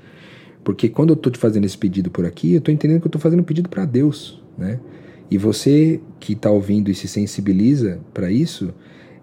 Porque 0.64 0.88
quando 0.88 1.10
eu 1.10 1.14
estou 1.14 1.30
te 1.30 1.38
fazendo 1.38 1.64
esse 1.64 1.76
pedido 1.76 2.10
por 2.10 2.24
aqui, 2.24 2.52
eu 2.52 2.58
estou 2.58 2.72
entendendo 2.72 3.00
que 3.00 3.06
eu 3.06 3.10
estou 3.10 3.20
fazendo 3.20 3.40
um 3.40 3.44
pedido 3.44 3.68
para 3.68 3.84
Deus, 3.84 4.42
né? 4.56 4.80
E 5.30 5.36
você 5.36 6.00
que 6.18 6.32
está 6.32 6.50
ouvindo 6.50 6.90
e 6.90 6.94
se 6.94 7.06
sensibiliza 7.06 8.00
para 8.14 8.30
isso, 8.30 8.72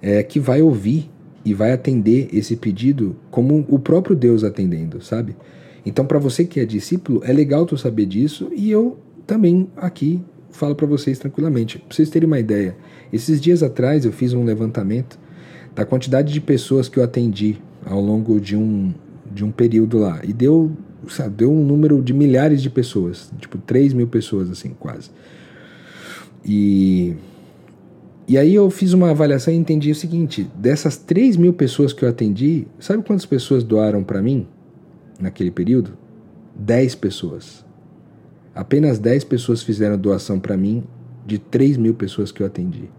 é 0.01 0.21
que 0.21 0.39
vai 0.39 0.61
ouvir 0.61 1.09
e 1.45 1.53
vai 1.53 1.71
atender 1.71 2.27
esse 2.33 2.55
pedido 2.55 3.15
como 3.29 3.63
o 3.69 3.77
próprio 3.77 4.15
Deus 4.15 4.43
atendendo, 4.43 5.01
sabe? 5.01 5.35
Então, 5.85 6.05
para 6.05 6.17
você 6.17 6.43
que 6.43 6.59
é 6.59 6.65
discípulo, 6.65 7.21
é 7.23 7.31
legal 7.31 7.65
tu 7.65 7.77
saber 7.77 8.07
disso 8.07 8.49
e 8.55 8.71
eu 8.71 8.97
também 9.27 9.69
aqui 9.77 10.19
falo 10.49 10.73
para 10.73 10.87
vocês 10.87 11.19
tranquilamente. 11.19 11.77
Pra 11.77 11.95
vocês 11.95 12.09
terem 12.09 12.25
uma 12.25 12.39
ideia, 12.39 12.75
esses 13.13 13.39
dias 13.39 13.61
atrás 13.61 14.05
eu 14.05 14.11
fiz 14.11 14.33
um 14.33 14.43
levantamento 14.43 15.19
da 15.75 15.85
quantidade 15.85 16.33
de 16.33 16.41
pessoas 16.41 16.89
que 16.89 16.97
eu 16.97 17.03
atendi 17.03 17.57
ao 17.85 18.01
longo 18.01 18.39
de 18.39 18.55
um, 18.55 18.93
de 19.31 19.45
um 19.45 19.51
período 19.51 19.99
lá. 19.99 20.21
E 20.23 20.33
deu, 20.33 20.71
sabe, 21.07 21.35
deu 21.35 21.51
um 21.51 21.63
número 21.63 22.01
de 22.01 22.13
milhares 22.13 22.61
de 22.61 22.69
pessoas, 22.69 23.31
tipo 23.39 23.57
3 23.59 23.93
mil 23.93 24.07
pessoas, 24.07 24.49
assim, 24.49 24.69
quase. 24.79 25.11
E, 26.43 27.15
e 28.27 28.37
aí 28.37 28.55
eu 28.55 28.69
fiz 28.69 28.93
uma 28.93 29.11
avaliação 29.11 29.53
e 29.53 29.57
entendi 29.57 29.91
o 29.91 29.95
seguinte: 29.95 30.49
dessas 30.55 30.97
3 30.97 31.37
mil 31.37 31.53
pessoas 31.53 31.93
que 31.93 32.03
eu 32.03 32.09
atendi, 32.09 32.67
sabe 32.79 33.03
quantas 33.03 33.25
pessoas 33.25 33.63
doaram 33.63 34.03
para 34.03 34.21
mim 34.21 34.47
naquele 35.19 35.51
período? 35.51 35.97
10 36.55 36.95
pessoas. 36.95 37.63
Apenas 38.53 38.97
10 38.97 39.25
pessoas 39.25 39.61
fizeram 39.61 39.97
doação 39.97 40.39
para 40.39 40.55
mim 40.55 40.83
de 41.25 41.37
3 41.37 41.77
mil 41.77 41.93
pessoas 41.93 42.31
que 42.31 42.41
eu 42.41 42.47
atendi. 42.47 42.89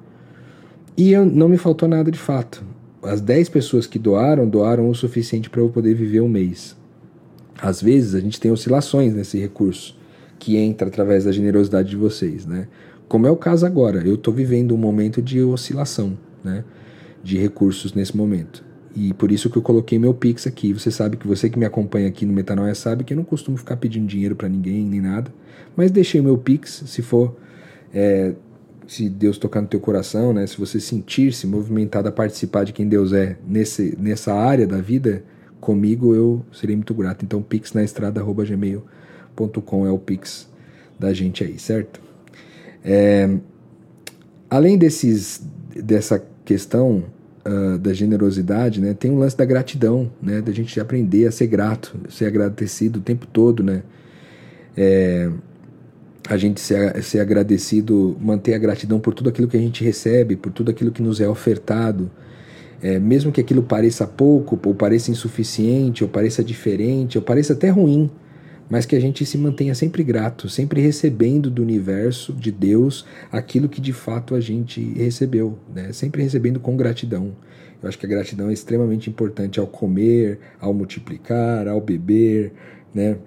E 0.96 1.12
eu, 1.12 1.26
não 1.26 1.48
me 1.48 1.56
faltou 1.56 1.88
nada 1.88 2.10
de 2.10 2.18
fato. 2.18 2.62
As 3.02 3.20
10 3.20 3.48
pessoas 3.48 3.86
que 3.86 3.98
doaram, 3.98 4.48
doaram 4.48 4.88
o 4.88 4.94
suficiente 4.94 5.50
para 5.50 5.60
eu 5.60 5.68
poder 5.70 5.94
viver 5.94 6.20
um 6.20 6.28
mês. 6.28 6.76
Às 7.58 7.80
vezes 7.82 8.14
a 8.14 8.20
gente 8.20 8.38
tem 8.38 8.50
oscilações 8.50 9.14
nesse 9.14 9.38
recurso 9.38 9.96
que 10.38 10.56
entra 10.56 10.88
através 10.88 11.24
da 11.24 11.32
generosidade 11.32 11.88
de 11.88 11.96
vocês, 11.96 12.44
né? 12.46 12.68
Como 13.08 13.26
é 13.26 13.30
o 13.30 13.36
caso 13.36 13.64
agora, 13.64 14.06
eu 14.06 14.16
estou 14.16 14.34
vivendo 14.34 14.74
um 14.74 14.78
momento 14.78 15.22
de 15.22 15.40
oscilação, 15.42 16.18
né? 16.42 16.64
De 17.22 17.38
recursos 17.38 17.94
nesse 17.94 18.16
momento. 18.16 18.64
E 18.94 19.14
por 19.14 19.30
isso 19.30 19.48
que 19.50 19.58
eu 19.58 19.62
coloquei 19.62 19.98
meu 19.98 20.14
Pix 20.14 20.46
aqui. 20.46 20.72
Você 20.72 20.90
sabe 20.90 21.18
que 21.18 21.26
você 21.26 21.50
que 21.50 21.58
me 21.58 21.66
acompanha 21.66 22.08
aqui 22.08 22.24
no 22.24 22.32
Metanoia 22.32 22.74
sabe 22.74 23.04
que 23.04 23.12
eu 23.12 23.16
não 23.16 23.24
costumo 23.24 23.58
ficar 23.58 23.76
pedindo 23.76 24.06
dinheiro 24.06 24.34
para 24.34 24.48
ninguém 24.48 24.86
nem 24.86 25.02
nada. 25.02 25.30
Mas 25.76 25.90
deixei 25.90 26.18
o 26.20 26.24
meu 26.24 26.38
Pix, 26.38 26.84
se 26.86 27.02
for. 27.02 27.36
É, 27.92 28.34
se 28.86 29.08
Deus 29.08 29.36
tocar 29.36 29.60
no 29.60 29.66
teu 29.68 29.80
coração, 29.80 30.32
né? 30.32 30.46
Se 30.46 30.56
você 30.56 30.78
sentir-se 30.80 31.46
movimentado 31.46 32.08
a 32.08 32.12
participar 32.12 32.64
de 32.64 32.72
quem 32.72 32.88
Deus 32.88 33.12
é 33.12 33.36
nesse, 33.46 33.94
nessa 34.00 34.32
área 34.32 34.66
da 34.66 34.78
vida, 34.78 35.22
comigo 35.60 36.14
eu 36.14 36.42
serei 36.52 36.76
muito 36.76 36.94
grato. 36.94 37.22
Então, 37.24 37.42
pixnaestrada.gmail.com 37.42 39.86
é 39.86 39.90
o 39.90 39.98
Pix 39.98 40.48
da 40.98 41.12
gente 41.12 41.44
aí, 41.44 41.58
certo? 41.58 42.00
É, 42.88 43.28
além 44.48 44.78
desses, 44.78 45.42
dessa 45.74 46.24
questão 46.44 47.02
uh, 47.44 47.76
da 47.78 47.92
generosidade, 47.92 48.80
né, 48.80 48.94
tem 48.94 49.10
um 49.10 49.18
lance 49.18 49.36
da 49.36 49.44
gratidão, 49.44 50.08
né, 50.22 50.40
da 50.40 50.52
gente 50.52 50.78
aprender 50.78 51.26
a 51.26 51.32
ser 51.32 51.48
grato, 51.48 51.96
ser 52.08 52.26
agradecido 52.26 53.00
o 53.00 53.02
tempo 53.02 53.26
todo, 53.26 53.64
né? 53.64 53.82
É, 54.76 55.28
a 56.28 56.36
gente 56.36 56.60
ser, 56.60 57.02
ser 57.02 57.20
agradecido, 57.20 58.16
manter 58.20 58.54
a 58.54 58.58
gratidão 58.58 59.00
por 59.00 59.14
tudo 59.14 59.30
aquilo 59.30 59.48
que 59.48 59.56
a 59.56 59.60
gente 59.60 59.82
recebe, 59.82 60.36
por 60.36 60.52
tudo 60.52 60.70
aquilo 60.70 60.92
que 60.92 61.02
nos 61.02 61.20
é 61.20 61.28
ofertado, 61.28 62.10
é, 62.82 62.98
mesmo 62.98 63.32
que 63.32 63.40
aquilo 63.40 63.62
pareça 63.62 64.06
pouco, 64.06 64.58
ou 64.64 64.74
pareça 64.74 65.10
insuficiente, 65.10 66.04
ou 66.04 66.10
pareça 66.10 66.44
diferente, 66.44 67.16
ou 67.16 67.22
pareça 67.22 67.52
até 67.52 67.68
ruim, 67.68 68.10
mas 68.68 68.84
que 68.84 68.96
a 68.96 69.00
gente 69.00 69.24
se 69.24 69.38
mantenha 69.38 69.74
sempre 69.74 70.02
grato, 70.02 70.48
sempre 70.48 70.80
recebendo 70.80 71.50
do 71.50 71.62
universo, 71.62 72.32
de 72.32 72.50
Deus, 72.50 73.06
aquilo 73.30 73.68
que 73.68 73.80
de 73.80 73.92
fato 73.92 74.34
a 74.34 74.40
gente 74.40 74.80
recebeu, 74.94 75.58
né? 75.74 75.92
sempre 75.92 76.22
recebendo 76.22 76.58
com 76.58 76.76
gratidão. 76.76 77.36
Eu 77.82 77.88
acho 77.88 77.98
que 77.98 78.06
a 78.06 78.08
gratidão 78.08 78.48
é 78.48 78.52
extremamente 78.52 79.08
importante 79.08 79.60
ao 79.60 79.66
comer, 79.66 80.40
ao 80.58 80.74
multiplicar, 80.74 81.68
ao 81.68 81.80
beber, 81.80 82.52
né? 82.94 83.18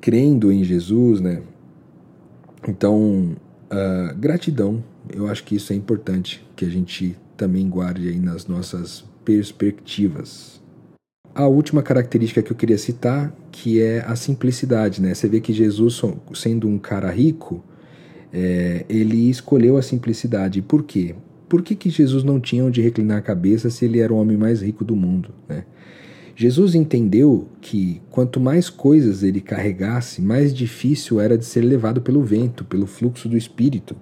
crendo 0.00 0.50
em 0.50 0.64
Jesus, 0.64 1.20
né? 1.20 1.42
Então, 2.68 3.36
uh, 3.70 4.14
gratidão, 4.16 4.82
eu 5.12 5.28
acho 5.28 5.44
que 5.44 5.56
isso 5.56 5.72
é 5.72 5.76
importante 5.76 6.46
que 6.54 6.64
a 6.64 6.68
gente 6.68 7.16
também 7.36 7.68
guarde 7.68 8.08
aí 8.08 8.18
nas 8.18 8.46
nossas 8.46 9.04
perspectivas. 9.24 10.61
A 11.34 11.46
última 11.46 11.82
característica 11.82 12.42
que 12.42 12.52
eu 12.52 12.56
queria 12.56 12.76
citar, 12.76 13.34
que 13.50 13.80
é 13.80 14.00
a 14.06 14.14
simplicidade, 14.14 15.00
né? 15.00 15.14
Você 15.14 15.28
vê 15.28 15.40
que 15.40 15.52
Jesus, 15.52 16.02
sendo 16.34 16.68
um 16.68 16.78
cara 16.78 17.10
rico, 17.10 17.64
é, 18.32 18.84
ele 18.88 19.30
escolheu 19.30 19.76
a 19.76 19.82
simplicidade. 19.82 20.60
Por 20.60 20.82
quê? 20.82 21.14
Por 21.48 21.62
que, 21.62 21.74
que 21.74 21.88
Jesus 21.88 22.22
não 22.22 22.38
tinha 22.38 22.64
onde 22.64 22.82
reclinar 22.82 23.18
a 23.18 23.22
cabeça 23.22 23.70
se 23.70 23.84
ele 23.84 24.00
era 24.00 24.12
o 24.12 24.16
homem 24.16 24.36
mais 24.36 24.62
rico 24.62 24.84
do 24.84 24.94
mundo, 24.94 25.30
né? 25.48 25.64
Jesus 26.34 26.74
entendeu 26.74 27.46
que 27.60 28.00
quanto 28.10 28.40
mais 28.40 28.70
coisas 28.70 29.22
ele 29.22 29.40
carregasse, 29.40 30.22
mais 30.22 30.52
difícil 30.52 31.20
era 31.20 31.36
de 31.36 31.44
ser 31.44 31.60
levado 31.60 32.00
pelo 32.00 32.22
vento, 32.22 32.64
pelo 32.64 32.86
fluxo 32.86 33.28
do 33.28 33.36
espírito. 33.36 33.94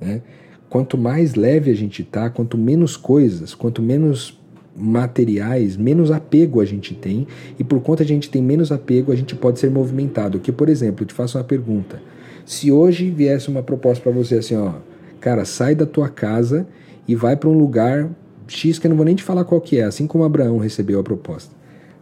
Né? 0.00 0.22
Quanto 0.68 0.98
mais 0.98 1.34
leve 1.34 1.70
a 1.70 1.74
gente 1.74 2.02
está, 2.02 2.28
quanto 2.28 2.58
menos 2.58 2.96
coisas, 2.96 3.54
quanto 3.54 3.82
menos 3.82 4.39
materiais, 4.76 5.76
menos 5.76 6.10
apego 6.10 6.60
a 6.60 6.64
gente 6.64 6.94
tem, 6.94 7.26
e 7.58 7.64
por 7.64 7.80
conta 7.80 8.04
de 8.04 8.12
a 8.12 8.14
gente 8.14 8.30
tem 8.30 8.42
menos 8.42 8.70
apego, 8.70 9.12
a 9.12 9.16
gente 9.16 9.34
pode 9.34 9.58
ser 9.58 9.70
movimentado. 9.70 10.38
Que, 10.38 10.52
por 10.52 10.68
exemplo, 10.68 11.02
eu 11.02 11.08
te 11.08 11.14
faço 11.14 11.38
uma 11.38 11.44
pergunta. 11.44 12.00
Se 12.46 12.70
hoje 12.72 13.10
viesse 13.10 13.48
uma 13.48 13.62
proposta 13.62 14.02
para 14.02 14.12
você 14.12 14.36
assim, 14.36 14.56
ó, 14.56 14.74
cara, 15.20 15.44
sai 15.44 15.74
da 15.74 15.86
tua 15.86 16.08
casa 16.08 16.66
e 17.06 17.14
vai 17.14 17.36
para 17.36 17.48
um 17.48 17.58
lugar 17.58 18.08
X 18.46 18.78
que 18.78 18.86
eu 18.86 18.90
não 18.90 18.96
vou 18.96 19.06
nem 19.06 19.14
te 19.14 19.22
falar 19.22 19.44
qual 19.44 19.60
que 19.60 19.78
é, 19.78 19.84
assim 19.84 20.06
como 20.06 20.24
Abraão 20.24 20.58
recebeu 20.58 20.98
a 20.98 21.04
proposta. 21.04 21.54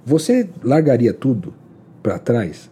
Você 0.04 0.48
largaria 0.62 1.12
tudo 1.12 1.52
para 2.02 2.18
trás? 2.18 2.70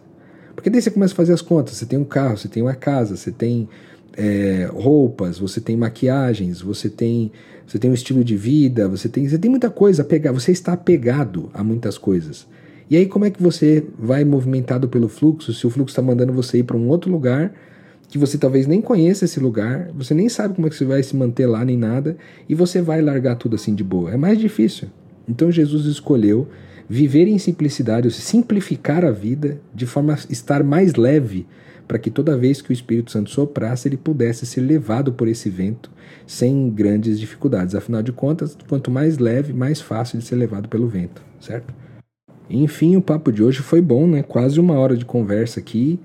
Porque 0.55 0.71
daí 0.71 0.81
você 0.81 0.89
começa 0.89 1.13
a 1.13 1.15
fazer 1.15 1.33
as 1.33 1.41
contas. 1.41 1.75
Você 1.75 1.85
tem 1.85 1.99
um 1.99 2.03
carro, 2.03 2.35
você 2.35 2.47
tem 2.47 2.63
uma 2.63 2.73
casa, 2.73 3.15
você 3.15 3.31
tem 3.31 3.69
é, 4.15 4.69
roupas, 4.71 5.39
você 5.39 5.59
tem 5.59 5.75
maquiagens, 5.75 6.61
você 6.61 6.89
tem, 6.89 7.31
você 7.65 7.77
tem 7.77 7.89
um 7.89 7.93
estilo 7.93 8.23
de 8.23 8.35
vida, 8.35 8.87
você 8.87 9.09
tem, 9.09 9.27
você 9.27 9.37
tem 9.37 9.49
muita 9.49 9.69
coisa 9.69 10.03
pegar. 10.03 10.31
Você 10.31 10.51
está 10.51 10.73
apegado 10.73 11.49
a 11.53 11.63
muitas 11.63 11.97
coisas. 11.97 12.47
E 12.89 12.95
aí 12.95 13.05
como 13.05 13.25
é 13.25 13.29
que 13.29 13.41
você 13.41 13.83
vai 13.99 14.23
movimentado 14.23 14.87
pelo 14.87 15.09
fluxo 15.09 15.53
se 15.53 15.67
o 15.67 15.69
fluxo 15.69 15.91
está 15.91 16.01
mandando 16.01 16.31
você 16.31 16.59
ir 16.59 16.63
para 16.63 16.77
um 16.77 16.87
outro 16.87 17.11
lugar 17.11 17.53
que 18.07 18.17
você 18.17 18.37
talvez 18.37 18.65
nem 18.65 18.81
conheça 18.81 19.25
esse 19.25 19.39
lugar, 19.39 19.89
você 19.93 20.13
nem 20.13 20.29
sabe 20.29 20.55
como 20.55 20.67
é 20.67 20.69
que 20.69 20.77
você 20.77 20.85
vai 20.85 21.03
se 21.03 21.13
manter 21.13 21.45
lá 21.45 21.65
nem 21.65 21.77
nada 21.77 22.15
e 22.47 22.55
você 22.55 22.81
vai 22.81 23.01
largar 23.01 23.35
tudo 23.35 23.55
assim 23.55 23.75
de 23.75 23.83
boa. 23.83 24.13
É 24.13 24.17
mais 24.17 24.39
difícil. 24.39 24.87
Então 25.27 25.51
Jesus 25.51 25.85
escolheu 25.85 26.47
viver 26.89 27.27
em 27.27 27.37
simplicidade, 27.37 28.07
ou 28.07 28.11
simplificar 28.11 29.03
a 29.03 29.11
vida 29.11 29.59
de 29.75 29.85
forma 29.85 30.13
a 30.13 30.17
estar 30.29 30.63
mais 30.63 30.95
leve, 30.95 31.45
para 31.87 31.97
que 31.97 32.11
toda 32.11 32.37
vez 32.37 32.61
que 32.61 32.71
o 32.71 32.73
Espírito 32.73 33.11
Santo 33.11 33.29
soprasse, 33.29 33.87
ele 33.87 33.97
pudesse 33.97 34.45
ser 34.45 34.61
levado 34.61 35.13
por 35.13 35.27
esse 35.27 35.49
vento 35.49 35.89
sem 36.25 36.69
grandes 36.69 37.19
dificuldades. 37.19 37.75
Afinal 37.75 38.03
de 38.03 38.11
contas, 38.11 38.57
quanto 38.67 38.91
mais 38.91 39.17
leve, 39.17 39.53
mais 39.53 39.79
fácil 39.79 40.19
de 40.19 40.25
ser 40.25 40.35
levado 40.35 40.67
pelo 40.67 40.87
vento, 40.87 41.21
certo? 41.39 41.73
Enfim, 42.49 42.95
o 42.95 43.01
papo 43.01 43.31
de 43.31 43.43
hoje 43.43 43.59
foi 43.59 43.81
bom, 43.81 44.07
né? 44.07 44.23
Quase 44.23 44.59
uma 44.59 44.73
hora 44.75 44.95
de 44.95 45.05
conversa 45.05 45.59
aqui. 45.59 45.99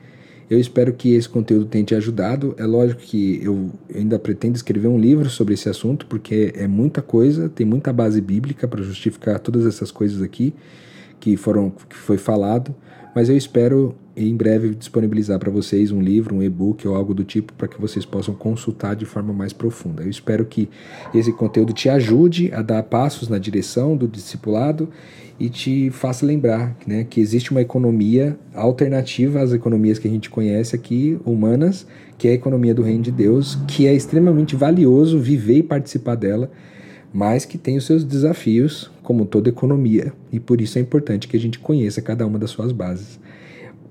Eu 0.51 0.59
espero 0.59 0.93
que 0.93 1.15
esse 1.15 1.29
conteúdo 1.29 1.67
tenha 1.67 1.85
te 1.85 1.95
ajudado. 1.95 2.55
É 2.59 2.67
lógico 2.67 3.01
que 3.01 3.41
eu 3.43 3.71
ainda 3.95 4.19
pretendo 4.19 4.57
escrever 4.57 4.89
um 4.89 4.99
livro 4.99 5.31
sobre 5.31 5.55
esse 5.55 5.69
assunto, 5.69 6.07
porque 6.07 6.53
é 6.57 6.67
muita 6.67 7.01
coisa, 7.01 7.49
tem 7.49 7.65
muita 7.65 7.93
base 7.93 8.21
bíblica 8.21 8.69
para 8.69 8.83
justificar 8.83 9.39
todas 9.39 9.65
essas 9.65 9.91
coisas 9.91 10.21
aqui 10.21 10.53
que 11.23 11.37
foram 11.37 11.71
que 11.71 11.95
foi 11.95 12.19
falado, 12.19 12.75
mas 13.15 13.29
eu 13.29 13.37
espero 13.37 13.95
em 14.17 14.37
breve 14.37 14.75
disponibilizar 14.75 15.39
para 15.39 15.51
vocês 15.51 15.91
um 15.91 16.01
livro, 16.01 16.37
um 16.37 16.43
e-book 16.43 16.87
ou 16.87 16.95
algo 16.95 17.15
do 17.15 17.25
tipo 17.25 17.53
para 17.55 17.69
que 17.69 17.81
vocês 17.81 18.05
possam 18.05 18.35
consultar 18.35 18.95
de 18.95 19.05
forma 19.05 19.33
mais 19.33 19.53
profunda. 19.53 20.03
Eu 20.03 20.11
espero 20.11 20.45
que 20.45 20.69
esse 21.15 21.33
conteúdo 21.33 21.73
te 21.73 21.89
ajude 21.89 22.53
a 22.53 22.63
dar 22.63 22.83
passos 22.83 23.29
na 23.29 23.39
direção 23.39 23.97
do 23.97 24.07
discipulado 24.07 24.89
e 25.41 25.49
te 25.49 25.91
faça 25.91 26.25
lembrar 26.25 26.77
né, 26.87 27.05
que 27.05 27.21
existe 27.21 27.51
uma 27.51 27.61
economia 27.61 28.39
alternativa 28.55 29.41
às 29.41 29.53
economias 29.53 29.99
que 29.99 30.07
a 30.07 30.11
gente 30.11 30.31
conhece 30.31 30.77
aqui, 30.77 31.19
humanas, 31.25 31.87
que 32.19 32.29
é 32.29 32.33
a 32.33 32.35
economia 32.35 32.75
do 32.75 32.83
reino 32.83 33.03
de 33.03 33.11
Deus, 33.11 33.59
que 33.67 33.87
é 33.87 33.95
extremamente 33.95 34.55
valioso 34.55 35.19
viver 35.19 35.59
e 35.59 35.63
participar 35.63 36.15
dela, 36.15 36.51
mas 37.13 37.45
que 37.45 37.59
tem 37.59 37.77
os 37.77 37.85
seus 37.85 38.05
desafios, 38.05 38.91
como 39.03 39.27
toda 39.27 39.49
economia, 39.49 40.13
e 40.31 40.39
por 40.39 40.61
isso 40.61 40.79
é 40.79 40.81
importante 40.81 41.27
que 41.27 41.37
a 41.37 41.41
gente 41.41 41.59
conheça 41.59 42.01
cada 42.01 42.27
uma 42.27 42.39
das 42.39 42.51
suas 42.51 42.71
bases. 42.71 43.19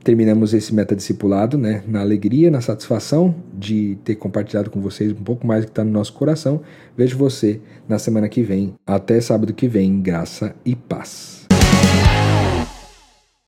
Terminamos 0.03 0.53
esse 0.53 0.73
metadiscipulado 0.73 1.57
né, 1.57 1.83
na 1.87 2.01
alegria, 2.01 2.49
na 2.49 2.59
satisfação 2.59 3.35
de 3.53 3.97
ter 4.03 4.15
compartilhado 4.15 4.71
com 4.71 4.81
vocês 4.81 5.11
um 5.11 5.23
pouco 5.23 5.45
mais 5.45 5.61
do 5.61 5.67
que 5.67 5.71
está 5.71 5.83
no 5.83 5.91
nosso 5.91 6.13
coração. 6.13 6.61
Vejo 6.97 7.17
você 7.17 7.61
na 7.87 7.99
semana 7.99 8.27
que 8.27 8.41
vem. 8.41 8.73
Até 8.85 9.21
sábado 9.21 9.53
que 9.53 9.67
vem, 9.67 10.01
graça 10.01 10.55
e 10.65 10.75
paz. 10.75 11.40